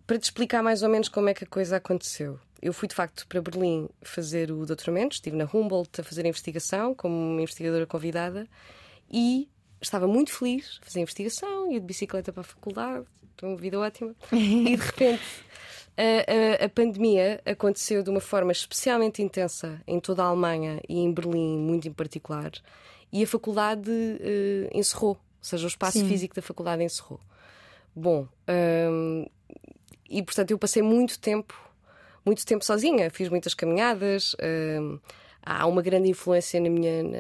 Para 0.07 0.18
te 0.18 0.24
explicar 0.24 0.62
mais 0.62 0.82
ou 0.82 0.88
menos 0.88 1.11
como 1.11 1.28
é 1.28 1.34
que 1.34 1.45
a 1.45 1.47
coisa 1.47 1.76
aconteceu. 1.76 2.41
Eu 2.62 2.72
fui 2.72 2.88
de 2.88 2.95
facto 2.95 3.26
para 3.26 3.43
Berlim 3.43 3.91
fazer 4.01 4.51
o 4.51 4.64
doutoramento, 4.64 5.16
estive 5.16 5.36
na 5.36 5.45
Humboldt 5.45 6.01
a 6.01 6.05
fazer 6.05 6.24
a 6.24 6.28
investigação 6.28 6.95
como 6.95 7.14
uma 7.14 7.43
investigadora 7.43 7.86
convidada 7.86 8.49
e 9.12 9.47
estava 9.78 10.09
muito 10.09 10.32
feliz, 10.32 10.78
fazia 10.80 11.03
investigação, 11.03 11.70
ia 11.70 11.78
de 11.78 11.86
bicicleta 11.86 12.32
para 12.32 12.41
a 12.41 12.45
faculdade, 12.45 13.05
uma 13.43 13.59
vida 13.59 13.78
ótima. 13.78 14.14
e 14.32 14.74
de 14.74 14.76
repente 14.76 15.22
a, 16.01 16.62
a, 16.62 16.64
a, 16.64 16.68
pandemia 16.68 17.40
aconteceu 17.44 18.03
de 18.03 18.09
uma 18.09 18.20
forma 18.20 18.53
especialmente 18.53 19.22
intensa 19.22 19.82
em 19.86 20.01
toda 20.01 20.22
a 20.22 20.26
Alemanha 20.26 20.80
e 20.88 20.98
em 20.98 21.12
Berlim, 21.12 21.59
muito 21.59 21.86
em 21.86 21.92
particular, 21.92 22.53
e 23.12 23.22
a 23.22 23.26
faculdade 23.26 23.90
uh, 23.90 24.70
encerrou, 24.72 25.11
ou 25.11 25.18
seja, 25.40 25.64
o 25.64 25.68
espaço 25.68 25.98
Sim. 25.98 26.09
físico 26.09 26.34
da 26.34 26.42
faculdade 26.42 26.82
encerrou. 26.82 27.20
Bom, 27.94 28.26
um, 28.90 29.26
e 30.09 30.22
portanto 30.22 30.53
eu 30.53 30.59
passei 30.59 30.82
muito 30.82 31.18
tempo, 31.18 31.55
muito 32.24 32.46
tempo 32.46 32.64
sozinha, 32.64 33.11
fiz 33.11 33.28
muitas 33.28 33.53
caminhadas. 33.53 34.34
Um, 34.42 34.98
há 35.42 35.66
uma 35.66 35.82
grande 35.82 36.09
influência 36.09 36.61
na 36.61 36.70
minha, 36.70 37.03
na, 37.03 37.18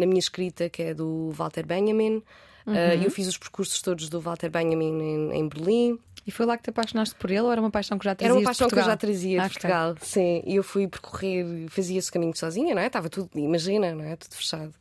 na, 0.00 0.06
minha 0.06 0.18
escrita 0.18 0.68
que 0.68 0.82
é 0.82 0.94
do 0.94 1.30
Walter 1.30 1.66
Benjamin. 1.66 2.22
Uhum. 2.66 2.74
Uh, 2.74 3.04
eu 3.04 3.10
fiz 3.10 3.28
os 3.28 3.38
percursos 3.38 3.80
todos 3.80 4.08
do 4.08 4.20
Walter 4.20 4.50
Benjamin 4.50 5.00
em, 5.00 5.38
em, 5.38 5.48
Berlim. 5.48 5.98
E 6.26 6.30
foi 6.30 6.44
lá 6.44 6.56
que 6.56 6.64
te 6.64 6.70
apaixonaste 6.70 7.14
por 7.14 7.30
ele 7.30 7.42
ou 7.42 7.52
era 7.52 7.60
uma 7.60 7.70
paixão 7.70 7.98
que 7.98 8.04
já 8.04 8.14
trazias 8.14 8.34
Era 8.34 8.40
uma 8.40 8.44
paixão 8.44 8.68
que 8.68 8.78
eu 8.78 8.82
já 8.82 8.96
trazia 8.96 9.38
de 9.38 9.46
ah, 9.46 9.48
Portugal, 9.48 9.94
sim. 10.00 10.42
E 10.44 10.56
eu 10.56 10.62
fui 10.62 10.88
percorrer, 10.88 11.68
fazia 11.68 11.98
esse 11.98 12.10
caminho 12.10 12.36
sozinha, 12.36 12.74
não 12.74 12.82
é? 12.82 12.86
Estava 12.86 13.08
tudo, 13.08 13.30
imagina, 13.36 13.94
não 13.94 14.04
é? 14.04 14.16
Tudo 14.16 14.34
fechado. 14.34 14.74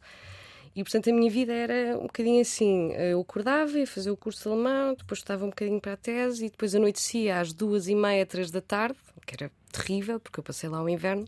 E 0.75 0.83
portanto 0.83 1.09
a 1.09 1.13
minha 1.13 1.29
vida 1.29 1.53
era 1.53 1.97
um 1.97 2.07
bocadinho 2.07 2.41
assim. 2.41 2.91
Eu 2.93 3.21
acordava, 3.21 3.77
ia 3.77 3.87
fazer 3.87 4.09
o 4.11 4.17
curso 4.17 4.41
de 4.41 4.49
alemão, 4.49 4.95
depois 4.95 5.19
estava 5.19 5.45
um 5.45 5.49
bocadinho 5.49 5.79
para 5.79 5.93
a 5.93 5.97
tese 5.97 6.47
e 6.47 6.49
depois 6.49 6.73
anoitecia 6.73 7.39
às 7.39 7.53
duas 7.53 7.87
e 7.87 7.95
meia, 7.95 8.25
três 8.25 8.49
da 8.49 8.59
tarde, 8.59 8.97
que 9.25 9.35
era 9.35 9.51
terrível, 9.71 10.19
porque 10.19 10.39
eu 10.39 10.43
passei 10.43 10.67
lá 10.67 10.81
o 10.81 10.89
inverno 10.89 11.27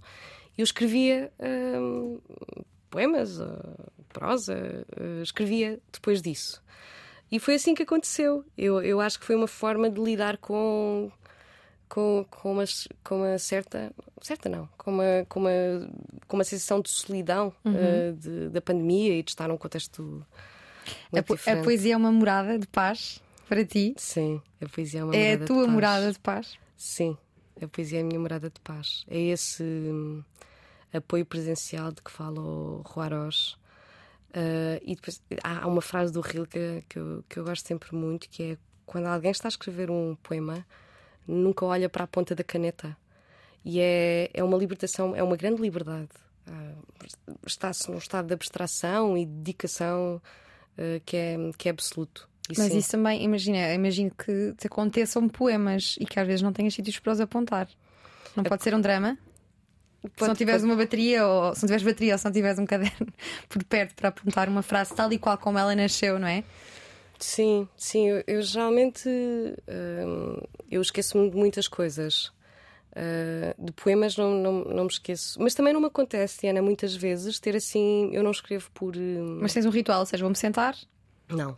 eu 0.58 0.64
escrevia 0.64 1.32
hum, 1.40 2.20
poemas, 2.90 3.40
prosa, 4.10 4.86
uh, 5.00 5.22
escrevia 5.22 5.80
depois 5.92 6.22
disso. 6.22 6.64
E 7.32 7.40
foi 7.40 7.56
assim 7.56 7.76
que 7.76 7.84
aconteceu. 7.84 8.46
Eu, 8.58 8.82
eu 8.82 9.02
acho 9.02 9.20
que 9.20 9.26
foi 9.26 9.36
uma 9.36 9.48
forma 9.48 9.90
de 9.90 10.00
lidar 10.00 10.38
com, 10.38 11.12
com, 11.90 12.26
com, 12.30 12.54
uma, 12.54 12.64
com 13.04 13.18
uma 13.18 13.38
certa. 13.38 13.92
certa 14.22 14.48
não, 14.48 14.68
com 14.78 14.92
uma, 14.92 15.26
com 15.28 15.40
uma, 15.42 15.52
com 16.28 16.38
uma 16.38 16.44
sensação 16.44 16.80
de 16.80 16.90
solidão 16.90 17.54
uhum. 17.66 17.74
uh, 17.74 18.14
de, 18.14 18.50
da 18.50 18.62
pandemia 18.62 19.18
e 19.18 19.24
de 19.24 19.32
estar 19.32 19.48
num 19.48 19.58
contexto. 19.58 20.26
A, 21.14 21.22
po 21.22 21.34
a, 21.34 21.64
poesia 21.64 21.94
é 21.94 21.98
uma 21.98 22.12
morada 22.12 22.58
de 22.58 22.68
paz 22.68 23.22
para 23.50 23.66
ti? 23.66 23.94
Sim, 23.98 24.42
a 24.62 24.70
poesia 24.70 25.02
é 25.02 25.04
uma 25.04 25.12
morada 25.12 25.28
de 25.28 25.38
paz. 25.38 25.42
É 25.42 25.44
a 25.44 25.48
tua 25.48 25.68
morada 25.68 26.12
de 26.12 26.20
paz? 26.20 26.60
Sim, 26.78 27.18
a 27.62 27.68
poesia 27.68 28.00
é 28.00 28.02
a 28.02 28.06
minha 28.06 28.20
morada 28.20 28.50
de 28.50 28.60
paz. 28.62 29.04
É 29.10 29.20
esse 29.20 29.64
hum, 29.64 30.24
apoio 30.94 31.26
presencial 31.26 31.92
de 31.92 32.02
que 32.02 32.12
fala 32.12 32.40
o 32.40 32.82
Ruarós. 32.86 33.58
Uh, 34.38 34.78
e 34.84 34.96
depois 34.96 35.20
há 35.44 35.66
uma 35.66 35.82
frase 35.82 36.14
do 36.14 36.22
Rilke 36.22 36.84
que 36.88 37.00
eu, 37.00 37.24
que 37.28 37.40
eu 37.40 37.44
gosto 37.44 37.68
sempre 37.68 37.96
muito, 37.96 38.30
que 38.30 38.44
é 38.44 38.58
quando 38.86 39.08
alguém 39.08 39.32
está 39.32 39.48
a 39.48 39.50
escrever 39.50 39.90
um 39.90 40.16
poema, 40.22 40.64
nunca 41.28 41.66
olha 41.66 41.90
para 41.90 42.04
a 42.04 42.08
ponta 42.08 42.36
da 42.36 42.44
caneta. 42.44 42.96
E 43.66 43.80
é, 43.80 44.30
é 44.32 44.44
uma 44.44 44.56
libertação, 44.56 45.16
é 45.16 45.24
uma 45.24 45.36
grande 45.36 45.60
liberdade. 45.60 46.10
Uh, 46.48 46.86
Está-se 47.48 47.90
num 47.90 47.98
estado 47.98 48.28
de 48.28 48.34
abstração 48.36 49.18
e 49.18 49.26
dedicação 49.26 50.22
uh, 50.78 51.02
que, 51.04 51.18
é, 51.18 51.36
que 51.58 51.68
é 51.68 51.72
absoluto. 51.72 52.30
E 52.48 52.54
Mas 52.56 52.72
sim. 52.72 52.78
isso 52.78 52.92
também, 52.92 53.24
imagina, 53.24 53.74
imagino 53.74 54.12
que 54.12 54.54
te 54.56 54.68
aconteçam 54.68 55.28
poemas 55.28 55.96
e 56.00 56.06
que 56.06 56.20
às 56.20 56.28
vezes 56.28 56.44
não 56.44 56.54
tenhas 56.54 56.76
sítios 56.76 57.00
para 57.00 57.12
os 57.12 57.20
apontar. 57.20 57.68
Não 58.36 58.44
pode 58.44 58.64
ser 58.64 58.76
um 58.76 58.80
drama? 58.80 59.18
Se 60.16 60.28
não 60.28 60.36
tiveres 60.36 60.64
uma 60.64 60.76
bateria, 60.76 61.26
ou 61.26 61.56
se 61.56 61.64
não 61.64 61.68
tiveres 61.68 61.84
bateria, 61.84 62.14
ou 62.14 62.18
se 62.18 62.26
não 62.26 62.32
tiveres 62.32 62.60
um 62.60 62.66
caderno 62.68 63.08
por 63.50 63.64
perto 63.64 63.96
para 63.96 64.10
apontar 64.10 64.48
uma 64.50 64.62
frase 64.62 64.94
tal 64.96 65.12
e 65.12 65.18
qual 65.18 65.38
como 65.38 65.58
ela 65.58 65.76
nasceu, 65.76 66.20
não 66.20 66.28
é? 66.28 66.44
Sim, 67.20 67.68
sim, 67.76 68.08
eu, 68.08 68.24
eu 68.28 68.42
geralmente 68.42 69.10
hum, 69.10 70.38
eu 70.70 70.82
esqueço-me 70.82 71.30
de 71.30 71.36
muitas 71.36 71.68
coisas. 71.68 72.32
Uh, 72.98 73.54
de 73.64 73.72
poemas 73.74 74.18
não, 74.18 74.32
não, 74.32 74.64
não 74.64 74.84
me 74.86 74.90
esqueço. 74.90 75.40
Mas 75.40 75.54
também 75.54 75.72
não 75.72 75.80
me 75.80 75.86
acontece, 75.86 76.42
Diana, 76.42 76.64
muitas 76.64 76.96
vezes 76.96 77.40
ter 77.40 77.56
assim. 77.56 78.10
Eu 78.12 78.24
não 78.24 78.32
escrevo 78.32 78.72
por. 78.72 78.96
Uh... 78.96 79.40
Mas 79.40 79.54
tens 79.54 79.66
um 79.66 79.70
ritual, 79.70 80.00
ou 80.00 80.06
seja, 80.06 80.24
vou-me 80.24 80.36
sentar? 80.36 80.76
Não, 81.30 81.56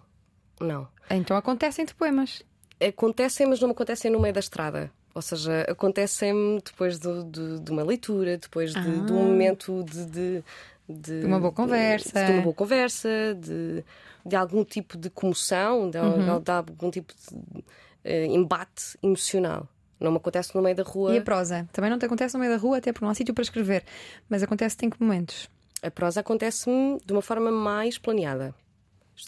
não. 0.59 0.87
Então 1.09 1.37
acontecem-te 1.37 1.95
poemas? 1.95 2.43
Acontecem, 2.85 3.47
mas 3.47 3.59
não 3.59 3.69
me 3.69 3.73
acontecem 3.73 4.11
no 4.11 4.19
meio 4.19 4.33
da 4.33 4.39
estrada. 4.39 4.91
Ou 5.13 5.21
seja, 5.21 5.61
acontecem 5.67 6.59
depois 6.63 6.99
do, 6.99 7.23
do, 7.23 7.59
de 7.59 7.71
uma 7.71 7.83
leitura, 7.83 8.37
depois 8.37 8.71
de, 8.71 8.79
ah. 8.79 9.05
de 9.05 9.11
um 9.11 9.25
momento 9.25 9.83
de, 9.83 10.05
de, 10.05 10.43
de, 10.87 11.25
uma 11.25 11.39
boa 11.39 11.51
conversa, 11.51 12.25
de, 12.25 12.31
uma 12.31 12.41
boa 12.41 12.55
conversa, 12.55 13.09
de, 13.39 13.83
de 14.25 14.35
algum 14.35 14.63
tipo 14.63 14.97
de 14.97 15.09
comoção, 15.09 15.89
de, 15.89 15.97
uhum. 15.97 16.39
de 16.39 16.51
algum 16.51 16.91
tipo 16.91 17.13
de 17.13 17.59
uh, 17.59 18.35
embate 18.35 18.97
emocional. 19.01 19.67
Não 19.99 20.11
me 20.11 20.17
acontece 20.17 20.55
no 20.55 20.61
meio 20.61 20.75
da 20.75 20.83
rua. 20.83 21.13
E 21.13 21.17
a 21.17 21.21
prosa? 21.21 21.67
Também 21.73 21.91
não 21.91 21.99
te 21.99 22.05
acontece 22.05 22.33
no 22.35 22.39
meio 22.39 22.53
da 22.53 22.57
rua, 22.57 22.77
até 22.77 22.93
porque 22.93 23.03
não 23.03 23.11
há 23.11 23.15
sítio 23.15 23.33
para 23.33 23.41
escrever. 23.41 23.83
Mas 24.29 24.41
acontece 24.41 24.77
em 24.83 24.89
que 24.89 25.01
momentos? 25.01 25.49
A 25.81 25.91
prosa 25.91 26.21
acontece-me 26.21 26.99
de 27.05 27.11
uma 27.11 27.21
forma 27.21 27.51
mais 27.51 27.97
planeada. 27.97 28.55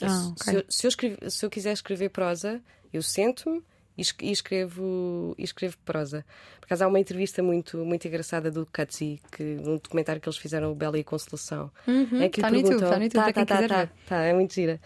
Ah, 0.01 0.31
okay. 0.31 0.53
se, 0.53 0.55
eu, 0.55 0.65
se, 0.69 0.87
eu 0.87 0.89
escrever, 0.89 1.31
se 1.31 1.45
eu 1.45 1.49
quiser 1.49 1.73
escrever 1.73 2.09
prosa, 2.09 2.61
eu 2.93 3.01
sento-me 3.01 3.61
e 3.97 4.31
escrevo, 4.31 5.35
e 5.37 5.43
escrevo 5.43 5.77
prosa. 5.85 6.25
Por 6.59 6.65
acaso 6.65 6.85
há 6.85 6.87
uma 6.87 6.99
entrevista 6.99 7.43
muito, 7.43 7.77
muito 7.79 8.07
engraçada 8.07 8.49
do 8.49 8.65
Katzi, 8.65 9.19
que, 9.31 9.43
um 9.43 9.75
documentário 9.75 10.21
que 10.21 10.27
eles 10.27 10.37
fizeram, 10.37 10.71
o 10.71 10.75
Bela 10.75 10.97
e 10.97 11.01
a 11.01 11.03
Consolação. 11.03 11.71
Uhum, 11.87 12.21
é 12.21 12.29
que 12.29 12.41
tá 12.41 12.49
no 12.49 12.57
YouTube, 12.57 12.83
está 12.83 12.97
no 12.97 13.03
YouTube, 13.03 13.33
tá, 13.33 13.33
tá, 13.33 13.45
tá, 13.45 13.67
tá, 13.67 13.89
tá, 14.07 14.23
é 14.23 14.33
muito 14.33 14.53
gira. 14.53 14.79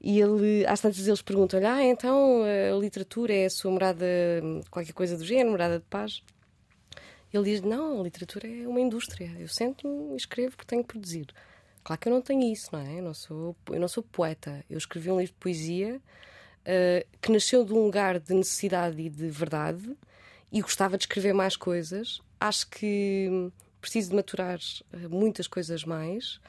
E 0.00 0.20
ele, 0.20 0.64
às 0.66 0.80
tantas 0.80 1.06
eles 1.06 1.22
perguntam-lhe: 1.22 1.66
Ah, 1.66 1.82
então 1.82 2.42
a 2.42 2.78
literatura 2.78 3.34
é 3.34 3.46
a 3.46 3.50
sua 3.50 3.70
morada, 3.70 4.06
qualquer 4.70 4.92
coisa 4.92 5.16
do 5.16 5.24
género, 5.24 5.50
morada 5.50 5.78
de 5.78 5.84
paz? 5.86 6.22
Ele 7.32 7.44
diz: 7.44 7.62
Não, 7.62 8.00
a 8.00 8.04
literatura 8.04 8.46
é 8.46 8.68
uma 8.68 8.80
indústria. 8.80 9.32
Eu 9.38 9.48
sento-me 9.48 10.14
e 10.14 10.16
escrevo 10.16 10.56
porque 10.56 10.68
tenho 10.68 10.82
que 10.82 10.88
produzir. 10.88 11.26
Claro 11.82 12.00
que 12.00 12.08
eu 12.08 12.12
não 12.12 12.22
tenho 12.22 12.50
isso, 12.50 12.70
não 12.72 12.80
é? 12.80 12.98
Eu 12.98 13.02
não 13.02 13.14
sou, 13.14 13.56
eu 13.70 13.80
não 13.80 13.88
sou 13.88 14.02
poeta. 14.02 14.64
Eu 14.70 14.78
escrevi 14.78 15.10
um 15.10 15.18
livro 15.18 15.34
de 15.34 15.38
poesia 15.38 16.00
uh, 16.66 17.06
que 17.20 17.32
nasceu 17.32 17.64
de 17.64 17.72
um 17.72 17.84
lugar 17.84 18.18
de 18.18 18.34
necessidade 18.34 19.00
e 19.00 19.08
de 19.08 19.28
verdade 19.28 19.96
e 20.50 20.60
gostava 20.60 20.96
de 20.96 21.04
escrever 21.04 21.32
mais 21.32 21.56
coisas. 21.56 22.20
Acho 22.40 22.68
que 22.68 23.50
preciso 23.80 24.10
de 24.10 24.16
maturar 24.16 24.58
eh, 24.92 25.08
muitas 25.08 25.46
coisas 25.46 25.84
mais 25.84 26.40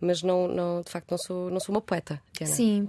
mas 0.00 0.22
não, 0.22 0.48
não, 0.48 0.80
de 0.82 0.90
facto 0.90 1.10
não 1.10 1.18
sou, 1.18 1.50
não 1.50 1.60
sou 1.60 1.74
uma 1.74 1.80
poeta. 1.80 2.20
Diana. 2.32 2.52
Sim. 2.52 2.88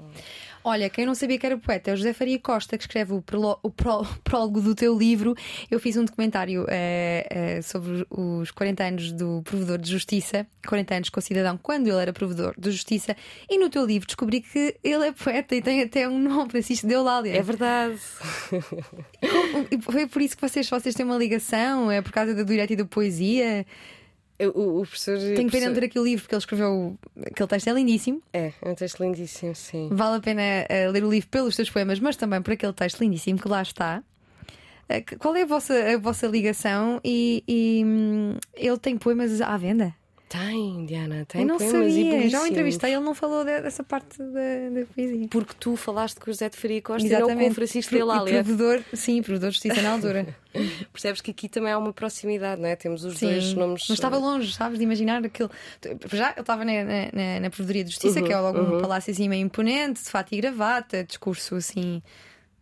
Olha, 0.64 0.90
quem 0.90 1.06
não 1.06 1.16
sabia 1.16 1.40
que 1.40 1.46
era 1.46 1.58
poeta 1.58 1.90
é 1.90 1.94
o 1.94 1.98
José 1.98 2.14
Faria 2.14 2.38
Costa, 2.38 2.78
que 2.78 2.84
escreve 2.84 3.14
o, 3.14 3.22
prolo, 3.22 3.60
o 3.64 3.72
prólogo 4.24 4.62
do 4.62 4.76
teu 4.76 4.98
livro. 4.98 5.36
Eu 5.70 5.80
fiz 5.80 5.98
um 5.98 6.06
documentário 6.06 6.66
é, 6.70 7.26
é, 7.30 7.62
sobre 7.62 8.06
os 8.10 8.52
40 8.52 8.84
anos 8.84 9.12
do 9.12 9.42
provedor 9.44 9.80
de 9.80 9.90
justiça, 9.90 10.46
40 10.68 10.96
anos 10.96 11.10
com 11.10 11.20
o 11.20 11.24
cidadão, 11.24 11.58
quando 11.62 11.88
ele 11.88 12.00
era 12.00 12.14
provedor 12.14 12.54
de 12.58 12.72
justiça, 12.72 13.16
e 13.50 13.58
no 13.58 13.70
teu 13.70 13.86
livro 13.86 14.06
descobri 14.06 14.42
que 14.42 14.76
ele 14.84 15.08
é 15.08 15.12
poeta 15.12 15.56
e 15.56 15.62
tem 15.62 15.82
até 15.82 16.08
um 16.08 16.20
nome, 16.20 16.52
Francisco 16.52 16.88
de 16.88 16.94
Eulália. 16.94 17.36
É 17.36 17.42
verdade. 17.42 17.98
Foi 19.82 20.08
por 20.08 20.22
isso 20.22 20.36
que 20.36 20.48
vocês, 20.48 20.70
vocês 20.70 20.94
têm 20.94 21.06
uma 21.06 21.18
ligação? 21.18 21.90
É 21.90 22.02
por 22.02 22.12
causa 22.12 22.36
do 22.36 22.46
direito 22.46 22.74
e 22.74 22.76
da 22.76 22.86
poesia? 22.86 23.66
O, 24.48 24.82
o 24.82 24.82
professor. 24.82 25.18
Tenho 25.18 25.50
que 25.50 25.58
pena 25.58 25.72
de 25.72 25.80
ler 25.80 25.86
aquele 25.86 26.06
livro 26.06 26.24
porque 26.24 26.36
ele 26.36 26.40
escreveu. 26.40 26.98
Aquele 27.26 27.48
texto 27.48 27.68
é 27.68 27.74
lindíssimo. 27.74 28.22
É, 28.34 28.52
é 28.62 28.70
um 28.70 28.76
texto 28.76 29.04
lindíssimo, 29.04 29.56
sim. 29.56 29.90
Vale 29.92 30.18
a 30.18 30.20
pena 30.20 30.42
uh, 30.42 30.92
ler 30.92 31.04
o 31.04 31.10
livro 31.10 31.30
pelos 31.30 31.56
teus 31.56 31.70
poemas, 31.70 32.00
mas 32.00 32.16
também 32.16 32.42
por 32.42 32.54
aquele 32.54 32.74
texto 32.74 33.02
lindíssimo 33.02 33.40
que 33.40 33.48
lá 33.48 33.62
está. 33.62 34.04
Eh, 34.90 35.02
Qual 35.18 35.36
é 35.36 35.44
a 35.44 35.46
vossa, 35.46 35.74
a 35.74 35.98
vossa 35.98 36.28
ligação? 36.28 37.00
E, 37.04 37.44
e, 37.48 37.84
hum, 37.86 38.36
ele 38.56 38.78
tem 38.78 38.98
poemas 38.98 39.40
à 39.42 39.56
venda? 39.58 39.96
Tem, 40.32 40.86
Diana, 40.86 41.26
tem 41.28 41.42
Eu 41.42 41.48
não 41.48 41.58
e 41.58 41.70
sabia. 41.70 42.30
Já 42.30 42.42
o 42.42 42.48
entrevistei, 42.48 42.94
ele 42.94 43.04
não 43.04 43.14
falou 43.14 43.44
de- 43.44 43.60
dessa 43.60 43.84
parte 43.84 44.18
da, 44.18 44.80
da 44.80 44.86
poesia. 44.86 45.28
Porque 45.30 45.54
tu 45.60 45.76
falaste 45.76 46.22
com 46.22 46.30
o 46.30 46.34
José 46.34 46.48
de 46.48 46.56
Faria 46.56 46.82
Costa 46.82 47.06
e 47.06 47.12
não 47.12 47.36
com 47.36 47.48
o 47.50 47.54
Francisco 47.54 47.90
de 47.90 47.98
e 47.98 48.00
Eulália. 48.00 48.42
provedor, 48.42 48.82
sim, 48.94 49.22
provedor 49.22 49.50
de 49.50 49.56
justiça 49.56 49.82
na 49.82 49.92
altura. 49.92 50.34
Percebes 50.94 51.20
que 51.20 51.32
aqui 51.32 51.50
também 51.50 51.74
há 51.74 51.78
uma 51.78 51.92
proximidade, 51.92 52.62
não 52.62 52.70
é? 52.70 52.78
Temos 52.78 53.04
os 53.04 53.18
Sim, 53.18 53.26
dois 53.28 53.54
nomes. 53.54 53.84
mas 53.90 53.98
estava 53.98 54.18
longe, 54.18 54.54
sabes, 54.54 54.78
de 54.78 54.86
imaginar 54.86 55.22
aquilo. 55.26 55.52
Já 56.14 56.32
ele 56.32 56.40
estava 56.40 56.64
na, 56.64 56.72
na, 56.86 57.40
na, 57.42 57.50
Provedoria 57.50 57.84
de 57.84 57.90
Justiça, 57.92 58.22
que 58.22 58.32
é 58.32 58.40
logo 58.40 58.58
um 58.58 58.80
palácio 58.80 59.12
assim 59.12 59.28
meio 59.28 59.46
imponente, 59.46 60.02
de 60.02 60.10
fato 60.10 60.34
e 60.34 60.38
gravata, 60.40 61.04
discurso 61.04 61.56
assim 61.56 62.02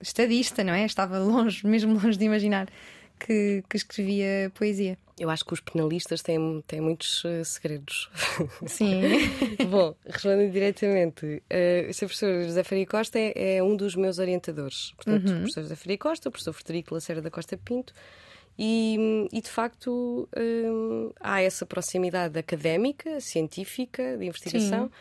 estadista, 0.01 0.63
não 0.63 0.73
é? 0.73 0.85
Estava 0.85 1.19
longe, 1.19 1.67
mesmo 1.67 1.93
longe 1.93 2.17
de 2.17 2.25
imaginar 2.25 2.67
que, 3.19 3.63
que 3.69 3.77
escrevia 3.77 4.51
poesia. 4.55 4.97
Eu 5.19 5.29
acho 5.29 5.43
que 5.43 5.53
os 5.53 5.59
penalistas 5.59 6.21
têm, 6.21 6.63
têm 6.65 6.79
muitos 6.79 7.23
eh, 7.25 7.43
segredos. 7.43 8.09
Sim. 8.65 9.01
Bom, 9.69 9.93
respondendo 10.05 10.51
diretamente, 10.51 11.43
eh, 11.49 11.87
o 11.89 11.93
Sr. 11.93 12.05
professor 12.05 12.43
José 12.43 12.63
Faria 12.63 12.85
Costa 12.85 13.19
é, 13.19 13.57
é 13.57 13.63
um 13.63 13.75
dos 13.75 13.95
meus 13.95 14.17
orientadores. 14.17 14.93
Portanto, 14.95 15.29
o 15.29 15.35
professor 15.39 15.61
José 15.63 15.75
Faria 15.75 15.97
Costa, 15.97 16.29
o 16.29 16.31
professor 16.31 16.53
Frederico 16.53 16.93
Lacerda 16.93 17.21
da 17.21 17.29
Costa 17.29 17.57
Pinto. 17.57 17.93
E, 18.57 19.27
e, 19.31 19.41
de 19.41 19.49
facto 19.49 20.27
hum, 20.37 21.11
há 21.19 21.41
essa 21.41 21.65
proximidade 21.65 22.37
académica, 22.37 23.21
científica, 23.21 24.17
de 24.17 24.25
investigação. 24.25 24.87
Sim. 24.87 24.91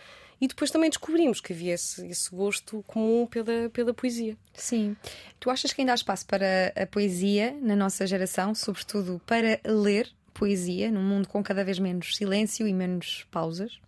E 0.40 0.46
depois 0.46 0.70
também 0.70 0.88
descobrimos 0.88 1.40
que 1.40 1.52
havia 1.52 1.74
esse, 1.74 2.06
esse 2.06 2.30
gosto 2.30 2.82
comum 2.86 3.26
pela, 3.26 3.68
pela 3.70 3.92
poesia. 3.92 4.36
Sim. 4.54 4.96
Tu 5.40 5.50
achas 5.50 5.72
que 5.72 5.80
ainda 5.80 5.92
há 5.92 5.94
espaço 5.96 6.26
para 6.26 6.72
a 6.76 6.86
poesia 6.86 7.56
na 7.60 7.74
nossa 7.74 8.06
geração, 8.06 8.54
sobretudo 8.54 9.20
para 9.26 9.60
ler 9.64 10.10
poesia, 10.32 10.90
num 10.92 11.02
mundo 11.02 11.28
com 11.28 11.42
cada 11.42 11.64
vez 11.64 11.80
menos 11.80 12.16
silêncio 12.16 12.68
e 12.68 12.72
menos 12.72 13.26
pausas? 13.30 13.80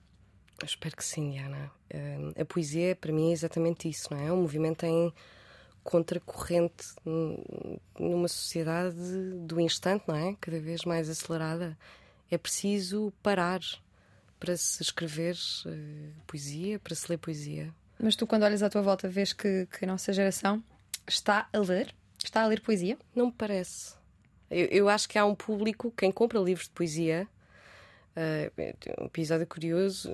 Eu 0.61 0.67
espero 0.67 0.97
que 0.97 1.05
sim, 1.05 1.31
Diana. 1.31 1.71
Hum, 1.95 2.33
a 2.39 2.45
poesia, 2.45 2.97
para 2.97 3.13
mim, 3.13 3.31
é 3.31 3.33
exatamente 3.33 3.89
isso, 3.89 4.09
não 4.11 4.21
é? 4.21 4.27
É 4.27 4.33
um 4.33 4.43
movimento 4.43 4.85
em 4.85 5.13
contracorrente 5.83 6.89
numa 7.99 8.29
sociedade 8.29 8.97
do 9.47 9.61
instante, 9.61 10.05
não 10.07 10.15
é? 10.15 10.37
Cada 10.41 10.59
vez 10.61 10.85
mais 10.85 11.09
acelerada. 11.09 11.79
É 12.31 12.37
preciso 12.37 13.13
parar 13.23 13.61
para 14.41 14.57
se 14.57 14.83
escrever 14.83 15.37
eh, 15.67 16.11
poesia, 16.27 16.79
para 16.81 16.95
se 16.95 17.09
ler 17.11 17.19
poesia. 17.19 17.73
Mas 17.99 18.17
tu, 18.17 18.27
quando 18.27 18.43
olhas 18.45 18.63
à 18.63 18.71
tua 18.71 18.81
volta, 18.83 19.09
vês 19.09 19.33
que, 19.35 19.67
que 19.67 19.85
a 19.85 19.89
nossa 19.89 20.13
geração 20.13 20.65
está 21.07 21.49
a 21.53 21.59
ler? 21.59 21.95
Está 22.25 22.43
a 22.43 22.47
ler 22.47 22.61
poesia? 22.61 22.97
Não 23.15 23.27
me 23.27 23.33
parece. 23.33 23.95
Eu, 24.51 24.67
eu 24.67 24.89
acho 24.89 25.09
que 25.09 25.19
há 25.19 25.25
um 25.25 25.35
público, 25.35 25.93
quem 25.97 26.11
compra 26.11 26.39
livros 26.41 26.67
de 26.67 26.73
poesia. 26.73 27.29
eh, 28.17 28.51
um 29.01 29.05
episódio 29.07 29.47
curioso. 29.47 30.11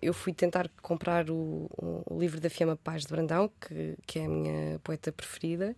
Eu 0.00 0.12
fui 0.14 0.32
tentar 0.32 0.68
comprar 0.82 1.30
o, 1.30 1.68
o 2.06 2.18
livro 2.20 2.40
da 2.40 2.48
Fiamma 2.50 2.76
Paz 2.76 3.02
de 3.02 3.08
Brandão, 3.08 3.50
que, 3.60 3.96
que 4.06 4.18
é 4.20 4.26
a 4.26 4.28
minha 4.28 4.78
poeta 4.80 5.10
preferida. 5.10 5.74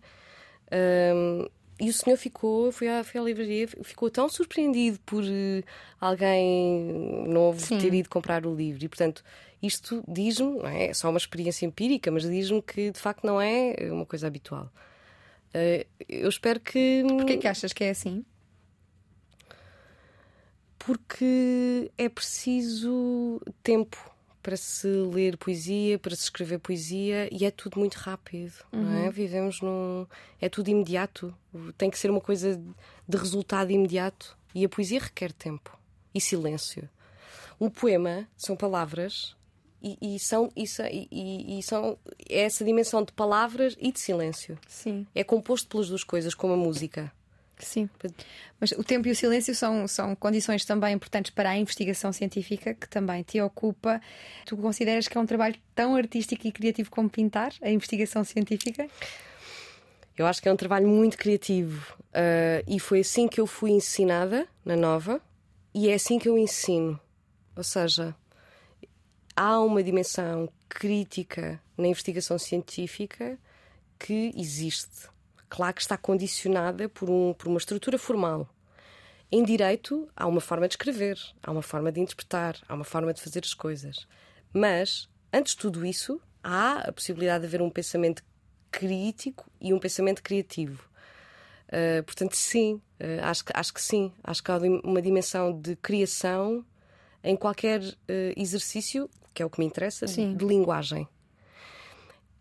Ahm, 0.71 1.47
e 1.79 1.89
o 1.89 1.93
senhor 1.93 2.17
ficou, 2.17 2.71
foi 2.71 2.87
à, 2.87 3.03
foi 3.03 3.19
à 3.19 3.23
livraria, 3.23 3.67
ficou 3.83 4.09
tão 4.09 4.29
surpreendido 4.29 4.99
por 5.05 5.23
eh, 5.23 5.63
alguém 5.99 7.25
novo 7.27 7.59
Sim. 7.59 7.77
ter 7.79 7.93
ido 7.93 8.09
comprar 8.09 8.45
o 8.45 8.55
livro. 8.55 8.83
E, 8.83 8.87
portanto, 8.87 9.23
isto 9.61 10.03
diz-me, 10.07 10.59
não 10.59 10.67
é? 10.67 10.87
é 10.87 10.93
só 10.93 11.09
uma 11.09 11.17
experiência 11.17 11.65
empírica, 11.65 12.11
mas 12.11 12.23
diz-me 12.23 12.61
que 12.61 12.91
de 12.91 12.99
facto 12.99 13.25
não 13.25 13.41
é 13.41 13.75
uma 13.91 14.05
coisa 14.05 14.27
habitual. 14.27 14.71
Eh, 15.53 15.87
eu 16.07 16.29
espero 16.29 16.59
que. 16.59 17.03
Porquê 17.07 17.33
é 17.33 17.37
que 17.37 17.47
achas 17.47 17.73
que 17.73 17.83
é 17.83 17.89
assim? 17.89 18.23
Porque 20.77 21.91
é 21.97 22.09
preciso 22.09 23.41
tempo 23.63 24.12
para 24.43 24.57
se 24.57 24.87
ler 24.87 25.37
poesia, 25.37 25.97
para 25.97 26.15
se 26.15 26.23
escrever 26.23 26.59
poesia 26.59 27.27
e 27.31 27.45
é 27.45 27.49
tudo 27.49 27.79
muito 27.79 27.95
rápido, 27.95 28.53
não 28.71 28.91
é? 29.05 29.09
Vivemos 29.09 29.61
num. 29.61 30.05
É 30.39 30.49
tudo 30.49 30.67
imediato, 30.67 31.33
tem 31.77 31.89
que 31.89 31.97
ser 31.97 32.11
uma 32.11 32.21
coisa 32.21 32.61
de 33.07 33.17
resultado 33.17 33.71
imediato 33.71 34.37
e 34.53 34.63
a 34.65 34.69
poesia 34.69 34.99
requer 34.99 35.31
tempo 35.31 35.75
e 36.13 36.19
silêncio. 36.21 36.87
Um 37.59 37.69
poema 37.69 38.27
são 38.35 38.55
palavras 38.55 39.35
e, 39.81 40.19
são, 40.19 40.51
e, 40.55 40.67
são- 40.67 40.85
e- 40.87 41.07
e- 41.11 41.59
e 41.59 41.63
são 41.63 41.97
é 42.29 42.41
essa 42.41 42.63
dimensão 42.65 43.03
de 43.03 43.11
palavras 43.13 43.75
e 43.79 43.91
de 43.91 43.99
silêncio. 43.99 44.57
Sim. 44.67 45.07
É 45.15 45.23
composto 45.23 45.67
pelas 45.69 45.87
duas 45.87 46.03
coisas, 46.03 46.33
como 46.35 46.53
a 46.53 46.57
música. 46.57 47.11
Sim. 47.63 47.89
Mas 48.59 48.71
o 48.71 48.83
tempo 48.83 49.07
e 49.07 49.11
o 49.11 49.15
silêncio 49.15 49.55
são, 49.55 49.87
são 49.87 50.15
condições 50.15 50.65
também 50.65 50.93
importantes 50.93 51.31
para 51.31 51.49
a 51.49 51.57
investigação 51.57 52.13
científica, 52.13 52.73
que 52.73 52.87
também 52.87 53.23
te 53.23 53.41
ocupa. 53.41 54.01
Tu 54.45 54.55
consideras 54.57 55.07
que 55.07 55.17
é 55.17 55.21
um 55.21 55.25
trabalho 55.25 55.55
tão 55.73 55.95
artístico 55.95 56.47
e 56.47 56.51
criativo 56.51 56.89
como 56.91 57.09
pintar, 57.09 57.53
a 57.61 57.69
investigação 57.69 58.23
científica? 58.23 58.87
Eu 60.17 60.27
acho 60.27 60.41
que 60.41 60.47
é 60.47 60.53
um 60.53 60.55
trabalho 60.55 60.87
muito 60.87 61.17
criativo 61.17 61.97
ah, 62.13 62.63
e 62.67 62.79
foi 62.79 62.99
assim 62.99 63.27
que 63.27 63.41
eu 63.41 63.47
fui 63.47 63.71
ensinada 63.71 64.47
na 64.63 64.75
Nova 64.75 65.19
e 65.73 65.89
é 65.89 65.95
assim 65.95 66.19
que 66.19 66.29
eu 66.29 66.37
ensino. 66.37 66.99
Ou 67.55 67.63
seja, 67.63 68.15
há 69.35 69.59
uma 69.59 69.83
dimensão 69.83 70.49
crítica 70.69 71.59
na 71.77 71.87
investigação 71.87 72.37
científica 72.37 73.37
que 73.97 74.31
existe. 74.37 75.11
Claro 75.55 75.75
que 75.75 75.81
está 75.81 75.95
condicionada 75.97 76.89
por, 76.89 77.07
um, 77.11 77.31
por 77.33 77.47
uma 77.47 77.59
estrutura 77.59 77.99
formal. 77.99 78.49
Em 79.31 79.43
direito, 79.43 80.07
há 80.15 80.25
uma 80.25 80.41
forma 80.41 80.67
de 80.67 80.73
escrever, 80.73 81.15
há 81.43 81.51
uma 81.51 81.61
forma 81.61 81.91
de 81.91 81.99
interpretar, 81.99 82.57
há 82.67 82.73
uma 82.73 82.83
forma 82.83 83.13
de 83.13 83.21
fazer 83.21 83.41
as 83.43 83.53
coisas. 83.53 84.07
Mas, 84.51 85.07
antes 85.31 85.53
de 85.53 85.59
tudo 85.59 85.85
isso, 85.85 86.19
há 86.43 86.79
a 86.89 86.91
possibilidade 86.91 87.41
de 87.41 87.47
haver 87.47 87.61
um 87.61 87.69
pensamento 87.69 88.23
crítico 88.71 89.47
e 89.61 89.71
um 89.75 89.77
pensamento 89.79 90.23
criativo. 90.23 90.89
Uh, 91.67 92.01
portanto, 92.03 92.35
sim, 92.35 92.81
uh, 92.99 93.23
acho, 93.23 93.45
que- 93.45 93.53
acho 93.55 93.71
que 93.75 93.81
sim. 93.81 94.11
Acho 94.23 94.43
que 94.43 94.51
há 94.51 94.57
uma 94.83 95.01
dimensão 95.03 95.55
de 95.59 95.75
criação 95.75 96.65
em 97.23 97.35
qualquer 97.35 97.79
uh, 97.79 97.93
exercício, 98.35 99.07
que 99.35 99.43
é 99.43 99.45
o 99.45 99.51
que 99.51 99.59
me 99.59 99.65
interessa, 99.67 100.07
de, 100.31 100.35
de 100.35 100.45
linguagem. 100.45 101.07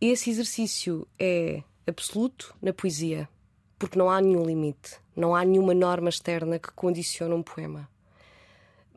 Esse 0.00 0.30
exercício 0.30 1.06
é 1.18 1.62
absoluto 1.86 2.54
na 2.60 2.72
poesia, 2.72 3.28
porque 3.78 3.98
não 3.98 4.10
há 4.10 4.20
nenhum 4.20 4.44
limite, 4.44 4.96
não 5.16 5.34
há 5.34 5.44
nenhuma 5.44 5.74
norma 5.74 6.08
externa 6.08 6.58
que 6.58 6.72
condicione 6.72 7.34
um 7.34 7.42
poema. 7.42 7.88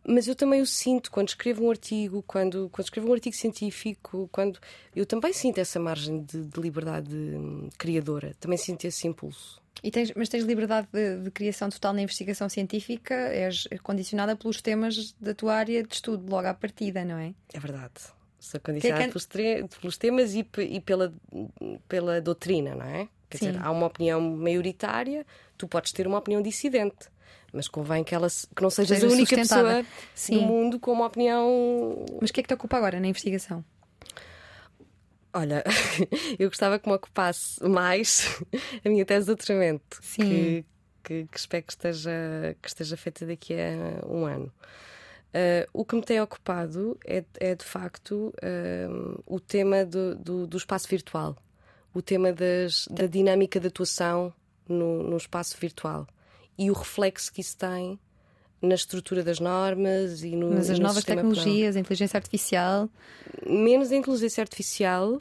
Mas 0.07 0.27
eu 0.27 0.35
também 0.35 0.61
o 0.61 0.65
sinto 0.67 1.09
quando 1.09 1.29
escrevo 1.29 1.65
um 1.65 1.71
artigo, 1.71 2.23
quando, 2.27 2.69
quando 2.71 2.85
escrevo 2.85 3.09
um 3.09 3.13
artigo 3.13 3.35
científico, 3.35 4.29
quando 4.31 4.59
eu 4.95 5.03
também 5.03 5.33
sinto 5.33 5.57
essa 5.57 5.79
margem 5.79 6.21
de, 6.21 6.45
de 6.45 6.61
liberdade 6.61 7.15
hum, 7.15 7.69
criadora, 7.75 8.35
também 8.39 8.57
sinto 8.57 8.85
esse 8.85 9.07
impulso. 9.07 9.59
E 9.83 9.89
tens, 9.89 10.11
mas 10.15 10.29
tens 10.29 10.43
liberdade 10.43 10.87
de, 10.93 11.23
de 11.23 11.31
criação 11.31 11.69
total 11.69 11.93
na 11.93 12.01
investigação 12.01 12.47
científica, 12.47 13.15
és 13.15 13.67
condicionada 13.81 14.35
pelos 14.35 14.61
temas 14.61 15.13
da 15.19 15.33
tua 15.33 15.55
área 15.55 15.83
de 15.83 15.93
estudo, 15.93 16.29
logo 16.29 16.47
à 16.47 16.53
partida, 16.53 17.03
não 17.03 17.17
é? 17.17 17.33
É 17.51 17.59
verdade. 17.59 18.14
Sou 18.45 18.59
condicionada 18.59 19.03
que- 19.05 19.09
pelos, 19.09 19.25
tre- 19.25 19.65
pelos 19.81 19.97
temas 19.97 20.33
e, 20.35 20.45
e 20.59 20.79
pela, 20.81 21.13
pela 21.87 22.21
doutrina, 22.21 22.75
não 22.75 22.85
é? 22.85 23.07
Quer 23.29 23.37
Sim. 23.39 23.47
dizer, 23.51 23.59
há 23.63 23.71
uma 23.71 23.87
opinião 23.87 24.21
maioritária, 24.21 25.25
tu 25.57 25.67
podes 25.67 25.91
ter 25.91 26.05
uma 26.05 26.19
opinião 26.19 26.41
dissidente. 26.41 27.09
Mas 27.51 27.67
convém 27.67 28.03
que, 28.03 28.13
ela, 28.13 28.27
que 28.29 28.61
não 28.61 28.69
sejas 28.69 28.99
Seja 28.99 29.07
a 29.07 29.15
única 29.15 29.35
pessoa 29.35 29.85
Sim. 30.13 30.35
do 30.35 30.41
mundo 30.41 30.79
com 30.79 30.91
uma 30.91 31.05
opinião 31.07 32.05
Mas 32.21 32.29
o 32.29 32.33
que 32.33 32.41
é 32.41 32.43
que 32.43 32.47
te 32.49 32.53
ocupa 32.53 32.77
agora 32.77 32.99
na 32.99 33.07
investigação? 33.07 33.63
Olha, 35.33 35.63
eu 36.39 36.49
gostava 36.49 36.79
que 36.79 36.87
me 36.87 36.95
ocupasse 36.95 37.61
mais 37.67 38.39
a 38.85 38.89
minha 38.89 39.05
tese 39.05 39.21
de 39.21 39.27
doutoramento, 39.27 39.99
Sim. 40.01 40.21
que, 40.23 40.65
que, 41.03 41.27
que 41.31 41.37
espero 41.37 41.63
que 41.63 41.71
esteja, 41.73 42.11
que 42.61 42.67
esteja 42.67 42.95
feita 42.95 43.25
daqui 43.25 43.53
a 43.53 44.05
um 44.07 44.25
ano. 44.25 44.51
Ah, 45.35 45.67
o 45.73 45.83
que 45.83 45.95
me 45.97 46.01
tem 46.01 46.21
ocupado 46.21 46.97
é, 47.05 47.21
é 47.41 47.53
de 47.55 47.65
facto 47.65 48.33
ah, 48.41 49.21
o 49.25 49.37
tema 49.37 49.83
do, 49.83 50.15
do, 50.15 50.47
do 50.47 50.57
espaço 50.57 50.87
virtual, 50.87 51.35
o 51.93 52.01
tema 52.01 52.31
das, 52.31 52.87
da 52.89 53.05
dinâmica 53.05 53.59
de 53.59 53.67
atuação 53.67 54.33
no, 54.67 55.03
no 55.03 55.17
espaço 55.17 55.57
virtual. 55.59 56.07
E 56.57 56.71
o 56.71 56.73
reflexo 56.73 57.33
que 57.33 57.41
isso 57.41 57.57
tem 57.57 57.99
na 58.61 58.75
estrutura 58.75 59.21
das 59.21 59.41
normas 59.41 60.23
e 60.23 60.37
no, 60.37 60.51
Mas 60.51 60.69
as 60.69 60.79
no 60.79 60.83
novas 60.83 60.99
sistema 60.99 61.21
penal 61.21 61.35
tecnologias, 61.35 61.75
a 61.75 61.79
inteligência 61.81 62.17
artificial, 62.17 62.89
menos 63.45 63.91
a 63.91 63.95
inteligência 63.97 64.41
artificial. 64.41 65.19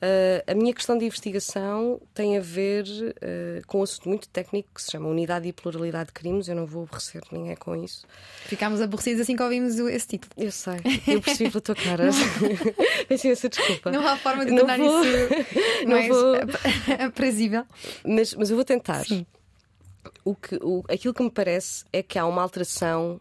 Eh, 0.00 0.44
a 0.46 0.54
minha 0.54 0.74
questão 0.74 0.96
de 0.98 1.04
investigação 1.06 2.00
tem 2.12 2.36
a 2.36 2.40
ver 2.40 2.84
eh, 3.20 3.62
com 3.66 3.80
um 3.80 3.82
assunto 3.82 4.08
muito 4.08 4.28
técnico 4.28 4.68
que 4.74 4.82
se 4.82 4.90
chama 4.92 5.08
Unidade 5.08 5.48
e 5.48 5.52
Pluralidade 5.52 6.08
de 6.08 6.12
Crimes. 6.12 6.48
Eu 6.48 6.54
não 6.56 6.66
vou 6.66 6.82
aborrecer 6.84 7.22
ninguém 7.32 7.56
com 7.56 7.74
isso. 7.82 8.06
ficámos 8.44 8.80
aborrecidos 8.80 9.22
assim 9.22 9.34
que 9.36 9.42
ouvimos 9.42 9.78
esse 9.78 10.06
título. 10.08 10.32
Eu 10.36 10.52
sei, 10.52 10.76
eu 11.08 11.20
percebi 11.22 11.50
pela 11.50 11.60
tua 11.62 11.74
cara. 11.74 12.10
Peço 13.08 13.26
imensa 13.26 13.48
desculpa. 13.48 13.90
Não 13.90 14.06
há 14.06 14.16
forma 14.16 14.44
de 14.44 14.50
Não 14.52 14.58
tornar 14.58 14.78
vou- 14.78 15.04
isso 15.04 15.28
não 15.86 15.90
mais 15.96 16.08
vou. 16.08 16.34
ap- 16.34 17.00
aprazível. 17.08 17.64
Mas, 18.04 18.34
mas 18.34 18.50
eu 18.50 18.56
vou 18.56 18.64
tentar. 18.64 19.04
Sim. 19.04 19.24
O 20.24 20.34
que, 20.34 20.56
o, 20.62 20.84
aquilo 20.88 21.14
que 21.14 21.22
me 21.22 21.30
parece 21.30 21.84
é 21.92 22.02
que 22.02 22.18
há 22.18 22.26
uma 22.26 22.42
alteração 22.42 23.20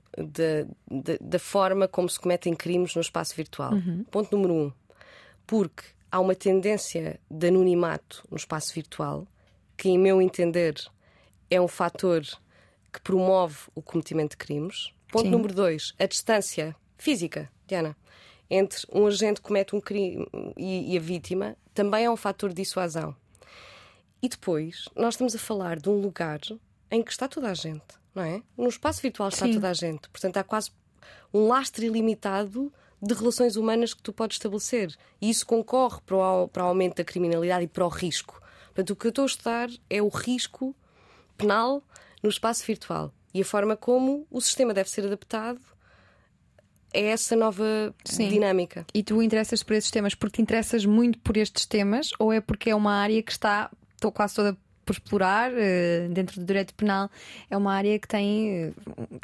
da 1.22 1.40
forma 1.40 1.88
como 1.88 2.10
se 2.10 2.20
cometem 2.20 2.54
crimes 2.56 2.96
no 2.96 3.02
espaço 3.02 3.36
virtual. 3.36 3.74
Uhum. 3.74 4.04
Ponto 4.12 4.36
número 4.36 4.54
um. 4.54 4.72
Porque 5.48 5.84
há 6.12 6.20
uma 6.20 6.36
tendência 6.36 7.20
de 7.30 7.48
anonimato 7.48 8.26
no 8.30 8.38
espaço 8.38 8.74
virtual 8.74 9.28
que, 9.78 9.90
em 9.90 9.98
meu 9.98 10.22
entender, 10.22 10.76
é 11.50 11.60
um 11.60 11.68
fator 11.68 12.24
que 12.92 13.02
promove 13.02 13.58
o 13.74 13.82
cometimento 13.82 14.32
de 14.32 14.38
crimes. 14.38 14.94
Ponto 15.12 15.26
Sim. 15.26 15.32
número 15.32 15.54
dois, 15.54 15.94
a 16.00 16.06
distância 16.06 16.76
física, 16.98 17.52
Diana, 17.68 17.96
entre 18.50 18.86
um 18.92 19.06
agente 19.08 19.42
que 19.42 19.48
comete 19.48 19.76
um 19.76 19.82
crime 19.82 20.26
e, 20.58 20.94
e 20.94 20.98
a 20.98 21.02
vítima 21.02 21.58
também 21.74 22.06
é 22.06 22.10
um 22.10 22.16
fator 22.16 22.50
de 22.50 22.56
dissuasão. 22.56 23.16
E 24.22 24.30
depois, 24.30 24.86
nós 24.96 25.14
estamos 25.14 25.36
a 25.36 25.40
falar 25.40 25.80
de 25.80 25.90
um 25.90 26.00
lugar 26.00 26.40
em 26.90 27.04
que 27.04 27.12
está 27.12 27.28
toda 27.28 27.50
a 27.50 27.54
gente, 27.54 27.84
não 28.14 28.24
é? 28.24 28.42
No 28.58 28.70
espaço 28.70 29.02
virtual 29.02 29.30
está 29.30 29.46
Sim. 29.46 29.54
toda 29.54 29.70
a 29.70 29.74
gente. 29.74 30.10
Portanto, 30.10 30.38
há 30.38 30.44
quase 30.44 30.72
um 31.34 31.48
lastro 31.48 31.84
ilimitado 31.84 32.72
de 33.06 33.14
relações 33.14 33.56
humanas 33.56 33.94
que 33.94 34.02
tu 34.02 34.12
podes 34.12 34.36
estabelecer. 34.36 34.96
E 35.22 35.30
isso 35.30 35.46
concorre 35.46 36.00
para 36.06 36.16
o, 36.16 36.48
para 36.48 36.64
o 36.64 36.68
aumento 36.68 36.98
da 36.98 37.04
criminalidade 37.04 37.66
e 37.66 37.68
para 37.68 37.86
o 37.86 37.90
risco. 37.90 38.42
Portanto, 38.68 38.90
o 38.92 38.96
que 38.96 39.08
eu 39.08 39.10
estou 39.10 39.24
a 39.24 39.26
estudar 39.28 39.70
é 39.90 40.02
o 40.02 40.08
risco 40.08 40.76
penal 41.38 41.84
no 42.24 42.30
espaço 42.30 42.66
virtual 42.66 43.14
e 43.34 43.42
a 43.42 43.46
forma 43.46 43.78
como 43.78 44.26
o 44.32 44.42
sistema 44.42 44.74
deve 44.74 44.90
ser 44.90 45.06
adaptado 45.06 45.60
a 46.94 46.98
essa 46.98 47.36
nova 47.36 47.94
Sim. 48.04 48.30
dinâmica. 48.30 48.86
E 48.94 49.04
tu 49.04 49.22
interessas 49.22 49.62
por 49.62 49.74
esses 49.76 49.92
temas 49.92 50.16
porque 50.16 50.38
te 50.38 50.42
interessas 50.42 50.86
muito 50.86 51.20
por 51.20 51.38
estes 51.38 51.66
temas 51.66 52.10
ou 52.18 52.32
é 52.34 52.42
porque 52.42 52.70
é 52.70 52.76
uma 52.76 52.94
área 52.94 53.22
que 53.22 53.32
está 53.32 53.70
quase 54.14 54.36
toda 54.36 54.58
por 54.86 54.94
explorar 54.94 55.52
uh, 55.52 56.10
dentro 56.10 56.40
do 56.40 56.46
direito 56.46 56.74
penal 56.76 57.10
é 57.50 57.58
uma 57.58 57.74
área 57.74 57.98
que 57.98 58.08
tem 58.08 58.70
uh, 58.70 58.74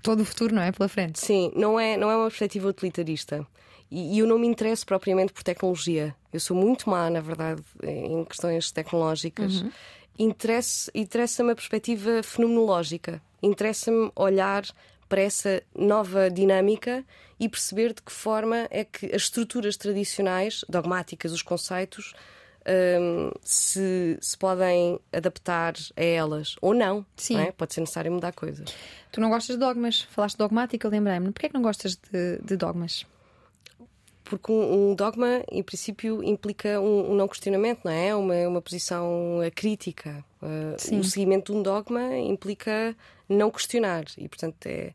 todo 0.01 0.21
o 0.21 0.25
futuro, 0.25 0.55
não 0.55 0.61
é? 0.61 0.71
Pela 0.71 0.89
frente. 0.89 1.19
Sim, 1.19 1.51
não 1.55 1.79
é, 1.79 1.95
não 1.97 2.09
é 2.09 2.15
uma 2.15 2.27
perspectiva 2.27 2.67
utilitarista. 2.67 3.47
E, 3.91 4.15
e 4.15 4.19
eu 4.19 4.27
não 4.27 4.39
me 4.39 4.47
interesso 4.47 4.85
propriamente 4.85 5.33
por 5.33 5.43
tecnologia. 5.43 6.15
Eu 6.31 6.39
sou 6.39 6.55
muito 6.55 6.89
má, 6.89 7.09
na 7.09 7.19
verdade, 7.19 7.61
em 7.83 8.23
questões 8.23 8.71
tecnológicas. 8.71 9.61
Uhum. 9.61 9.71
Interessa-me 10.17 11.51
a 11.51 11.55
perspectiva 11.55 12.23
fenomenológica. 12.23 13.21
Interessa-me 13.43 14.11
olhar 14.15 14.63
para 15.09 15.21
essa 15.21 15.61
nova 15.75 16.29
dinâmica 16.29 17.03
e 17.37 17.49
perceber 17.49 17.93
de 17.93 18.01
que 18.01 18.11
forma 18.11 18.67
é 18.69 18.85
que 18.85 19.07
as 19.07 19.23
estruturas 19.23 19.75
tradicionais, 19.75 20.63
dogmáticas, 20.69 21.33
os 21.33 21.41
conceitos, 21.41 22.13
um, 22.65 23.31
se, 23.41 24.17
se 24.21 24.37
podem 24.37 24.99
adaptar 25.11 25.73
a 25.97 26.03
elas 26.03 26.55
ou 26.61 26.73
não. 26.73 27.05
Sim. 27.17 27.35
Não 27.35 27.41
é? 27.41 27.51
Pode 27.51 27.73
ser 27.73 27.81
necessário 27.81 28.11
mudar 28.11 28.31
coisas. 28.31 28.73
Tu 29.11 29.19
não 29.19 29.29
gostas 29.29 29.55
de 29.55 29.59
dogmas? 29.59 30.01
Falaste 30.11 30.37
dogmática, 30.37 30.87
lembrei-me. 30.87 31.31
Porquê 31.31 31.47
é 31.47 31.49
que 31.49 31.55
não 31.55 31.61
gostas 31.61 31.95
de, 31.95 32.37
de 32.43 32.55
dogmas? 32.55 33.05
Porque 34.31 34.49
um, 34.49 34.91
um, 34.91 34.95
dogma, 34.95 35.43
em 35.51 35.61
princípio, 35.61 36.23
implica 36.23 36.79
um, 36.79 37.11
um, 37.11 37.15
não 37.15 37.27
questionamento, 37.27 37.81
não 37.83 37.91
é? 37.91 38.15
Uma, 38.15 38.47
uma 38.47 38.61
posição 38.61 39.41
crítica. 39.53 40.23
Uh, 40.41 40.97
o 40.97 41.03
seguimento 41.03 41.51
de 41.51 41.57
um 41.57 41.61
dogma 41.61 42.17
implica 42.17 42.95
não 43.27 43.51
questionar 43.51 44.05
e, 44.17 44.29
portanto, 44.29 44.65
é, 44.67 44.93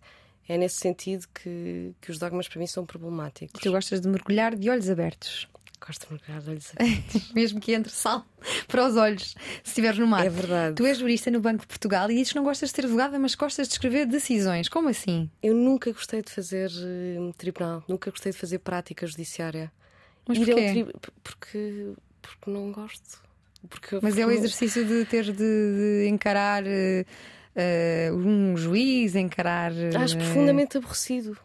é 0.49 0.57
nesse 0.57 0.77
sentido 0.77 1.27
que, 1.35 1.93
que 2.01 2.11
os 2.11 2.19
dogmas 2.19 2.49
para 2.49 2.59
mim 2.59 2.67
são 2.67 2.87
problemáticos. 2.87 3.61
Tu 3.61 3.71
gostas 3.71 4.01
de 4.01 4.09
mergulhar 4.09 4.57
de 4.57 4.71
olhos 4.71 4.89
abertos? 4.89 5.47
Gosto 5.85 6.07
de 6.07 6.13
mergulhar 6.13 6.43
de 6.43 6.51
olhos 6.51 6.73
abertos. 6.77 7.33
Mesmo 7.33 7.61
que 7.61 7.73
entre 7.73 7.93
sal 7.93 8.27
para 8.69 8.87
os 8.87 8.97
olhos, 8.97 9.35
se 9.63 9.71
estiveres 9.71 9.99
no 9.99 10.07
mar. 10.07 10.25
É 10.25 10.31
verdade. 10.31 10.75
Tu 10.75 10.85
és 10.87 10.99
jurista 10.99 11.31
no 11.31 11.41
Banco 11.41 11.61
de 11.61 11.67
Portugal 11.67 12.11
e 12.11 12.15
dizes 12.15 12.33
que 12.33 12.37
não 12.37 12.45
gostas 12.45 12.71
de 12.71 12.77
ser 12.77 12.85
advogada, 12.85 13.19
mas 13.19 13.35
gostas 13.35 13.69
de 13.69 13.75
escrever 13.75 14.07
decisões. 14.07 14.69
Como 14.69 14.89
assim? 14.89 15.31
Eu 15.43 15.55
nunca 15.55 15.93
gostei 15.93 16.23
de 16.23 16.31
fazer 16.31 16.71
uh, 16.71 17.33
tribunal, 17.35 17.85
nunca 17.89 18.11
gostei 18.11 18.33
de 18.33 18.39
fazer 18.39 18.59
prática 18.59 19.07
judiciária. 19.07 19.73
Mas 20.27 20.39
porquê? 20.39 20.55
Tri... 20.55 20.87
Porque, 21.23 21.93
porque 22.21 22.51
não 22.51 22.73
gosto. 22.73 23.25
Porque, 23.69 23.97
mas 23.97 24.15
porque 24.15 24.21
é 24.21 24.27
o 24.27 24.31
exercício 24.31 24.85
de 24.85 25.05
ter 25.05 25.25
de, 25.25 25.37
de 25.37 26.09
encarar. 26.09 26.65
Uh, 26.65 27.05
uh, 27.57 28.15
um 28.15 28.57
juiz, 28.57 29.15
encarar. 29.15 29.73
Acho 30.01 30.17
profundamente 30.17 30.77
aborrecido. 30.77 31.37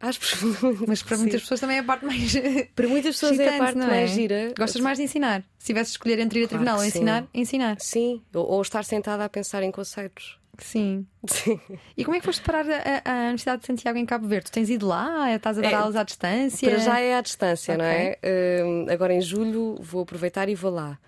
Acho 0.00 0.20
profundamente 0.20 0.84
Mas 0.88 1.02
para 1.02 1.16
muitas 1.16 1.42
pessoas 1.42 1.60
também 1.60 1.76
é 1.76 1.80
a 1.80 1.84
parte 1.84 2.04
mais. 2.04 2.34
Para 2.74 2.88
muitas 2.88 3.14
pessoas 3.14 3.38
é 3.38 3.54
a 3.54 3.58
parte 3.58 3.78
é? 3.78 3.86
mais 3.86 4.10
gira. 4.10 4.52
Gostas 4.56 4.82
mais 4.82 4.98
de 4.98 5.04
ensinar? 5.04 5.42
Se 5.58 5.66
tivesse 5.66 5.90
de 5.90 5.92
escolher 5.92 6.18
entre 6.18 6.40
ir 6.40 6.44
a 6.44 6.48
tribunal 6.48 6.78
ou 6.78 6.84
ensinar, 6.84 7.26
ensinar. 7.32 7.76
Sim, 7.80 8.22
ou, 8.34 8.46
ou, 8.46 8.62
estar 8.62 8.84
sentada 8.84 9.24
a 9.24 9.28
pensar 9.28 9.62
em 9.62 9.70
conceitos. 9.70 10.38
Sim. 10.58 11.06
Sim. 11.26 11.60
E 11.96 12.04
como 12.04 12.16
é 12.16 12.20
que 12.20 12.26
foste 12.26 12.42
parar 12.42 12.66
a, 12.68 13.02
a, 13.04 13.20
Universidade 13.24 13.60
de 13.60 13.66
Santiago 13.66 13.98
em 13.98 14.06
Cabo 14.06 14.26
Verde? 14.26 14.46
Tu 14.46 14.52
tens 14.52 14.70
ido 14.70 14.86
lá? 14.86 15.34
Estás 15.34 15.58
a 15.58 15.62
dar 15.62 15.72
é, 15.72 15.74
aulas 15.74 15.96
à 15.96 16.02
distância? 16.02 16.68
Para 16.68 16.78
já 16.78 17.00
é 17.00 17.16
à 17.16 17.20
distância, 17.20 17.74
okay. 17.74 17.86
não 17.86 17.90
é? 17.90 18.18
Uh, 18.22 18.90
agora 18.92 19.12
em 19.12 19.20
julho 19.20 19.76
vou 19.80 20.02
aproveitar 20.02 20.48
e 20.48 20.54
vou 20.54 20.70
lá. 20.70 20.98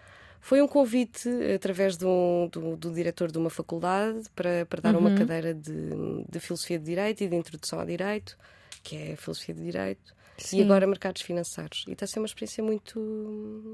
Foi 0.41 0.63
um 0.63 0.69
convite 0.69 1.29
através 1.55 1.97
do, 1.97 2.49
do, 2.51 2.77
do 2.77 2.93
diretor 2.93 3.31
de 3.31 3.39
uma 3.39 3.51
faculdade 3.51 4.29
para, 4.35 4.65
para 4.67 4.81
dar 4.81 4.95
uhum. 4.95 5.01
uma 5.01 5.15
cadeira 5.15 5.53
de, 5.53 5.91
de 6.29 6.41
Filosofia 6.41 6.79
de 6.79 6.85
Direito 6.85 7.23
e 7.23 7.29
de 7.29 7.37
Introdução 7.37 7.81
ao 7.81 7.87
Direito, 7.87 8.37
que 8.89 8.97
é 8.97 9.17
Filosofia 9.17 9.55
de 9.55 9.63
Direito. 9.63 10.17
Sim. 10.39 10.61
E 10.61 10.63
agora 10.63 10.87
mercados 10.87 11.21
financeiros. 11.21 11.85
E 11.87 11.93
está 11.93 12.05
a 12.05 12.09
ser 12.09 12.21
uma 12.21 12.27
experiência 12.27 12.63
muito, 12.63 12.99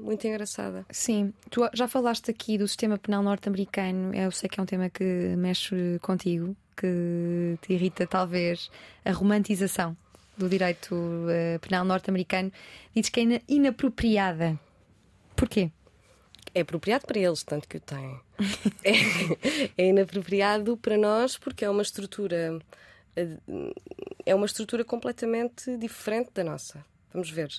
muito 0.03 0.27
engraçada. 0.27 0.85
Sim. 0.89 1.31
Tu 1.49 1.61
já 1.73 1.87
falaste 1.87 2.31
aqui 2.31 2.57
do 2.57 2.67
sistema 2.67 2.97
penal 2.97 3.21
norte-americano. 3.21 4.13
Eu 4.13 4.31
sei 4.31 4.49
que 4.49 4.59
é 4.59 4.63
um 4.63 4.65
tema 4.65 4.89
que 4.89 5.03
mexe 5.37 5.99
contigo, 6.01 6.55
que 6.75 7.57
te 7.61 7.73
irrita 7.73 8.07
talvez 8.07 8.69
a 9.05 9.11
romantização 9.11 9.95
do 10.35 10.49
direito 10.49 10.95
uh, 10.95 11.59
penal 11.61 11.85
norte-americano. 11.85 12.51
Dizes 12.95 13.09
que 13.09 13.19
é 13.21 13.41
inapropriada. 13.47 14.59
Porquê? 15.35 15.71
é 16.55 16.61
apropriado 16.61 17.05
para 17.05 17.19
eles, 17.19 17.43
tanto 17.43 17.67
que 17.67 17.75
o 17.75 17.79
têm. 17.81 18.19
é, 18.81 19.83
é 19.83 19.89
inapropriado 19.89 20.77
para 20.77 20.97
nós 20.97 21.37
porque 21.37 21.65
é 21.65 21.69
uma 21.69 21.81
estrutura 21.81 22.59
é 24.25 24.35
uma 24.35 24.45
estrutura 24.45 24.83
completamente 24.83 25.77
diferente 25.77 26.31
da 26.33 26.43
nossa. 26.43 26.85
Vamos 27.13 27.29
ver. 27.29 27.49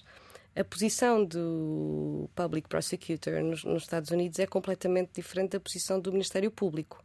A 0.54 0.64
posição 0.64 1.24
do 1.24 2.30
Public 2.34 2.68
Prosecutor 2.68 3.42
nos, 3.42 3.64
nos 3.64 3.82
Estados 3.82 4.10
Unidos 4.10 4.38
é 4.38 4.46
completamente 4.46 5.10
diferente 5.14 5.50
da 5.50 5.60
posição 5.60 6.00
do 6.00 6.12
Ministério 6.12 6.50
Público. 6.50 7.04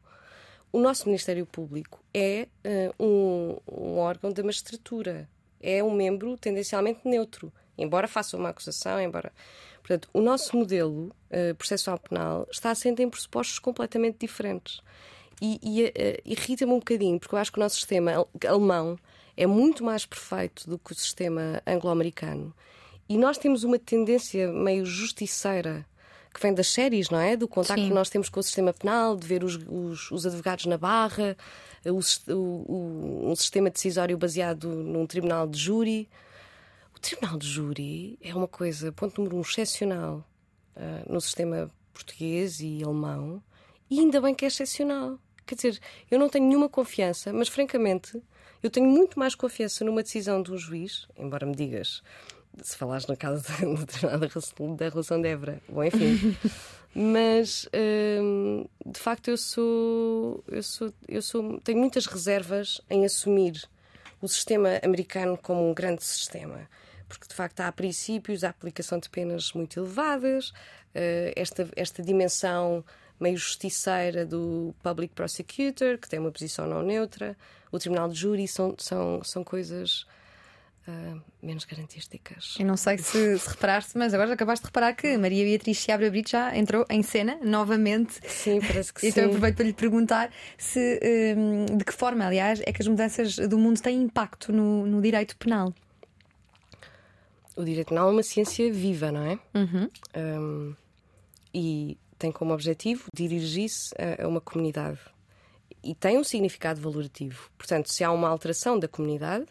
O 0.72 0.80
nosso 0.80 1.06
Ministério 1.08 1.46
Público 1.46 2.02
é 2.14 2.48
uh, 2.66 3.04
um, 3.04 3.58
um 3.68 3.98
órgão 3.98 4.32
da 4.32 4.42
magistratura, 4.42 5.30
é 5.60 5.84
um 5.84 5.92
membro 5.94 6.38
tendencialmente 6.38 7.02
neutro, 7.04 7.52
embora 7.78 8.08
faça 8.08 8.38
uma 8.38 8.50
acusação, 8.50 9.02
embora 9.02 9.34
Portanto, 9.82 10.10
o 10.14 10.22
nosso 10.22 10.56
modelo 10.56 11.14
uh, 11.32 11.56
processual 11.56 11.98
penal 11.98 12.48
está 12.52 12.72
assente 12.72 13.02
em 13.02 13.10
pressupostos 13.10 13.60
completamente 13.60 14.20
diferentes. 14.20 14.82
E, 15.42 15.60
e 15.64 15.84
uh, 15.86 15.92
irrita-me 16.24 16.72
um 16.72 16.80
bocadinho, 16.80 17.20
porque 17.20 17.34
eu 17.34 17.40
acho 17.40 17.52
que 17.52 17.58
o 17.58 17.62
nosso 17.62 17.76
sistema 17.76 18.28
alemão 18.48 18.98
é 19.36 19.48
muito 19.48 19.84
mais 19.84 20.06
perfeito 20.06 20.70
do 20.70 20.78
que 20.78 20.92
o 20.92 20.96
sistema 20.96 21.62
anglo-americano. 21.66 22.54
E 23.10 23.18
nós 23.18 23.38
temos 23.38 23.64
uma 23.64 23.80
tendência 23.80 24.52
meio 24.52 24.86
justiceira 24.86 25.86
que 26.34 26.42
vem 26.42 26.54
das 26.54 26.68
séries, 26.68 27.10
não 27.10 27.20
é? 27.20 27.36
Do 27.36 27.48
contacto 27.48 27.82
Sim. 27.82 27.90
que 27.90 27.94
nós 27.94 28.10
temos 28.10 28.30
com 28.30 28.40
o 28.40 28.44
sistema 28.44 28.72
penal, 28.72 29.18
de 29.18 29.28
ver 29.28 29.44
os, 29.44 29.60
os, 29.68 30.12
os 30.12 30.26
advogados 30.26 30.66
na 30.66 30.78
barra, 30.78 31.36
o, 31.86 32.00
o, 32.32 33.32
um 33.32 33.36
sistema 33.36 33.70
decisório 33.70 34.18
baseado 34.18 34.70
num 34.70 35.06
tribunal 35.06 35.48
de 35.48 35.58
júri. 35.58 36.08
Tribunal 37.02 37.38
de 37.38 37.48
Júri 37.48 38.20
é 38.22 38.34
uma 38.34 38.48
coisa, 38.48 38.92
ponto 38.92 39.18
número 39.18 39.36
um, 39.36 39.42
excepcional 39.42 40.24
uh, 40.76 41.12
no 41.12 41.20
sistema 41.20 41.70
português 41.92 42.60
e 42.62 42.84
alemão, 42.84 43.42
e 43.90 44.00
ainda 44.00 44.22
bem 44.22 44.36
que 44.36 44.46
é 44.46 44.48
excepcional. 44.48 45.18
Quer 45.52 45.56
dizer, 45.56 45.80
eu 46.10 46.18
não 46.18 46.30
tenho 46.30 46.48
nenhuma 46.48 46.70
confiança, 46.70 47.34
mas 47.34 47.50
francamente, 47.50 48.24
eu 48.64 48.70
tenho 48.70 48.88
muito 48.88 49.20
mais 49.20 49.36
confiança 49.36 49.84
numa 49.84 50.02
decisão 50.02 50.42
de 50.42 50.50
um 50.50 50.58
juiz, 50.58 51.10
embora 51.18 51.46
me 51.46 51.54
digas, 51.54 52.02
se 52.64 52.78
falares 52.78 53.06
na 53.06 53.18
casa 53.18 53.44
do 53.60 53.86
da 54.78 54.88
Relação 54.88 55.22
de 55.22 55.28
Évora, 55.28 55.62
bom, 55.68 55.84
enfim. 55.84 56.38
mas 56.96 57.68
hum, 58.22 58.66
de 58.86 58.98
facto 58.98 59.28
eu 59.28 59.36
sou, 59.36 60.42
eu 60.48 60.64
sou, 60.64 60.94
eu 61.06 61.22
sou, 61.22 61.60
tenho 61.60 61.80
muitas 61.80 62.06
reservas 62.06 62.80
em 62.90 63.04
assumir 63.04 63.62
o 64.22 64.28
sistema 64.30 64.80
americano 64.82 65.38
como 65.38 65.70
um 65.70 65.74
grande 65.74 66.02
sistema 66.02 66.70
porque 67.10 67.28
de 67.28 67.34
facto 67.34 67.60
há 67.60 67.70
princípios, 67.74 68.42
a 68.42 68.50
aplicação 68.50 68.98
de 68.98 69.10
penas 69.10 69.52
muito 69.52 69.78
elevadas, 69.78 70.54
eh, 70.96 71.34
esta, 71.36 71.68
esta 71.76 72.02
dimensão 72.02 72.86
meio 73.22 73.38
justiceira 73.38 74.26
do 74.26 74.74
public 74.82 75.14
prosecutor, 75.14 75.98
que 75.98 76.10
tem 76.10 76.20
uma 76.20 76.32
posição 76.32 76.68
não 76.68 76.82
neutra, 76.82 77.38
o 77.72 77.80
tribunal 77.80 78.10
de 78.10 78.16
júri, 78.16 78.48
são, 78.48 78.76
são, 78.78 79.24
são 79.24 79.44
coisas 79.44 80.06
uh, 80.88 81.22
menos 81.42 81.66
garantísticas. 81.66 82.56
Eu 82.60 82.66
não 82.66 82.76
sei 82.76 82.98
se, 82.98 83.38
se 83.38 83.50
reparaste, 83.50 83.98
mas 83.98 84.14
agora 84.14 84.34
acabaste 84.34 84.64
de 84.64 84.68
reparar 84.68 84.94
que 84.94 85.18
Maria 85.18 85.46
Beatriz 85.46 85.80
Seabra 85.80 86.10
Brito 86.10 86.32
já 86.32 86.56
entrou 86.58 86.86
em 86.90 87.02
cena 87.04 87.38
novamente. 87.44 88.20
Sim, 88.28 88.60
parece 88.60 88.94
que 88.94 89.08
então 89.08 89.24
sim. 89.24 89.30
aproveito 89.30 89.56
para 89.56 89.66
lhe 89.66 89.74
perguntar 89.74 90.32
se, 90.58 91.00
um, 91.38 91.78
de 91.78 91.86
que 91.86 91.94
forma, 91.94 92.26
aliás, 92.26 92.62
é 92.66 92.74
que 92.74 92.82
as 92.82 92.88
mudanças 92.88 93.36
do 93.36 93.58
mundo 93.58 93.82
têm 93.82 94.02
impacto 94.02 94.52
no, 94.52 94.86
no 94.86 95.02
direito 95.02 95.38
penal. 95.38 95.74
O 97.56 97.64
direito 97.64 97.90
penal 97.90 98.10
é 98.10 98.12
uma 98.12 98.24
ciência 98.24 98.72
viva, 98.72 99.12
não 99.12 99.24
é? 99.24 99.40
Uhum. 99.54 99.90
Um, 100.16 100.76
e 101.54 101.98
tem 102.22 102.32
como 102.32 102.54
objetivo 102.54 103.06
dirigir-se 103.14 103.90
a, 103.98 104.24
a 104.24 104.28
uma 104.28 104.40
comunidade. 104.40 105.00
E 105.84 105.96
tem 105.96 106.20
um 106.20 106.24
significado 106.24 106.80
valorativo. 106.80 107.50
Portanto, 107.58 107.92
se 107.92 108.04
há 108.04 108.12
uma 108.12 108.30
alteração 108.30 108.78
da 108.78 108.88
comunidade, 108.88 109.46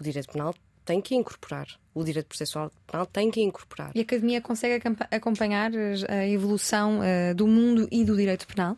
o 0.00 0.02
direito 0.02 0.32
penal 0.32 0.54
tem 0.86 1.00
que 1.02 1.14
incorporar. 1.14 1.66
O 1.94 2.02
direito 2.02 2.26
processual 2.26 2.72
penal 2.86 3.04
tem 3.04 3.30
que 3.30 3.42
incorporar. 3.42 3.92
E 3.94 4.00
a 4.00 4.02
Academia 4.02 4.40
consegue 4.40 4.82
acompanhar 5.10 5.70
a 6.08 6.26
evolução 6.26 7.00
uh, 7.00 7.34
do 7.34 7.46
mundo 7.46 7.86
e 7.90 8.04
do 8.04 8.16
direito 8.16 8.46
penal? 8.46 8.76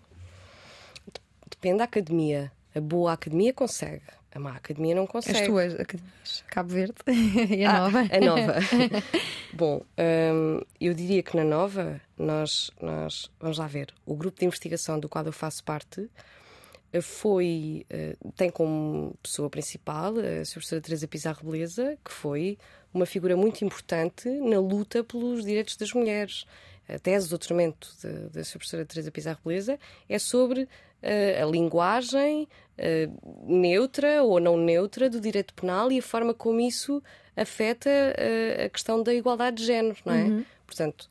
Depende 1.49 1.79
da 1.79 1.85
academia. 1.85 2.53
A 2.75 2.81
boa 2.81 3.13
academia 3.13 3.53
consegue. 3.53 4.03
A 4.37 4.39
má 4.39 4.55
academia 4.55 4.95
não 4.95 5.07
consegue. 5.07 5.39
As 5.39 5.47
tuas 5.47 5.81
academias, 5.81 6.45
Cabo 6.49 6.69
Verde 6.69 6.95
e 7.57 7.65
a 7.65 7.71
ah, 7.71 7.81
nova. 7.81 8.01
A 8.01 8.21
nova. 8.21 8.55
Bom, 9.55 9.83
hum, 9.97 10.61
eu 10.79 10.93
diria 10.93 11.23
que 11.23 11.35
na 11.35 11.43
nova, 11.43 11.99
nós, 12.19 12.71
nós. 12.79 13.31
Vamos 13.41 13.57
lá 13.57 13.67
ver. 13.67 13.95
O 14.05 14.15
grupo 14.15 14.39
de 14.39 14.45
investigação 14.45 15.01
do 15.01 15.09
qual 15.09 15.25
eu 15.25 15.33
faço 15.33 15.65
parte 15.65 16.11
foi 17.01 17.87
tem 18.37 18.51
como 18.51 19.17
pessoa 19.23 19.49
principal 19.49 20.15
a 20.19 20.53
professora 20.53 20.83
Teresa 20.83 21.09
Pizarro 21.09 21.51
Beleza, 21.51 21.97
que 22.05 22.13
foi 22.13 22.59
uma 22.93 23.07
figura 23.07 23.39
muito 23.39 23.65
importante 23.65 24.29
na 24.29 24.61
luta 24.61 25.03
pelos 25.03 25.45
direitos 25.47 25.77
das 25.77 25.95
mulheres. 25.95 26.45
A 26.87 26.99
tese 26.99 27.25
de 27.25 27.31
doutoramento 27.31 27.91
da 28.03 28.43
professora 28.43 28.85
Teresa 28.85 29.11
Pizarro 29.11 29.41
Beleza 29.45 29.79
é 30.09 30.19
sobre 30.19 30.69
a 31.43 31.45
linguagem 31.47 32.49
neutra 33.45 34.23
ou 34.23 34.39
não 34.39 34.57
neutra 34.57 35.09
do 35.09 35.21
direito 35.21 35.55
penal 35.55 35.91
e 35.91 35.99
a 35.99 36.03
forma 36.03 36.35
como 36.35 36.61
isso 36.61 37.03
afeta 37.37 37.91
a 38.65 38.69
questão 38.69 39.03
da 39.03 39.15
igualdade 39.15 39.57
de 39.57 39.65
género, 39.65 39.97
não 40.05 40.15
é? 40.15 40.25
Uhum. 40.25 40.45
Portanto, 40.67 41.09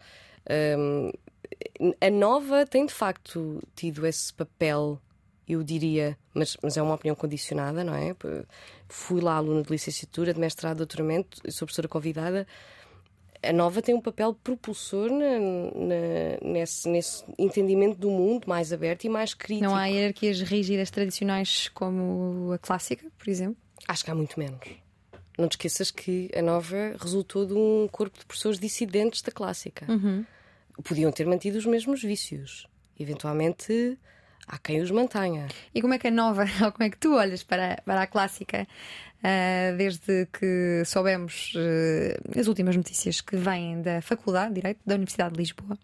a 2.01 2.09
nova 2.09 2.65
tem 2.65 2.85
de 2.85 2.93
facto 2.93 3.61
tido 3.75 4.05
esse 4.05 4.33
papel 4.33 4.99
eu 5.47 5.61
diria, 5.63 6.17
mas, 6.33 6.57
mas 6.61 6.75
é 6.75 6.81
uma 6.81 6.95
opinião 6.95 7.15
condicionada, 7.15 7.83
não 7.83 7.93
é? 7.93 8.15
Fui 8.89 9.21
lá 9.21 9.35
aluna 9.35 9.61
de 9.61 9.69
licenciatura, 9.69 10.33
de 10.33 10.39
mestrado, 10.39 10.77
doutoramento, 10.77 11.39
sou 11.51 11.67
professora 11.67 11.87
convidada. 11.87 12.47
A 13.47 13.53
nova 13.53 13.81
tem 13.81 13.93
um 13.93 14.01
papel 14.01 14.33
propulsor 14.33 15.09
na, 15.09 15.39
na, 15.39 16.49
nesse, 16.49 16.89
nesse 16.89 17.23
entendimento 17.37 17.97
do 17.97 18.09
mundo 18.09 18.47
mais 18.47 18.73
aberto 18.73 19.05
e 19.05 19.09
mais 19.09 19.33
crítico. 19.33 19.69
Não 19.69 19.75
há 19.75 19.85
hierarquias 19.85 20.41
rígidas 20.41 20.89
tradicionais 20.89 21.69
como 21.69 22.51
a 22.53 22.57
clássica, 22.57 23.05
por 23.17 23.29
exemplo? 23.29 23.57
Acho 23.87 24.03
que 24.03 24.11
há 24.11 24.15
muito 24.15 24.39
menos. 24.39 24.59
Não 25.37 25.47
te 25.47 25.53
esqueças 25.53 25.91
que 25.91 26.29
a 26.35 26.41
nova 26.41 26.95
resultou 26.99 27.45
de 27.45 27.53
um 27.53 27.87
corpo 27.91 28.17
de 28.17 28.25
professores 28.25 28.59
dissidentes 28.59 29.21
da 29.21 29.31
clássica. 29.31 29.85
Uhum. 29.91 30.25
Podiam 30.83 31.11
ter 31.11 31.25
mantido 31.25 31.57
os 31.57 31.65
mesmos 31.65 32.01
vícios. 32.01 32.67
Eventualmente 32.97 33.97
há 34.47 34.57
quem 34.57 34.81
os 34.81 34.91
mantenha. 34.91 35.47
E 35.73 35.81
como 35.81 35.93
é 35.93 35.99
que 35.99 36.07
a 36.07 36.11
nova, 36.11 36.45
ou 36.63 36.71
como 36.71 36.83
é 36.83 36.89
que 36.89 36.97
tu 36.97 37.15
olhas 37.15 37.43
para, 37.43 37.81
para 37.85 38.03
a 38.03 38.07
clássica, 38.07 38.67
uh, 39.25 39.77
desde 39.77 40.27
que 40.27 40.83
soubemos 40.85 41.53
uh, 41.55 42.39
as 42.39 42.47
últimas 42.47 42.75
notícias 42.75 43.21
que 43.21 43.35
vêm 43.35 43.81
da 43.81 44.01
Faculdade 44.01 44.49
de 44.49 44.55
Direito 44.55 44.79
da 44.85 44.95
Universidade 44.95 45.33
de 45.33 45.39
Lisboa? 45.39 45.77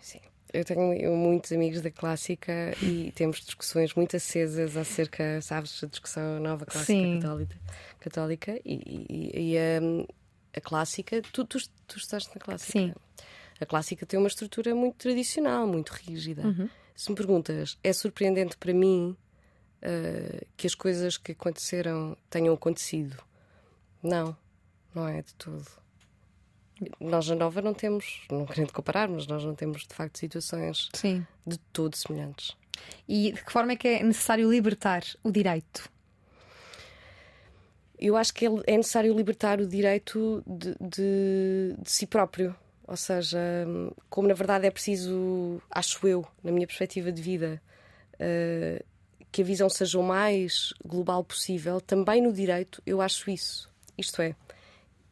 Sim. 0.00 0.20
Eu 0.52 0.64
tenho 0.64 1.14
muitos 1.16 1.52
amigos 1.52 1.82
da 1.82 1.90
clássica 1.90 2.74
e 2.82 3.12
temos 3.14 3.40
discussões 3.40 3.94
muito 3.94 4.16
acesas 4.16 4.76
acerca, 4.76 5.40
sabes, 5.42 5.80
da 5.80 5.88
discussão 5.88 6.40
nova 6.40 6.64
clássica 6.64 6.92
Sim. 6.92 7.20
católica, 7.20 7.56
católica 8.00 8.60
e, 8.64 8.74
e, 9.08 9.52
e 9.52 9.58
a, 9.58 10.58
a, 10.58 10.60
clássica. 10.60 11.20
Tu, 11.32 11.44
tu, 11.44 11.58
tu 11.86 11.98
estás 11.98 12.26
na 12.28 12.40
clássica? 12.40 12.72
Sim. 12.72 12.94
A 13.60 13.64
clássica 13.64 14.04
tem 14.04 14.18
uma 14.18 14.28
estrutura 14.28 14.74
muito 14.74 14.96
tradicional, 14.96 15.66
muito 15.66 15.90
rígida. 15.90 16.46
Uhum. 16.46 16.68
Se 16.94 17.10
me 17.10 17.16
perguntas, 17.16 17.78
é 17.82 17.92
surpreendente 17.92 18.56
para 18.56 18.72
mim 18.72 19.16
uh, 19.82 20.46
que 20.56 20.66
as 20.66 20.74
coisas 20.74 21.16
que 21.16 21.32
aconteceram 21.32 22.16
tenham 22.30 22.54
acontecido? 22.54 23.16
Não, 24.02 24.36
não 24.94 25.08
é 25.08 25.22
de 25.22 25.34
todo. 25.34 25.66
Nós 27.00 27.26
na 27.28 27.34
Nova 27.34 27.62
não 27.62 27.72
temos, 27.72 28.22
não 28.30 28.44
querendo 28.44 28.72
comparar, 28.72 29.08
mas 29.08 29.26
nós 29.26 29.44
não 29.44 29.54
temos 29.54 29.86
de 29.86 29.94
facto 29.94 30.18
situações 30.18 30.90
Sim. 30.92 31.26
de 31.46 31.58
todo 31.72 31.96
semelhantes. 31.96 32.54
E 33.08 33.32
de 33.32 33.42
que 33.42 33.50
forma 33.50 33.72
é 33.72 33.76
que 33.76 33.88
é 33.88 34.02
necessário 34.02 34.50
libertar 34.50 35.02
o 35.22 35.30
direito? 35.30 35.88
Eu 37.98 38.14
acho 38.14 38.34
que 38.34 38.44
é 38.44 38.76
necessário 38.76 39.14
libertar 39.14 39.58
o 39.58 39.66
direito 39.66 40.42
de, 40.46 40.74
de, 40.78 41.76
de 41.78 41.90
si 41.90 42.06
próprio. 42.06 42.54
Ou 42.86 42.96
seja, 42.96 43.38
como 44.10 44.28
na 44.28 44.34
verdade 44.34 44.66
é 44.66 44.70
preciso, 44.70 45.60
acho 45.70 46.06
eu, 46.06 46.26
na 46.44 46.52
minha 46.52 46.66
perspectiva 46.66 47.10
de 47.10 47.20
vida, 47.20 47.60
uh, 48.14 48.84
que 49.30 49.42
a 49.42 49.44
visão 49.44 49.68
seja 49.68 49.98
o 49.98 50.02
mais 50.02 50.72
global 50.84 51.22
possível, 51.22 51.80
também 51.80 52.22
no 52.22 52.32
direito 52.32 52.82
eu 52.86 53.00
acho 53.00 53.30
isso. 53.30 53.70
Isto 53.98 54.22
é, 54.22 54.34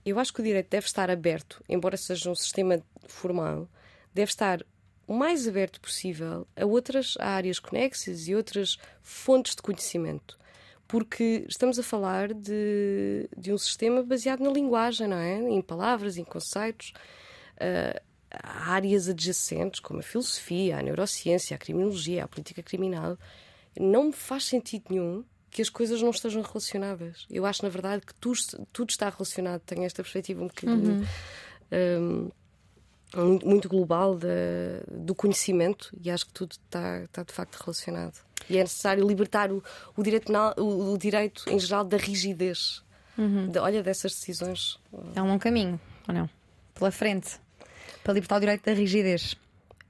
eu 0.05 0.19
acho 0.19 0.33
que 0.33 0.41
o 0.41 0.45
direito 0.45 0.69
deve 0.69 0.87
estar 0.87 1.11
aberto, 1.11 1.63
embora 1.69 1.97
seja 1.97 2.31
um 2.31 2.35
sistema 2.35 2.83
formal, 3.07 3.69
deve 4.13 4.31
estar 4.31 4.65
o 5.07 5.15
mais 5.15 5.47
aberto 5.47 5.81
possível 5.81 6.47
a 6.57 6.65
outras 6.65 7.15
áreas 7.19 7.59
conexas 7.59 8.29
e 8.29 8.35
outras 8.35 8.79
fontes 9.03 9.55
de 9.55 9.63
conhecimento. 9.63 10.39
Porque 10.87 11.45
estamos 11.49 11.79
a 11.79 11.83
falar 11.83 12.33
de, 12.33 13.29
de 13.37 13.53
um 13.53 13.59
sistema 13.59 14.03
baseado 14.03 14.41
na 14.41 14.51
linguagem, 14.51 15.09
não 15.09 15.17
é? 15.17 15.41
Em 15.41 15.63
palavras, 15.63 16.17
em 16.17 16.25
conceitos 16.25 16.93
uh, 17.57 18.01
áreas 18.31 19.09
adjacentes, 19.09 19.81
como 19.81 20.01
a 20.01 20.03
filosofia, 20.03 20.79
a 20.79 20.83
neurociência, 20.83 21.55
a 21.55 21.59
criminologia, 21.59 22.25
a 22.25 22.29
política 22.29 22.63
criminal, 22.63 23.19
não 23.79 24.05
me 24.05 24.13
faz 24.13 24.45
sentido 24.45 24.85
nenhum 24.91 25.25
que 25.51 25.63
as 25.63 25.69
coisas 25.69 26.03
não 26.03 26.11
estejam 26.11 26.43
relacionadas. 26.43 27.27
Eu 27.31 27.47
acho, 27.47 27.63
na 27.63 27.69
verdade, 27.69 28.05
que 28.05 28.15
tudo, 28.15 28.39
tudo 28.73 28.91
está 28.91 29.09
relacionado. 29.09 29.61
Tenho 29.61 29.85
esta 29.85 30.03
perspectiva 30.03 30.43
um 30.43 30.49
bocadinho. 30.49 31.07
Uhum. 31.71 32.31
Um, 33.17 33.39
muito 33.45 33.69
global 33.69 34.17
de, 34.17 34.27
do 34.91 35.15
conhecimento 35.15 35.97
e 36.03 36.11
acho 36.11 36.27
que 36.27 36.33
tudo 36.33 36.53
está, 36.53 37.05
está 37.05 37.23
de 37.23 37.33
facto 37.33 37.55
relacionado. 37.57 38.19
E 38.51 38.59
é 38.59 38.63
necessário 38.63 39.07
libertar 39.07 39.53
o, 39.53 39.63
o, 39.97 40.03
direito, 40.03 40.33
o, 40.59 40.93
o 40.93 40.99
direito 40.99 41.45
em 41.49 41.59
geral 41.61 41.85
da 41.85 41.97
rigidez. 41.97 42.83
Uhum. 43.17 43.49
De, 43.49 43.61
olha, 43.61 43.85
dessas 43.85 44.13
decisões. 44.13 44.81
É 45.15 45.23
um 45.23 45.39
caminho, 45.39 45.81
ou 46.09 46.15
não? 46.15 46.29
Pela 46.75 46.91
frente 46.91 47.39
para 48.05 48.13
libertar 48.13 48.37
o 48.37 48.41
direito 48.41 48.65
da 48.65 48.73
rigidez. 48.73 49.35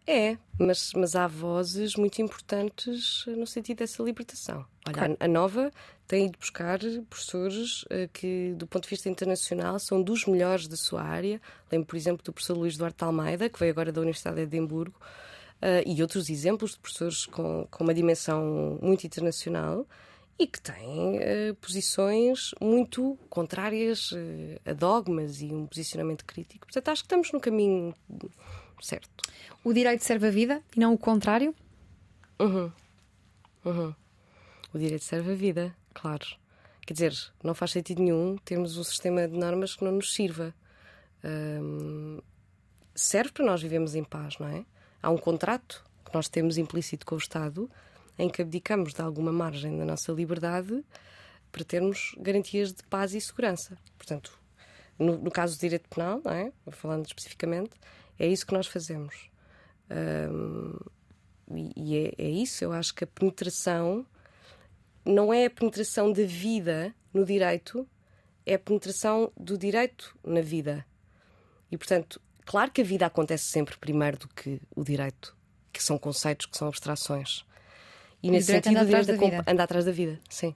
É, 0.06 0.36
mas, 0.58 0.92
mas 0.94 1.16
há 1.16 1.26
vozes 1.26 1.96
muito 1.96 2.20
importantes 2.20 3.24
no 3.26 3.46
sentido 3.46 3.78
dessa 3.78 4.02
libertação. 4.02 4.64
Olha, 4.86 4.94
claro. 4.94 5.16
a, 5.18 5.24
a 5.24 5.28
Nova 5.28 5.72
tem 6.06 6.26
ido 6.26 6.38
buscar 6.38 6.78
professores 7.08 7.84
uh, 7.84 8.08
que, 8.12 8.52
do 8.54 8.66
ponto 8.66 8.84
de 8.84 8.90
vista 8.90 9.08
internacional, 9.08 9.78
são 9.78 10.02
dos 10.02 10.26
melhores 10.26 10.68
da 10.68 10.76
sua 10.76 11.02
área. 11.02 11.40
Lembro, 11.72 11.86
por 11.86 11.96
exemplo, 11.96 12.22
do 12.22 12.32
professor 12.32 12.56
Luís 12.56 12.76
Duarte 12.76 13.02
Almeida, 13.02 13.48
que 13.48 13.58
veio 13.58 13.72
agora 13.72 13.90
da 13.90 14.00
Universidade 14.00 14.36
de 14.36 14.42
Edimburgo, 14.42 14.98
uh, 15.62 15.82
e 15.86 16.02
outros 16.02 16.28
exemplos 16.28 16.72
de 16.72 16.78
professores 16.78 17.24
com, 17.24 17.66
com 17.70 17.84
uma 17.84 17.94
dimensão 17.94 18.78
muito 18.82 19.06
internacional 19.06 19.86
e 20.38 20.46
que 20.46 20.60
têm 20.60 21.16
uh, 21.16 21.54
posições 21.62 22.50
muito 22.60 23.18
contrárias 23.30 24.10
a 24.66 24.74
dogmas 24.74 25.40
e 25.40 25.46
um 25.46 25.66
posicionamento 25.66 26.26
crítico. 26.26 26.66
Portanto, 26.66 26.88
acho 26.90 27.02
que 27.02 27.06
estamos 27.06 27.32
no 27.32 27.40
caminho 27.40 27.94
certo. 28.84 29.10
O 29.62 29.72
direito 29.72 30.02
serve 30.04 30.28
a 30.28 30.30
vida 30.30 30.62
e 30.76 30.80
não 30.80 30.94
o 30.94 30.98
contrário? 30.98 31.54
Uhum. 32.38 32.70
Uhum. 33.64 33.94
O 34.72 34.78
direito 34.78 35.04
serve 35.04 35.32
a 35.32 35.34
vida, 35.34 35.74
claro. 35.92 36.26
Quer 36.86 36.92
dizer, 36.92 37.14
não 37.42 37.54
faz 37.54 37.70
sentido 37.70 38.02
nenhum 38.02 38.36
termos 38.44 38.76
um 38.76 38.84
sistema 38.84 39.26
de 39.26 39.38
normas 39.38 39.74
que 39.74 39.84
não 39.84 39.92
nos 39.92 40.12
sirva. 40.12 40.54
Serve 42.94 43.32
para 43.32 43.44
nós 43.44 43.62
vivemos 43.62 43.94
em 43.94 44.04
paz, 44.04 44.38
não 44.38 44.46
é? 44.48 44.64
Há 45.02 45.10
um 45.10 45.16
contrato 45.16 45.82
que 46.04 46.14
nós 46.14 46.28
temos 46.28 46.58
implícito 46.58 47.06
com 47.06 47.14
o 47.14 47.18
Estado 47.18 47.70
em 48.18 48.28
que 48.28 48.42
abdicamos 48.42 48.92
de 48.92 49.00
alguma 49.00 49.32
margem 49.32 49.78
da 49.78 49.84
nossa 49.84 50.12
liberdade 50.12 50.84
para 51.50 51.64
termos 51.64 52.14
garantias 52.18 52.72
de 52.72 52.82
paz 52.84 53.14
e 53.14 53.20
segurança. 53.20 53.78
Portanto, 53.96 54.38
no, 54.98 55.16
no 55.18 55.30
caso 55.30 55.56
do 55.56 55.60
direito 55.60 55.88
penal, 55.88 56.20
não 56.24 56.32
é? 56.32 56.52
falando 56.70 57.06
especificamente, 57.06 57.70
é 58.18 58.26
isso 58.26 58.46
que 58.46 58.54
nós 58.54 58.66
fazemos. 58.66 59.30
Um, 59.90 60.78
e, 61.54 61.72
e 61.76 61.96
é, 61.98 62.12
é, 62.18 62.28
isso, 62.28 62.64
eu 62.64 62.72
acho 62.72 62.94
que 62.94 63.04
a 63.04 63.06
penetração 63.06 64.06
não 65.04 65.32
é 65.32 65.46
a 65.46 65.50
penetração 65.50 66.12
da 66.12 66.24
vida 66.24 66.94
no 67.12 67.24
direito 67.24 67.86
é 68.46 68.54
a 68.54 68.58
penetração 68.58 69.32
do 69.36 69.56
direito 69.56 70.16
na 70.24 70.40
vida. 70.40 70.84
E, 71.70 71.78
portanto, 71.78 72.20
claro 72.44 72.70
que 72.70 72.80
a 72.80 72.84
vida 72.84 73.06
acontece 73.06 73.44
sempre 73.44 73.76
primeiro 73.78 74.18
do 74.18 74.28
que 74.28 74.60
o 74.74 74.84
direito, 74.84 75.36
que 75.72 75.82
são 75.82 75.98
conceitos, 75.98 76.46
que 76.46 76.56
são 76.56 76.68
abstrações. 76.68 77.44
E, 78.22 78.30
nesse 78.30 78.52
sentido, 78.52 78.78
anda 78.78 78.98
atrás, 79.00 79.08
anda 79.46 79.62
atrás 79.62 79.84
da 79.84 79.92
vida, 79.92 80.20
sim. 80.28 80.54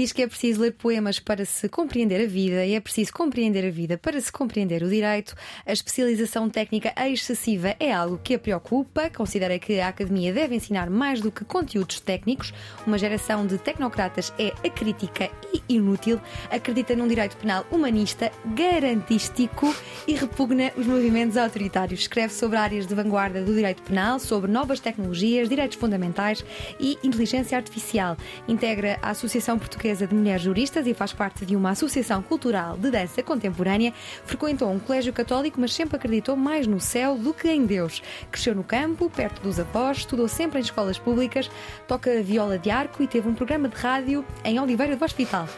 Diz 0.00 0.12
que 0.12 0.22
é 0.22 0.26
preciso 0.26 0.62
ler 0.62 0.72
poemas 0.72 1.20
para 1.20 1.44
se 1.44 1.68
compreender 1.68 2.24
a 2.24 2.26
vida 2.26 2.64
e 2.64 2.74
é 2.74 2.80
preciso 2.80 3.12
compreender 3.12 3.66
a 3.66 3.70
vida 3.70 3.98
para 3.98 4.18
se 4.18 4.32
compreender 4.32 4.82
o 4.82 4.88
direito. 4.88 5.34
A 5.66 5.72
especialização 5.74 6.48
técnica 6.48 6.94
excessiva 7.06 7.76
é 7.78 7.92
algo 7.92 8.18
que 8.24 8.34
a 8.34 8.38
preocupa. 8.38 9.10
Considera 9.10 9.58
que 9.58 9.78
a 9.78 9.88
academia 9.88 10.32
deve 10.32 10.54
ensinar 10.54 10.88
mais 10.88 11.20
do 11.20 11.30
que 11.30 11.44
conteúdos 11.44 12.00
técnicos. 12.00 12.50
Uma 12.86 12.96
geração 12.96 13.46
de 13.46 13.58
tecnocratas 13.58 14.32
é 14.38 14.54
acrítica 14.66 15.28
e 15.52 15.74
inútil. 15.74 16.18
Acredita 16.50 16.96
num 16.96 17.06
direito 17.06 17.36
penal 17.36 17.66
humanista, 17.70 18.32
garantístico 18.54 19.76
e 20.08 20.14
repugna 20.14 20.72
os 20.78 20.86
movimentos 20.86 21.36
autoritários. 21.36 22.00
Escreve 22.00 22.32
sobre 22.32 22.56
áreas 22.56 22.86
de 22.86 22.94
vanguarda 22.94 23.42
do 23.42 23.54
direito 23.54 23.82
penal, 23.82 24.18
sobre 24.18 24.50
novas 24.50 24.80
tecnologias, 24.80 25.46
direitos 25.46 25.76
fundamentais 25.76 26.42
e 26.80 26.98
inteligência 27.04 27.58
artificial. 27.58 28.16
Integra 28.48 28.98
a 29.02 29.10
Associação 29.10 29.58
Portuguesa 29.58 29.89
Portuguesa 29.90 30.06
de 30.06 30.14
Mulheres 30.14 30.42
Juristas 30.42 30.86
e 30.86 30.94
faz 30.94 31.12
parte 31.12 31.44
de 31.44 31.56
uma 31.56 31.70
associação 31.70 32.22
cultural 32.22 32.76
de 32.76 32.92
dança 32.92 33.22
contemporânea. 33.24 33.92
Frequentou 34.24 34.70
um 34.70 34.78
colégio 34.78 35.12
católico, 35.12 35.60
mas 35.60 35.74
sempre 35.74 35.96
acreditou 35.96 36.36
mais 36.36 36.64
no 36.64 36.78
céu 36.78 37.16
do 37.16 37.34
que 37.34 37.48
em 37.48 37.66
Deus. 37.66 38.00
Cresceu 38.30 38.54
no 38.54 38.62
campo, 38.62 39.10
perto 39.10 39.42
dos 39.42 39.58
avós, 39.58 39.98
estudou 39.98 40.28
sempre 40.28 40.60
em 40.60 40.62
escolas 40.62 40.96
públicas, 40.96 41.50
toca 41.88 42.22
viola 42.22 42.56
de 42.56 42.70
arco 42.70 43.02
e 43.02 43.08
teve 43.08 43.28
um 43.28 43.34
programa 43.34 43.68
de 43.68 43.74
rádio 43.74 44.24
em 44.44 44.60
Oliveira 44.60 44.94
do 44.94 45.04
Hospital 45.04 45.48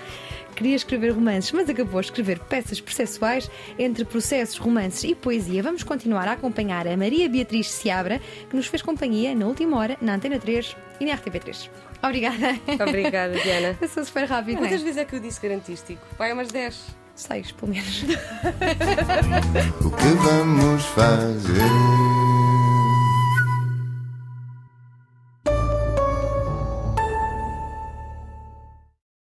queria 0.55 0.77
escrever 0.77 1.11
romances, 1.13 1.51
mas 1.51 1.69
acabou 1.69 1.97
a 1.97 2.03
escrever 2.03 2.39
peças 2.39 2.79
processuais 2.79 3.51
entre 3.79 4.05
processos, 4.05 4.59
romances 4.59 5.03
e 5.03 5.15
poesia. 5.15 5.63
Vamos 5.63 5.83
continuar 5.83 6.29
a 6.29 6.33
acompanhar 6.33 6.87
a 6.87 6.95
Maria 6.95 7.27
Beatriz 7.27 7.71
Seabra, 7.71 8.21
que 8.51 8.55
nos 8.55 8.67
fez 8.67 8.83
companhia 8.83 9.35
na 9.35 9.47
última 9.47 9.79
hora 9.79 9.97
na 10.01 10.15
Antena 10.15 10.39
3 10.39 10.77
e 11.01 11.07
na 11.07 11.17
RTP3. 11.17 11.92
Obrigada. 12.03 12.59
Obrigada, 12.87 13.39
Diana. 13.39 13.79
Eu 13.81 13.89
sou 13.89 14.05
super 14.05 14.25
rápida. 14.25 14.59
Quantas 14.59 14.81
é? 14.81 14.85
vezes 14.85 14.97
é 14.97 15.05
que 15.05 15.17
eu 15.17 15.21
disse 15.21 15.41
garantístico? 15.41 16.03
Vai 16.19 16.33
umas 16.33 16.49
10. 16.49 17.03
Seis, 17.15 17.53
pelo 17.53 17.73
menos. 17.73 18.03
o 19.85 19.91
que 19.91 20.09
vamos 20.23 20.85
fazer? 20.87 21.63